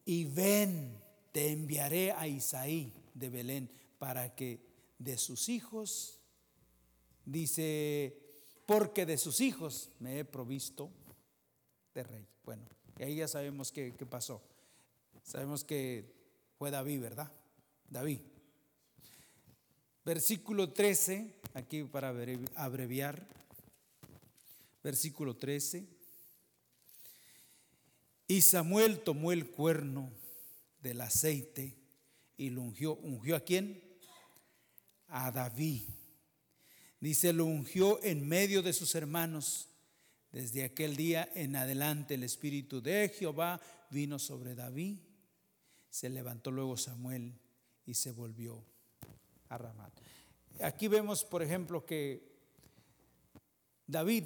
y 0.05 0.25
ven, 0.25 0.97
te 1.33 1.51
enviaré 1.51 2.13
a 2.13 2.29
Isaí 2.29 2.93
de 3.15 3.29
Belén 3.29 3.71
para 3.99 4.35
que 4.35 4.61
de 4.99 5.19
sus 5.19 5.49
hijos, 5.49 6.21
dice, 7.25 8.17
porque 8.65 9.05
de 9.05 9.19
sus 9.19 9.41
hijos 9.41 9.91
me 9.99 10.21
he 10.21 10.25
provisto 10.25 10.91
de 11.93 12.05
rey. 12.05 12.29
Bueno, 12.45 12.65
ahí 13.01 13.17
ya 13.17 13.27
sabemos 13.27 13.73
qué, 13.73 13.93
qué 13.99 14.07
pasó. 14.07 14.41
Sabemos 15.27 15.65
que 15.65 16.15
fue 16.57 16.71
David, 16.71 17.01
¿verdad? 17.01 17.33
David. 17.91 18.21
Versículo 20.05 20.73
13, 20.73 21.35
aquí 21.53 21.83
para 21.83 22.15
abreviar 22.55 23.27
versículo 24.85 25.35
13. 25.35 25.85
Y 28.29 28.41
Samuel 28.41 29.01
tomó 29.01 29.33
el 29.33 29.51
cuerno 29.51 30.13
del 30.81 31.01
aceite 31.01 31.75
y 32.37 32.51
lo 32.51 32.63
ungió. 32.63 32.95
¿Ungió 32.95 33.35
a 33.35 33.41
quién? 33.41 33.83
A 35.09 35.33
David. 35.33 35.83
Dice, 37.01 37.33
lo 37.33 37.47
ungió 37.47 38.01
en 38.05 38.29
medio 38.29 38.63
de 38.63 38.73
sus 38.73 38.95
hermanos. 38.95 39.71
Desde 40.31 40.63
aquel 40.63 40.95
día 40.95 41.29
en 41.35 41.57
adelante 41.57 42.15
el 42.15 42.23
Espíritu 42.23 42.81
de 42.81 43.09
Jehová 43.09 43.61
vino 43.91 44.21
sobre 44.21 44.55
David. 44.55 44.99
Se 45.97 46.11
levantó 46.11 46.51
luego 46.51 46.77
Samuel 46.77 47.33
y 47.87 47.95
se 47.95 48.13
volvió 48.13 48.63
a 49.49 49.57
Ramat. 49.57 49.99
Aquí 50.61 50.89
vemos, 50.89 51.25
por 51.25 51.43
ejemplo, 51.43 51.87
que 51.87 52.37
David 53.87 54.25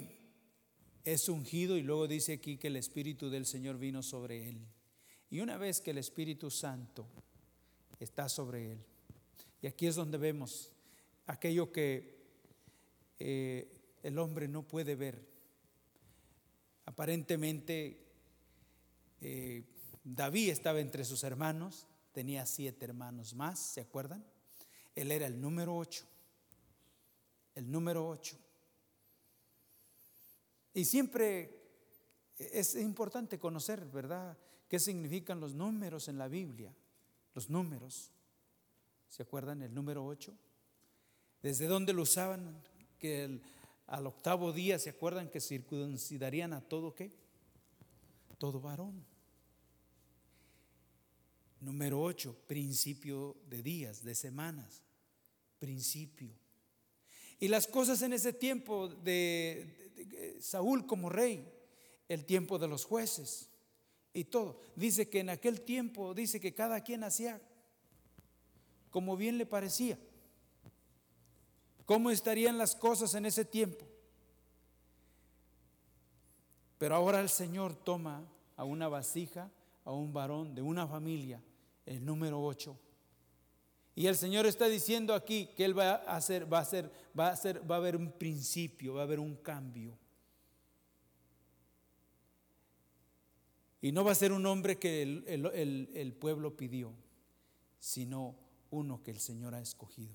es 1.04 1.28
ungido 1.28 1.76
y 1.76 1.82
luego 1.82 2.08
dice 2.08 2.32
aquí 2.32 2.56
que 2.56 2.66
el 2.66 2.74
Espíritu 2.74 3.30
del 3.30 3.46
Señor 3.46 3.78
vino 3.78 4.02
sobre 4.02 4.48
él. 4.48 4.66
Y 5.30 5.38
una 5.38 5.58
vez 5.58 5.80
que 5.80 5.92
el 5.92 5.98
Espíritu 5.98 6.50
Santo 6.50 7.06
está 8.00 8.28
sobre 8.28 8.72
él, 8.72 8.84
y 9.62 9.68
aquí 9.68 9.86
es 9.86 9.94
donde 9.94 10.18
vemos 10.18 10.72
aquello 11.26 11.70
que 11.70 12.18
eh, 13.20 13.96
el 14.02 14.18
hombre 14.18 14.48
no 14.48 14.66
puede 14.66 14.96
ver. 14.96 15.24
Aparentemente 16.86 18.08
eh, 19.20 19.62
David 20.14 20.50
estaba 20.50 20.80
entre 20.80 21.04
sus 21.04 21.22
hermanos, 21.24 21.86
tenía 22.12 22.46
siete 22.46 22.84
hermanos 22.84 23.34
más, 23.34 23.58
¿se 23.58 23.80
acuerdan? 23.80 24.24
Él 24.94 25.12
era 25.12 25.26
el 25.26 25.40
número 25.40 25.76
ocho, 25.76 26.04
el 27.54 27.70
número 27.70 28.08
ocho. 28.08 28.36
Y 30.74 30.84
siempre 30.84 31.60
es 32.38 32.74
importante 32.74 33.38
conocer, 33.38 33.84
¿verdad?, 33.86 34.36
qué 34.68 34.78
significan 34.78 35.40
los 35.40 35.54
números 35.54 36.08
en 36.08 36.16
la 36.18 36.28
Biblia. 36.28 36.74
Los 37.34 37.50
números. 37.50 38.12
¿Se 39.08 39.22
acuerdan 39.22 39.62
el 39.62 39.74
número 39.74 40.06
8? 40.06 40.32
¿Desde 41.42 41.66
dónde 41.66 41.92
lo 41.92 42.02
usaban? 42.02 42.62
Que 42.98 43.40
al 43.86 44.06
octavo 44.06 44.52
día, 44.52 44.78
¿se 44.78 44.90
acuerdan 44.90 45.28
que 45.28 45.40
circuncidarían 45.40 46.52
a 46.52 46.60
todo 46.60 46.94
qué? 46.94 47.12
Todo 48.38 48.60
varón. 48.60 49.04
Número 51.60 52.00
8, 52.00 52.44
principio 52.46 53.36
de 53.48 53.62
días, 53.62 54.02
de 54.02 54.14
semanas, 54.14 54.82
principio. 55.58 56.30
Y 57.38 57.48
las 57.48 57.66
cosas 57.66 58.00
en 58.02 58.14
ese 58.14 58.32
tiempo 58.32 58.88
de, 58.88 60.38
Saúl 60.40 60.86
como 60.86 61.10
rey, 61.10 61.46
el 62.08 62.24
tiempo 62.24 62.58
de 62.58 62.66
los 62.68 62.84
jueces 62.84 63.50
y 64.14 64.24
todo. 64.24 64.60
Dice 64.74 65.08
que 65.08 65.20
en 65.20 65.28
aquel 65.28 65.60
tiempo, 65.60 66.14
dice 66.14 66.40
que 66.40 66.54
cada 66.54 66.82
quien 66.82 67.04
hacía 67.04 67.40
como 68.90 69.16
bien 69.16 69.38
le 69.38 69.46
parecía. 69.46 69.98
¿Cómo 71.84 72.10
estarían 72.10 72.58
las 72.58 72.74
cosas 72.74 73.14
en 73.14 73.26
ese 73.26 73.44
tiempo? 73.44 73.84
Pero 76.78 76.94
ahora 76.94 77.20
el 77.20 77.28
Señor 77.28 77.74
toma 77.74 78.26
a 78.56 78.64
una 78.64 78.88
vasija, 78.88 79.50
a 79.84 79.92
un 79.92 80.12
varón 80.12 80.54
de 80.54 80.62
una 80.62 80.86
familia, 80.86 81.42
el 81.86 82.04
número 82.04 82.42
8. 82.42 82.78
Y 83.94 84.06
el 84.06 84.16
Señor 84.16 84.46
está 84.46 84.66
diciendo 84.66 85.14
aquí 85.14 85.50
que 85.56 85.64
Él 85.64 85.78
va 85.78 85.96
a 85.96 86.16
hacer, 86.16 86.50
va 86.50 86.58
a 86.58 86.62
hacer, 86.62 86.90
va 87.18 87.28
a 87.32 87.52
va 87.68 87.74
a 87.74 87.78
haber 87.78 87.96
un 87.96 88.12
principio, 88.12 88.94
va 88.94 89.00
a 89.00 89.04
haber 89.04 89.20
un 89.20 89.36
cambio. 89.36 89.98
Y 93.82 93.92
no 93.92 94.04
va 94.04 94.12
a 94.12 94.14
ser 94.14 94.32
un 94.32 94.44
hombre 94.46 94.78
que 94.78 95.02
el, 95.02 95.90
el 95.94 96.12
pueblo 96.12 96.56
pidió, 96.56 96.94
sino 97.78 98.36
uno 98.70 99.02
que 99.02 99.10
el 99.10 99.18
Señor 99.18 99.54
ha 99.54 99.60
escogido 99.60 100.14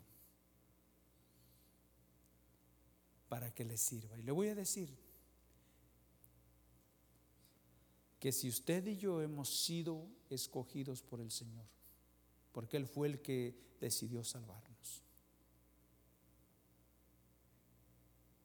para 3.28 3.54
que 3.54 3.66
le 3.66 3.78
sirva. 3.78 4.18
Y 4.18 4.24
le 4.24 4.32
voy 4.32 4.48
a 4.48 4.56
decir 4.56 4.96
que 8.20 8.32
si 8.32 8.50
usted 8.50 8.86
y 8.88 8.98
yo 8.98 9.22
hemos 9.22 9.50
sido 9.50 10.08
escogidos 10.36 11.02
por 11.02 11.20
el 11.20 11.32
Señor, 11.32 11.66
porque 12.52 12.78
Él 12.78 12.88
fue 12.88 13.08
el 13.08 13.22
que 13.22 13.56
decidió 13.80 14.24
salvarnos. 14.24 15.04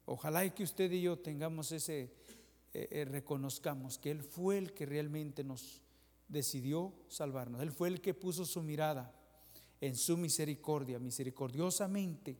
Ojalá 0.05 0.43
y 0.43 0.51
que 0.51 0.63
usted 0.63 0.91
y 0.91 1.01
yo 1.01 1.19
tengamos 1.19 1.71
ese, 1.71 2.11
eh, 2.73 2.87
eh, 2.91 3.05
reconozcamos 3.05 3.97
que 3.97 4.11
Él 4.11 4.23
fue 4.23 4.57
el 4.57 4.73
que 4.73 4.85
realmente 4.85 5.43
nos 5.43 5.81
decidió 6.27 6.93
salvarnos. 7.07 7.61
Él 7.61 7.71
fue 7.71 7.87
el 7.87 8.01
que 8.01 8.13
puso 8.13 8.45
su 8.45 8.61
mirada 8.61 9.13
en 9.79 9.95
su 9.95 10.17
misericordia, 10.17 10.99
misericordiosamente 10.99 12.37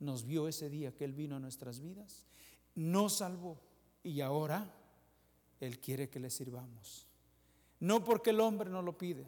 nos 0.00 0.24
vio 0.24 0.48
ese 0.48 0.68
día 0.68 0.94
que 0.94 1.04
Él 1.04 1.14
vino 1.14 1.36
a 1.36 1.40
nuestras 1.40 1.80
vidas, 1.80 2.26
nos 2.74 3.18
salvó 3.18 3.60
y 4.02 4.20
ahora 4.20 4.72
Él 5.60 5.78
quiere 5.80 6.10
que 6.10 6.20
le 6.20 6.30
sirvamos. 6.30 7.06
No 7.80 8.04
porque 8.04 8.30
el 8.30 8.40
hombre 8.40 8.70
no 8.70 8.82
lo 8.82 8.96
pide, 8.96 9.26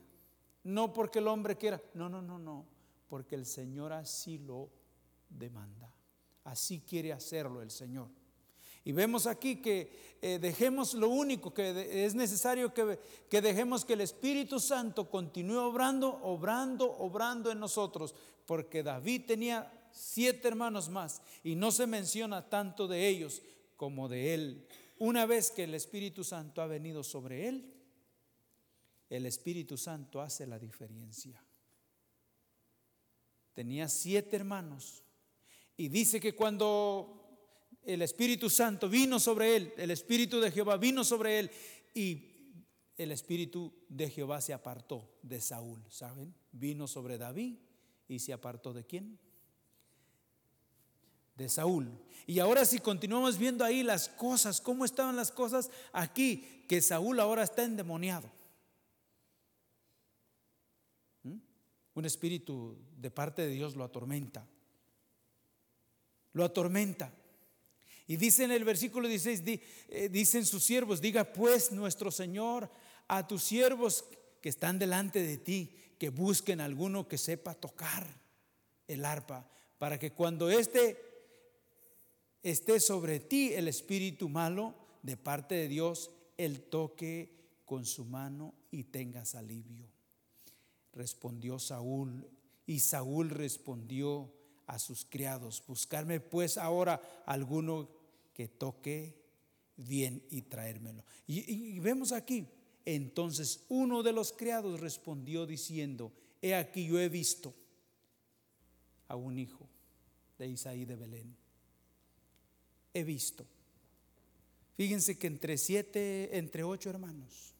no 0.64 0.92
porque 0.92 1.18
el 1.18 1.28
hombre 1.28 1.56
quiera, 1.56 1.80
no, 1.94 2.08
no, 2.08 2.22
no, 2.22 2.38
no, 2.38 2.66
porque 3.08 3.34
el 3.34 3.46
Señor 3.46 3.92
así 3.92 4.38
lo 4.38 4.70
demanda. 5.28 5.92
Así 6.44 6.80
quiere 6.80 7.12
hacerlo 7.12 7.60
el 7.60 7.70
Señor. 7.70 8.08
Y 8.84 8.92
vemos 8.92 9.26
aquí 9.26 9.56
que 9.56 10.16
eh, 10.22 10.38
dejemos 10.40 10.94
lo 10.94 11.08
único 11.08 11.52
que 11.52 12.04
es 12.04 12.14
necesario 12.14 12.72
que, 12.72 13.00
que 13.28 13.42
dejemos 13.42 13.84
que 13.84 13.94
el 13.94 14.00
Espíritu 14.00 14.60
Santo 14.60 15.10
continúe 15.10 15.58
obrando, 15.58 16.20
obrando, 16.22 16.96
obrando 16.98 17.50
en 17.50 17.58
nosotros, 17.58 18.14
porque 18.46 18.84
David 18.84 19.22
tenía 19.26 19.72
siete 19.90 20.46
hermanos 20.46 20.88
más 20.88 21.20
y 21.42 21.56
no 21.56 21.72
se 21.72 21.88
menciona 21.88 22.48
tanto 22.48 22.86
de 22.86 23.08
ellos 23.08 23.42
como 23.76 24.08
de 24.08 24.34
él. 24.34 24.66
Una 24.98 25.26
vez 25.26 25.50
que 25.50 25.64
el 25.64 25.74
Espíritu 25.74 26.22
Santo 26.22 26.62
ha 26.62 26.66
venido 26.66 27.02
sobre 27.02 27.48
él, 27.48 27.72
el 29.08 29.26
Espíritu 29.26 29.76
Santo 29.76 30.20
hace 30.20 30.46
la 30.46 30.58
diferencia. 30.58 31.42
Tenía 33.54 33.88
siete 33.88 34.36
hermanos 34.36 35.02
y 35.76 35.88
dice 35.88 36.20
que 36.20 36.34
cuando 36.34 37.16
el 37.84 38.02
Espíritu 38.02 38.50
Santo 38.50 38.88
vino 38.88 39.20
sobre 39.20 39.56
él, 39.56 39.72
el 39.76 39.90
Espíritu 39.90 40.40
de 40.40 40.50
Jehová 40.50 40.76
vino 40.76 41.04
sobre 41.04 41.38
él 41.38 41.50
y 41.94 42.36
el 42.96 43.12
Espíritu 43.12 43.72
de 43.88 44.10
Jehová 44.10 44.40
se 44.40 44.52
apartó 44.52 45.18
de 45.22 45.40
Saúl, 45.40 45.82
¿saben? 45.90 46.34
Vino 46.52 46.86
sobre 46.86 47.18
David 47.18 47.56
y 48.08 48.18
se 48.18 48.32
apartó 48.32 48.72
de 48.72 48.84
quién? 48.84 49.18
De 51.36 51.48
Saúl. 51.48 51.90
Y 52.26 52.38
ahora 52.40 52.64
si 52.64 52.78
continuamos 52.78 53.38
viendo 53.38 53.64
ahí 53.64 53.82
las 53.82 54.08
cosas, 54.08 54.60
cómo 54.60 54.84
estaban 54.84 55.16
las 55.16 55.30
cosas 55.30 55.70
aquí, 55.92 56.64
que 56.68 56.80
Saúl 56.82 57.20
ahora 57.20 57.42
está 57.44 57.64
endemoniado. 57.64 58.35
Un 61.96 62.04
espíritu 62.04 62.76
de 62.98 63.10
parte 63.10 63.42
de 63.42 63.48
Dios 63.48 63.74
lo 63.74 63.82
atormenta. 63.82 64.46
Lo 66.34 66.44
atormenta. 66.44 67.12
Y 68.06 68.16
dice 68.16 68.44
en 68.44 68.52
el 68.52 68.64
versículo 68.64 69.08
16, 69.08 69.42
eh, 69.88 70.08
dicen 70.10 70.44
sus 70.44 70.62
siervos, 70.62 71.00
diga 71.00 71.24
pues 71.32 71.72
nuestro 71.72 72.10
Señor 72.10 72.70
a 73.08 73.26
tus 73.26 73.42
siervos 73.42 74.04
que 74.42 74.50
están 74.50 74.78
delante 74.78 75.22
de 75.22 75.38
ti, 75.38 75.74
que 75.98 76.10
busquen 76.10 76.60
alguno 76.60 77.08
que 77.08 77.16
sepa 77.16 77.54
tocar 77.54 78.06
el 78.86 79.04
arpa, 79.04 79.50
para 79.78 79.98
que 79.98 80.12
cuando 80.12 80.50
éste 80.50 81.02
esté 82.42 82.78
sobre 82.78 83.20
ti 83.20 83.54
el 83.54 83.68
espíritu 83.68 84.28
malo 84.28 84.74
de 85.02 85.16
parte 85.16 85.54
de 85.54 85.68
Dios, 85.68 86.10
él 86.36 86.60
toque 86.60 87.62
con 87.64 87.86
su 87.86 88.04
mano 88.04 88.54
y 88.70 88.84
tengas 88.84 89.34
alivio 89.34 89.95
respondió 90.96 91.58
Saúl. 91.58 92.26
Y 92.66 92.80
Saúl 92.80 93.30
respondió 93.30 94.32
a 94.66 94.80
sus 94.80 95.04
criados, 95.04 95.62
buscarme 95.66 96.18
pues 96.18 96.58
ahora 96.58 97.00
alguno 97.24 97.88
que 98.34 98.48
toque 98.48 99.22
bien 99.76 100.26
y 100.30 100.42
traérmelo. 100.42 101.04
Y, 101.26 101.78
vemos 101.78 102.10
aquí, 102.10 102.48
entonces 102.84 103.64
uno 103.68 104.02
de 104.02 104.12
los 104.12 104.32
criados 104.32 104.80
respondió 104.80 105.46
diciendo, 105.46 106.12
he 106.42 106.54
aquí 106.54 106.86
yo 106.86 106.98
he 106.98 107.08
visto 107.08 107.54
a 109.06 109.14
un 109.14 109.38
hijo 109.38 109.68
de 110.38 110.48
Isaí 110.48 110.84
de 110.84 110.96
Belén. 110.96 111.36
He 112.92 113.04
visto. 113.04 113.46
Fíjense 114.76 115.16
que 115.16 115.28
entre 115.28 115.56
siete, 115.58 116.36
entre 116.36 116.64
ocho 116.64 116.90
hermanos, 116.90 117.54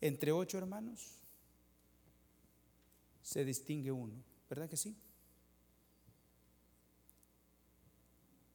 entre 0.00 0.32
ocho 0.32 0.58
hermanos, 0.58 1.21
se 3.22 3.44
distingue 3.44 3.92
uno, 3.92 4.14
¿verdad 4.50 4.68
que 4.68 4.76
sí? 4.76 4.96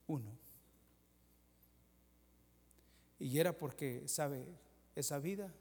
Uno. 0.07 0.37
Y 3.19 3.39
era 3.39 3.57
porque, 3.57 4.07
¿sabe? 4.07 4.45
Esa 4.95 5.19
vida, 5.19 5.53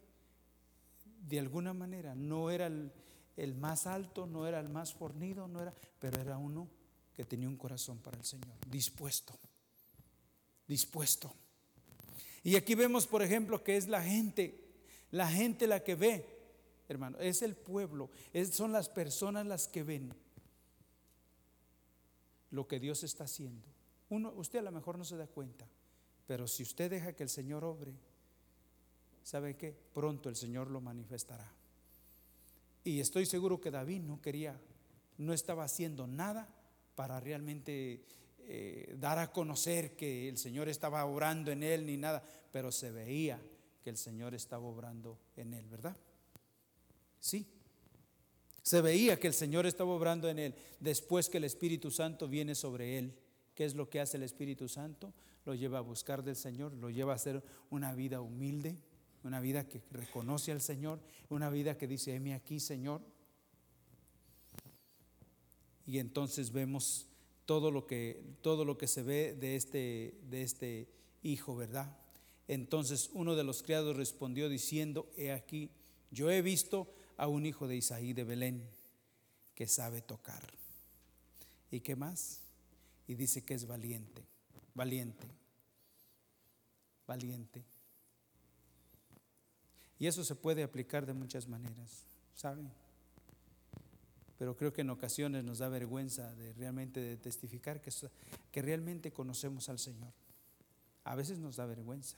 de 1.28 1.38
alguna 1.38 1.72
manera, 1.72 2.14
no 2.14 2.50
era 2.50 2.66
el, 2.66 2.92
el 3.36 3.54
más 3.54 3.86
alto, 3.86 4.26
no 4.26 4.46
era 4.46 4.60
el 4.60 4.68
más 4.68 4.92
fornido, 4.92 5.48
no 5.48 5.62
era, 5.62 5.74
pero 5.98 6.20
era 6.20 6.36
uno 6.36 6.68
que 7.14 7.24
tenía 7.24 7.48
un 7.48 7.56
corazón 7.56 7.98
para 7.98 8.18
el 8.18 8.24
Señor, 8.24 8.54
dispuesto, 8.68 9.38
dispuesto. 10.66 11.34
Y 12.42 12.56
aquí 12.56 12.74
vemos, 12.74 13.06
por 13.06 13.22
ejemplo, 13.22 13.64
que 13.64 13.76
es 13.76 13.88
la 13.88 14.02
gente, 14.02 14.62
la 15.10 15.28
gente 15.28 15.66
la 15.66 15.82
que 15.82 15.94
ve 15.94 16.35
hermano, 16.88 17.18
es 17.18 17.42
el 17.42 17.56
pueblo, 17.56 18.10
son 18.50 18.72
las 18.72 18.88
personas 18.88 19.46
las 19.46 19.68
que 19.68 19.82
ven 19.82 20.14
lo 22.50 22.66
que 22.66 22.80
Dios 22.80 23.02
está 23.02 23.24
haciendo. 23.24 23.66
Uno, 24.08 24.32
usted 24.36 24.60
a 24.60 24.62
lo 24.62 24.72
mejor 24.72 24.98
no 24.98 25.04
se 25.04 25.16
da 25.16 25.26
cuenta, 25.26 25.68
pero 26.26 26.46
si 26.46 26.62
usted 26.62 26.90
deja 26.90 27.14
que 27.14 27.22
el 27.22 27.28
Señor 27.28 27.64
obre, 27.64 27.94
¿sabe 29.22 29.56
qué? 29.56 29.76
Pronto 29.92 30.28
el 30.28 30.36
Señor 30.36 30.70
lo 30.70 30.80
manifestará. 30.80 31.52
Y 32.84 33.00
estoy 33.00 33.26
seguro 33.26 33.60
que 33.60 33.70
David 33.70 34.02
no 34.02 34.22
quería, 34.22 34.60
no 35.18 35.32
estaba 35.32 35.64
haciendo 35.64 36.06
nada 36.06 36.48
para 36.94 37.18
realmente 37.18 38.04
eh, 38.48 38.94
dar 38.98 39.18
a 39.18 39.32
conocer 39.32 39.96
que 39.96 40.28
el 40.28 40.38
Señor 40.38 40.68
estaba 40.68 41.04
obrando 41.04 41.50
en 41.50 41.64
él 41.64 41.84
ni 41.84 41.96
nada, 41.96 42.22
pero 42.52 42.70
se 42.70 42.92
veía 42.92 43.42
que 43.82 43.90
el 43.90 43.96
Señor 43.96 44.34
estaba 44.34 44.66
obrando 44.66 45.18
en 45.36 45.52
él, 45.52 45.68
¿verdad? 45.68 45.96
Sí. 47.20 47.46
Se 48.62 48.80
veía 48.80 49.18
que 49.18 49.28
el 49.28 49.34
Señor 49.34 49.64
estaba 49.64 49.92
obrando 49.92 50.28
en 50.28 50.38
él 50.38 50.54
después 50.80 51.28
que 51.28 51.38
el 51.38 51.44
Espíritu 51.44 51.90
Santo 51.90 52.28
viene 52.28 52.54
sobre 52.54 52.98
él. 52.98 53.14
¿Qué 53.54 53.64
es 53.64 53.74
lo 53.74 53.88
que 53.88 54.00
hace 54.00 54.16
el 54.16 54.24
Espíritu 54.24 54.68
Santo? 54.68 55.12
Lo 55.44 55.54
lleva 55.54 55.78
a 55.78 55.82
buscar 55.82 56.24
del 56.24 56.36
Señor, 56.36 56.72
lo 56.74 56.90
lleva 56.90 57.12
a 57.12 57.16
hacer 57.16 57.42
una 57.70 57.94
vida 57.94 58.20
humilde, 58.20 58.76
una 59.22 59.40
vida 59.40 59.68
que 59.68 59.82
reconoce 59.92 60.50
al 60.52 60.60
Señor, 60.60 61.00
una 61.28 61.48
vida 61.48 61.78
que 61.78 61.86
dice, 61.86 62.14
heme 62.14 62.34
aquí, 62.34 62.58
Señor. 62.58 63.00
Y 65.86 65.98
entonces 65.98 66.50
vemos 66.50 67.06
todo 67.44 67.70
lo 67.70 67.86
que, 67.86 68.20
todo 68.42 68.64
lo 68.64 68.76
que 68.76 68.88
se 68.88 69.04
ve 69.04 69.34
de 69.34 69.54
este, 69.54 70.18
de 70.28 70.42
este 70.42 70.88
hijo, 71.22 71.54
¿verdad? 71.54 71.96
Entonces 72.48 73.10
uno 73.12 73.36
de 73.36 73.44
los 73.44 73.62
criados 73.62 73.96
respondió 73.96 74.48
diciendo, 74.48 75.08
he 75.16 75.32
aquí, 75.32 75.70
yo 76.10 76.30
he 76.30 76.42
visto 76.42 76.92
a 77.16 77.28
un 77.28 77.46
hijo 77.46 77.66
de 77.66 77.76
Isaí 77.76 78.12
de 78.12 78.24
Belén 78.24 78.68
que 79.54 79.66
sabe 79.66 80.02
tocar. 80.02 80.42
¿Y 81.70 81.80
qué 81.80 81.96
más? 81.96 82.40
Y 83.06 83.14
dice 83.14 83.42
que 83.42 83.54
es 83.54 83.66
valiente, 83.66 84.22
valiente, 84.74 85.26
valiente. 87.06 87.64
Y 89.98 90.06
eso 90.06 90.24
se 90.24 90.34
puede 90.34 90.62
aplicar 90.62 91.06
de 91.06 91.14
muchas 91.14 91.48
maneras, 91.48 92.04
¿saben? 92.34 92.70
Pero 94.38 94.56
creo 94.56 94.72
que 94.72 94.82
en 94.82 94.90
ocasiones 94.90 95.44
nos 95.44 95.58
da 95.58 95.68
vergüenza 95.68 96.34
de 96.34 96.52
realmente 96.52 97.00
de 97.00 97.16
testificar 97.16 97.80
que, 97.80 97.90
que 98.52 98.62
realmente 98.62 99.10
conocemos 99.12 99.70
al 99.70 99.78
Señor. 99.78 100.12
A 101.04 101.14
veces 101.14 101.38
nos 101.38 101.56
da 101.56 101.64
vergüenza. 101.64 102.16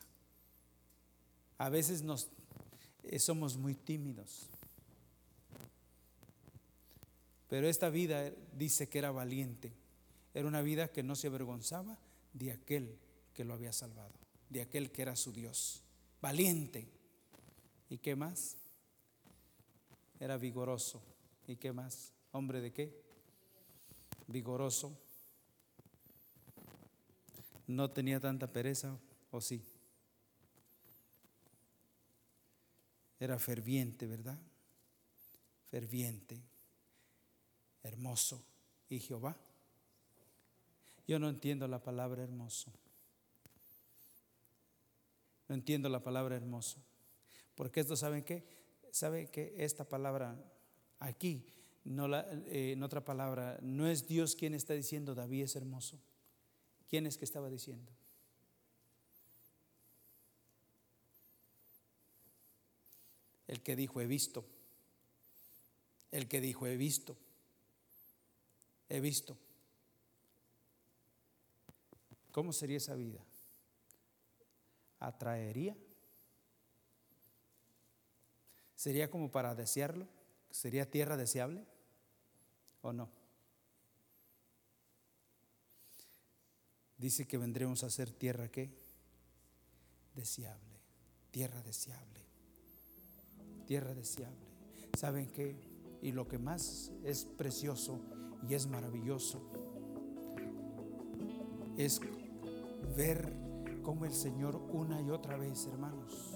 A 1.59 1.69
veces 1.69 2.03
nos, 2.03 2.29
eh, 3.05 3.19
somos 3.21 3.57
muy 3.57 3.75
tímidos. 3.75 4.49
Pero 7.49 7.69
esta 7.69 7.89
vida 7.89 8.31
dice 8.53 8.89
que 8.89 8.99
era 8.99 9.11
valiente. 9.11 9.73
Era 10.35 10.47
una 10.47 10.63
vida 10.63 10.89
que 10.89 11.03
no 11.03 11.17
se 11.17 11.27
avergonzaba 11.27 11.99
de 12.33 12.53
aquel 12.53 12.99
que 13.33 13.45
lo 13.45 13.55
había 13.55 13.73
salvado, 13.73 14.13
de 14.51 14.61
aquel 14.61 14.93
que 14.93 15.03
era 15.03 15.17
su 15.17 15.33
Dios. 15.33 15.83
Valiente. 16.21 16.89
¿Y 17.89 17.99
qué 17.99 18.15
más? 18.15 18.57
Era 20.21 20.37
vigoroso. 20.37 21.03
¿Y 21.47 21.57
qué 21.57 21.73
más? 21.73 22.13
¿Hombre 22.33 22.61
de 22.61 22.73
qué? 22.73 23.03
Vigoroso. 24.27 24.99
No 27.67 27.91
tenía 27.91 28.21
tanta 28.21 28.53
pereza, 28.53 28.99
¿o 29.31 29.41
sí? 29.41 29.63
Era 33.19 33.39
ferviente, 33.39 34.07
¿verdad? 34.07 34.39
Ferviente, 35.71 36.41
hermoso. 37.83 38.43
¿Y 38.89 39.01
Jehová? 39.01 39.37
Yo 41.07 41.19
no 41.19 41.29
entiendo 41.29 41.67
la 41.69 41.83
palabra 41.83 42.23
hermoso. 42.23 42.71
No 45.49 45.55
entiendo 45.55 45.89
la 45.89 46.03
palabra 46.03 46.37
hermoso. 46.37 46.79
Porque 47.55 47.81
esto, 47.81 47.97
¿saben 47.97 48.23
qué? 48.23 48.45
¿Saben 48.93 49.29
que 49.29 49.55
esta 49.59 49.85
palabra 49.89 50.37
aquí, 50.99 51.47
no 51.85 52.09
la, 52.09 52.21
eh, 52.47 52.73
en 52.73 52.83
otra 52.83 53.05
palabra, 53.05 53.59
no 53.63 53.89
es 53.89 54.07
Dios 54.07 54.35
quien 54.35 54.55
está 54.55 54.75
diciendo 54.75 55.15
David 55.15 55.45
es 55.45 55.57
hermoso? 55.57 55.99
¿Quién 56.89 57.07
es 57.07 57.17
que 57.17 57.25
estaba 57.25 57.49
diciendo? 57.49 57.91
El 63.47 63.63
que 63.63 63.77
dijo 63.77 64.01
he 64.01 64.07
visto. 64.07 64.45
El 66.11 66.29
que 66.29 66.41
dijo 66.41 66.67
he 66.67 66.77
visto. 66.77 67.17
He 68.89 69.01
visto. 69.01 69.37
¿Cómo 72.33 72.53
sería 72.53 72.77
esa 72.77 72.95
vida? 72.95 73.25
¿Atraería? 75.01 75.77
¿Sería 78.75 79.11
como 79.11 79.31
para 79.31 79.55
desearlo? 79.55 80.07
¿Sería 80.51 80.91
tierra 80.91 81.17
deseable 81.17 81.67
o 82.81 82.93
no? 82.93 83.11
Dice 86.97 87.27
que 87.27 87.39
vendremos 87.39 87.85
a 87.85 87.91
ser 87.91 88.11
tierra 88.13 88.49
que 88.49 88.73
deseable, 90.15 90.81
tierra 91.31 91.63
deseable, 91.63 92.25
tierra 93.67 93.95
deseable. 93.95 94.47
¿Saben 94.97 95.31
qué? 95.31 95.57
Y 96.03 96.13
lo 96.13 96.27
que 96.27 96.39
más 96.39 96.93
es 97.05 97.25
precioso 97.25 98.01
y 98.47 98.55
es 98.55 98.67
maravilloso. 98.67 99.41
Es 101.77 102.01
ver 102.97 103.33
cómo 103.83 104.05
el 104.05 104.13
Señor 104.13 104.61
una 104.73 105.01
y 105.01 105.11
otra 105.11 105.37
vez, 105.37 105.67
hermanos, 105.67 106.35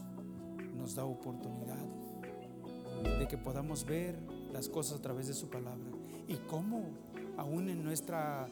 nos 0.77 0.95
da 0.95 1.05
oportunidad 1.05 1.85
de 3.19 3.27
que 3.29 3.37
podamos 3.37 3.85
ver 3.85 4.17
las 4.53 4.69
cosas 4.69 4.99
a 4.99 5.03
través 5.03 5.27
de 5.27 5.35
su 5.35 5.49
palabra. 5.49 5.91
Y 6.29 6.37
cómo 6.49 6.91
aún 7.37 7.69
en 7.69 7.85
nuestra 7.85 8.49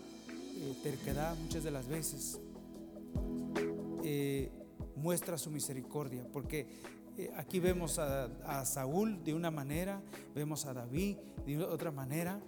eh, 0.57 0.75
terquedad 0.83 1.37
muchas 1.37 1.65
de 1.65 1.71
las 1.71 1.87
veces 1.89 2.41
eh, 4.05 4.51
muestra 4.97 5.39
su 5.39 5.51
misericordia, 5.51 6.27
porque 6.33 6.67
eh, 7.17 7.31
aquí 7.37 7.61
vemos 7.61 7.99
a, 7.99 8.65
Saúl 8.65 9.23
de 9.25 9.35
una 9.35 9.51
manera, 9.51 10.03
vemos 10.35 10.67
a 10.67 10.75
David 10.75 11.17
de 11.47 11.65
otra 11.65 11.91
manera, 11.91 12.41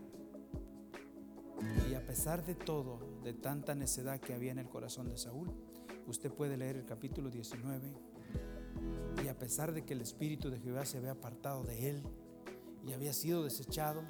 a 2.03 2.07
pesar 2.07 2.45
de 2.45 2.55
todo, 2.55 2.99
de 3.23 3.33
tanta 3.33 3.75
necedad 3.75 4.21
que 4.21 4.35
había 4.35 4.51
en 4.51 4.59
el 4.59 4.69
corazón 4.69 5.09
de 5.09 5.17
Saúl, 5.17 5.53
usted 6.09 6.33
puede 6.33 6.57
leer 6.57 6.77
el 6.77 6.85
capítulo 6.85 7.31
19 7.31 7.93
y 9.25 9.29
a 9.29 9.39
pesar 9.39 9.73
de 9.73 9.85
que 9.85 9.95
el 9.95 10.01
Espíritu 10.01 10.51
de 10.51 10.59
Jehová 10.59 10.85
se 10.85 10.99
había 10.99 11.13
apartado 11.13 11.63
de 11.63 11.91
él 11.91 12.03
y 12.85 12.93
había 12.93 13.13
sido 13.13 13.45
desechado, 13.45 14.03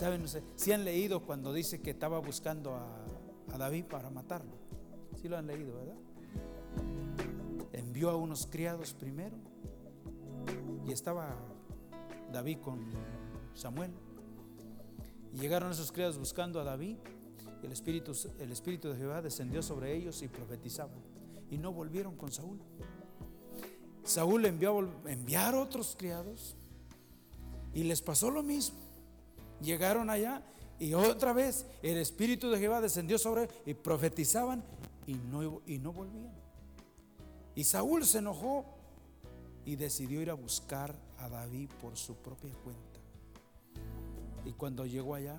¿saben? 0.00 0.24
Si 0.56 0.72
han 0.72 0.84
leído 0.84 1.26
cuando 1.26 1.52
dice 1.52 1.82
que 1.82 1.90
estaba 1.90 2.18
buscando 2.20 2.74
a, 2.74 3.04
David 3.58 3.84
para 3.86 4.08
matarlo. 4.10 4.56
Si 5.20 5.28
lo 5.28 5.36
han 5.36 5.46
leído, 5.46 5.74
¿verdad? 5.78 5.96
Envió 7.72 8.10
a 8.10 8.16
unos 8.16 8.46
criados 8.46 8.94
primero 8.94 9.36
y 10.86 10.92
estaba 10.92 11.36
David 12.32 12.58
con 12.58 12.80
Samuel. 13.54 13.92
Y 15.32 15.38
llegaron 15.38 15.70
esos 15.70 15.92
criados 15.92 16.18
buscando 16.18 16.60
a 16.60 16.64
David. 16.64 16.96
Y 17.62 17.66
el 17.66 17.72
espíritu, 17.72 18.12
el 18.38 18.52
espíritu 18.52 18.88
de 18.88 18.96
Jehová 18.96 19.22
descendió 19.22 19.62
sobre 19.62 19.94
ellos 19.94 20.22
y 20.22 20.28
profetizaban. 20.28 20.98
Y 21.50 21.58
no 21.58 21.72
volvieron 21.72 22.16
con 22.16 22.30
Saúl. 22.30 22.58
Saúl 24.04 24.46
envió 24.46 24.78
a 24.80 25.12
enviar 25.12 25.54
otros 25.54 25.94
criados 25.98 26.56
y 27.74 27.84
les 27.84 28.00
pasó 28.00 28.30
lo 28.30 28.42
mismo. 28.42 28.78
Llegaron 29.60 30.08
allá 30.08 30.42
y 30.78 30.94
otra 30.94 31.32
vez 31.32 31.66
el 31.82 31.98
Espíritu 31.98 32.50
de 32.50 32.58
Jehová 32.58 32.80
descendió 32.80 33.18
sobre 33.18 33.44
él 33.44 33.48
y 33.66 33.74
profetizaban 33.74 34.64
y 35.06 35.14
no, 35.14 35.60
y 35.66 35.78
no 35.78 35.92
volvían. 35.92 36.32
Y 37.54 37.64
Saúl 37.64 38.06
se 38.06 38.18
enojó 38.18 38.64
y 39.64 39.76
decidió 39.76 40.22
ir 40.22 40.30
a 40.30 40.34
buscar 40.34 40.94
a 41.18 41.28
David 41.28 41.68
por 41.80 41.96
su 41.96 42.14
propia 42.14 42.54
cuenta. 42.64 42.87
Y 44.48 44.52
cuando 44.54 44.86
llegó 44.86 45.14
allá, 45.14 45.38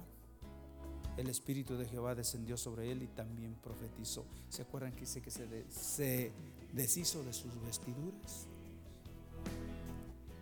el 1.17 1.27
Espíritu 1.27 1.75
de 1.75 1.87
Jehová 1.87 2.13
descendió 2.13 2.55
sobre 2.57 2.91
él 2.91 3.01
y 3.01 3.07
también 3.07 3.55
profetizó. 3.55 4.23
¿Se 4.49 4.61
acuerdan 4.61 4.93
que 4.93 5.01
dice 5.01 5.19
que 5.21 5.31
se, 5.31 5.47
se 5.69 6.31
deshizo 6.73 7.23
de 7.23 7.33
sus 7.33 7.59
vestiduras? 7.61 8.47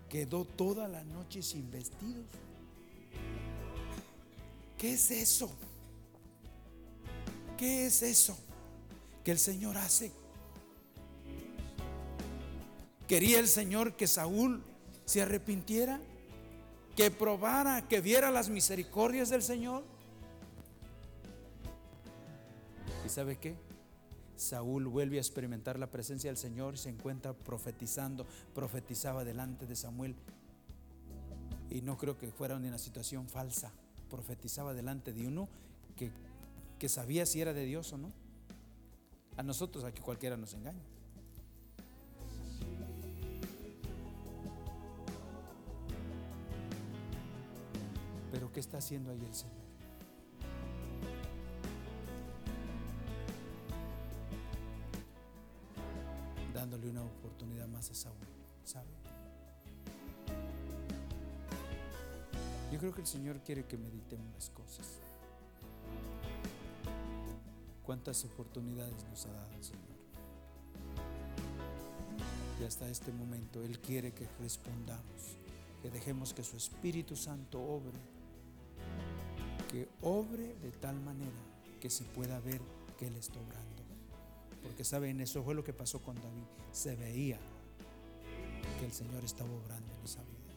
quedó 0.10 0.46
toda 0.46 0.88
la 0.88 1.04
noche 1.04 1.42
sin 1.42 1.70
vestidos. 1.72 2.26
¿Qué 4.78 4.94
es 4.94 5.12
eso? 5.12 5.50
¿Qué 7.58 7.88
es 7.88 8.02
eso 8.04 8.38
que 9.24 9.32
el 9.32 9.40
Señor 9.40 9.78
hace? 9.78 10.12
¿Quería 13.08 13.40
el 13.40 13.48
Señor 13.48 13.96
que 13.96 14.08
Saúl 14.08 14.62
se 15.06 15.22
arrepintiera? 15.22 16.00
¿Que 16.98 17.12
probara, 17.12 17.88
que 17.88 18.02
viera 18.02 18.32
las 18.32 18.50
misericordias 18.50 19.30
del 19.30 19.44
Señor? 19.44 19.84
¿Y 23.06 23.10
sabe 23.10 23.38
qué? 23.38 23.56
Saúl 24.36 24.88
vuelve 24.88 25.18
a 25.18 25.22
experimentar 25.22 25.78
la 25.78 25.92
presencia 25.92 26.32
del 26.32 26.38
Señor 26.38 26.74
y 26.74 26.78
se 26.78 26.90
encuentra 26.90 27.34
profetizando, 27.34 28.26
profetizaba 28.56 29.24
delante 29.24 29.68
de 29.68 29.76
Samuel. 29.76 30.16
Y 31.70 31.82
no 31.84 32.00
creo 32.00 32.18
que 32.18 32.32
fuera 32.32 32.56
una 32.56 32.80
situación 32.80 33.30
falsa, 33.30 33.72
profetizaba 34.10 34.74
delante 34.74 35.14
de 35.14 35.28
uno 35.28 35.50
que, 35.96 36.10
que 36.80 36.90
sabía 36.90 37.28
si 37.28 37.42
era 37.42 37.54
de 37.54 37.66
Dios 37.66 37.94
o 37.94 38.00
no. 38.00 38.12
A 39.36 39.44
nosotros 39.44 39.84
aquí 39.84 40.02
cualquiera 40.02 40.36
nos 40.36 40.56
engaña. 40.56 40.82
¿Qué 48.58 48.62
está 48.62 48.80
haciendo 48.80 49.12
ahí 49.12 49.24
el 49.24 49.36
Señor? 49.36 49.54
dándole 56.56 56.90
una 56.90 57.04
oportunidad 57.04 57.68
más 57.68 57.92
a 57.92 57.94
Saúl, 57.94 58.16
¿sabe? 58.64 58.88
Yo 62.72 62.80
creo 62.80 62.96
que 62.96 63.02
el 63.02 63.06
Señor 63.06 63.38
quiere 63.42 63.64
que 63.66 63.78
meditemos 63.78 64.34
las 64.34 64.50
cosas. 64.50 64.88
cuántas 67.84 68.26
oportunidades 68.26 69.06
nos 69.12 69.28
ha 69.28 69.34
dado 69.34 69.54
el 69.54 69.64
Señor. 69.64 69.84
Y 72.60 72.64
hasta 72.64 72.90
este 72.90 73.12
momento 73.12 73.62
Él 73.62 73.80
quiere 73.80 74.14
que 74.14 74.28
respondamos, 74.40 75.38
que 75.84 75.92
dejemos 75.92 76.34
que 76.34 76.44
su 76.44 76.58
Espíritu 76.58 77.16
Santo 77.16 77.62
obre, 77.62 78.17
que 79.68 79.88
obre 80.02 80.56
de 80.62 80.72
tal 80.72 81.00
manera 81.02 81.32
que 81.80 81.90
se 81.90 82.04
pueda 82.06 82.40
ver 82.40 82.62
que 82.98 83.08
Él 83.08 83.16
está 83.16 83.40
obrando. 83.40 83.84
Porque 84.64 84.84
saben, 84.84 85.22
eso 85.22 85.44
fue 85.44 85.56
lo 85.56 85.64
que 85.64 85.74
pasó 85.74 86.02
con 86.02 86.16
David. 86.16 86.44
Se 86.72 86.96
veía 86.96 87.40
que 88.80 88.86
el 88.86 88.92
Señor 88.92 89.24
estaba 89.24 89.50
obrando 89.50 89.94
en 89.94 90.04
esa 90.04 90.22
vida. 90.22 90.54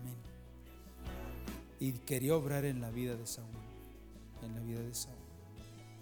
Amén. 0.00 0.16
Y 1.80 1.92
quería 2.00 2.34
obrar 2.34 2.64
en 2.64 2.80
la 2.80 2.90
vida 2.90 3.14
de 3.14 3.26
Saúl, 3.26 3.50
en 4.42 4.54
la 4.54 4.60
vida 4.60 4.80
de 4.80 4.94
Saúl. 4.94 5.16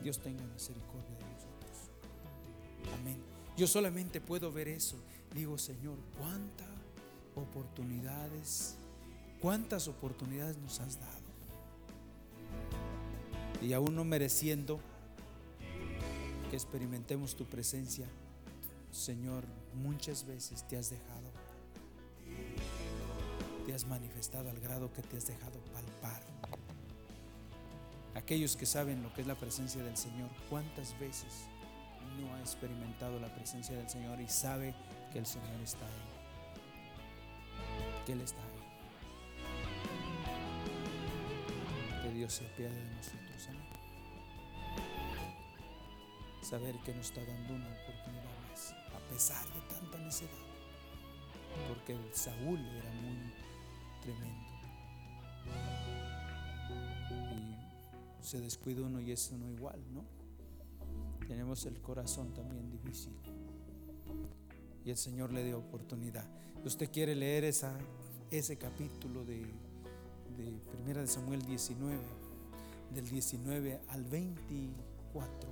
Dios 0.03 0.21
tenga 0.21 0.45
misericordia 0.45 1.17
de 1.17 1.25
nosotros. 1.25 1.91
Amén. 3.01 3.17
Yo 3.57 3.67
solamente 3.67 4.21
puedo 4.21 4.53
ver 4.53 4.69
eso. 4.69 4.97
Digo, 5.35 5.59
Señor, 5.59 5.97
cuántas 6.19 6.69
oportunidades, 7.35 8.77
cuántas 9.45 9.89
oportunidades 9.89 10.57
nos 10.57 10.81
has 10.81 10.99
dado. 10.99 11.21
Y 13.61 13.75
aún 13.75 13.95
no 13.95 14.03
mereciendo 14.03 14.81
que 16.49 16.57
experimentemos 16.57 17.37
tu 17.37 17.45
presencia, 17.45 18.07
Señor, 18.91 19.45
muchas 19.75 20.27
veces 20.27 20.67
te 20.67 20.79
has 20.79 20.89
dejado, 20.89 21.31
te 23.67 23.75
has 23.75 23.85
manifestado 23.87 24.49
al 24.49 24.59
grado 24.61 24.91
que 24.95 25.03
te 25.03 25.19
has 25.19 25.27
dejado 25.27 25.61
palpar. 25.75 26.23
Aquellos 28.15 28.57
que 28.57 28.65
saben 28.65 29.03
lo 29.03 29.13
que 29.13 29.21
es 29.21 29.27
la 29.27 29.35
presencia 29.35 29.83
del 29.83 29.99
Señor, 29.99 30.31
¿cuántas 30.49 30.99
veces 30.99 31.45
no 32.19 32.35
ha 32.35 32.41
experimentado 32.41 33.21
la 33.21 33.29
presencia 33.35 33.77
del 33.77 33.91
Señor 33.91 34.23
y 34.23 34.29
sabe 34.29 34.75
que 35.13 35.19
el 35.19 35.27
Señor 35.27 35.61
está 35.63 35.85
ahí? 35.85 36.03
Que 38.07 38.13
Él 38.15 38.23
está 38.23 38.41
ahí. 38.43 38.54
Dios 42.15 42.33
se 42.33 42.47
apiade 42.47 42.77
de 42.77 42.95
nosotros. 42.95 43.49
Amén. 43.49 43.67
Saber 46.43 46.77
que 46.85 46.95
nos 46.95 47.07
está 47.07 47.25
dando 47.25 47.55
una 47.55 47.67
oportunidad 47.67 48.25
más, 48.49 48.73
a 48.95 49.01
pesar 49.11 49.45
de 49.47 49.61
tanta 49.75 49.99
necedad. 49.99 50.31
Porque 51.69 51.99
Saúl 52.13 52.61
era 52.61 52.93
muy 52.93 53.33
tremendo. 54.01 54.45
Y 58.21 58.25
se 58.25 58.41
descuida 58.41 58.83
uno 58.83 59.01
y 59.01 59.11
es 59.11 59.31
uno 59.33 59.51
igual, 59.51 59.81
¿no? 59.93 60.05
Tenemos 61.27 61.67
el 61.67 61.81
corazón 61.81 62.33
también 62.33 62.71
difícil. 62.71 63.13
Y 64.85 64.91
el 64.91 64.97
Señor 64.97 65.33
le 65.33 65.43
dio 65.43 65.59
oportunidad. 65.59 66.29
Usted 66.65 66.91
quiere 66.93 67.17
leer 67.17 67.43
esa, 67.45 67.77
ese 68.31 68.57
capítulo 68.57 69.25
de, 69.25 69.53
de 70.37 70.59
Primera 70.73 71.01
de 71.01 71.07
Samuel 71.07 71.45
19, 71.47 71.99
del 72.95 73.09
19 73.09 73.81
al 73.89 74.05
24. 74.05 75.49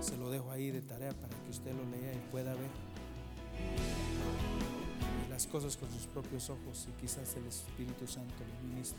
Se 0.00 0.16
lo 0.16 0.30
dejo 0.30 0.50
ahí 0.50 0.70
de 0.70 0.82
tarea 0.82 1.12
para 1.12 1.34
que 1.42 1.50
usted 1.50 1.74
lo 1.74 1.84
lea 1.90 2.14
y 2.14 2.30
pueda 2.30 2.54
ver 2.54 2.70
las 5.30 5.46
cosas 5.46 5.76
con 5.76 5.90
sus 5.90 6.06
propios 6.06 6.48
ojos 6.50 6.88
y 6.88 7.00
quizás 7.00 7.34
el 7.36 7.46
Espíritu 7.46 8.06
Santo 8.06 8.34
le 8.40 8.68
ministre. 8.68 8.98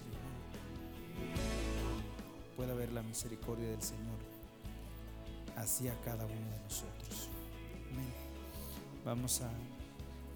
Pueda 2.55 2.73
ver 2.73 2.91
la 2.91 3.01
misericordia 3.03 3.69
del 3.69 3.81
Señor 3.81 4.17
hacia 5.55 5.99
cada 6.01 6.25
uno 6.25 6.51
de 6.51 6.59
nosotros. 6.63 7.29
Amén. 7.91 8.13
Vamos 9.03 9.41
a 9.41 9.49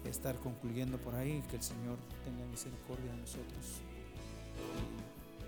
estar 0.04 0.36
concluyendo 0.36 0.98
por 0.98 1.14
ahí, 1.14 1.42
que 1.48 1.56
el 1.56 1.62
Señor 1.62 1.98
tenga 2.24 2.44
misericordia 2.46 3.10
de 3.12 3.18
nosotros 3.18 3.82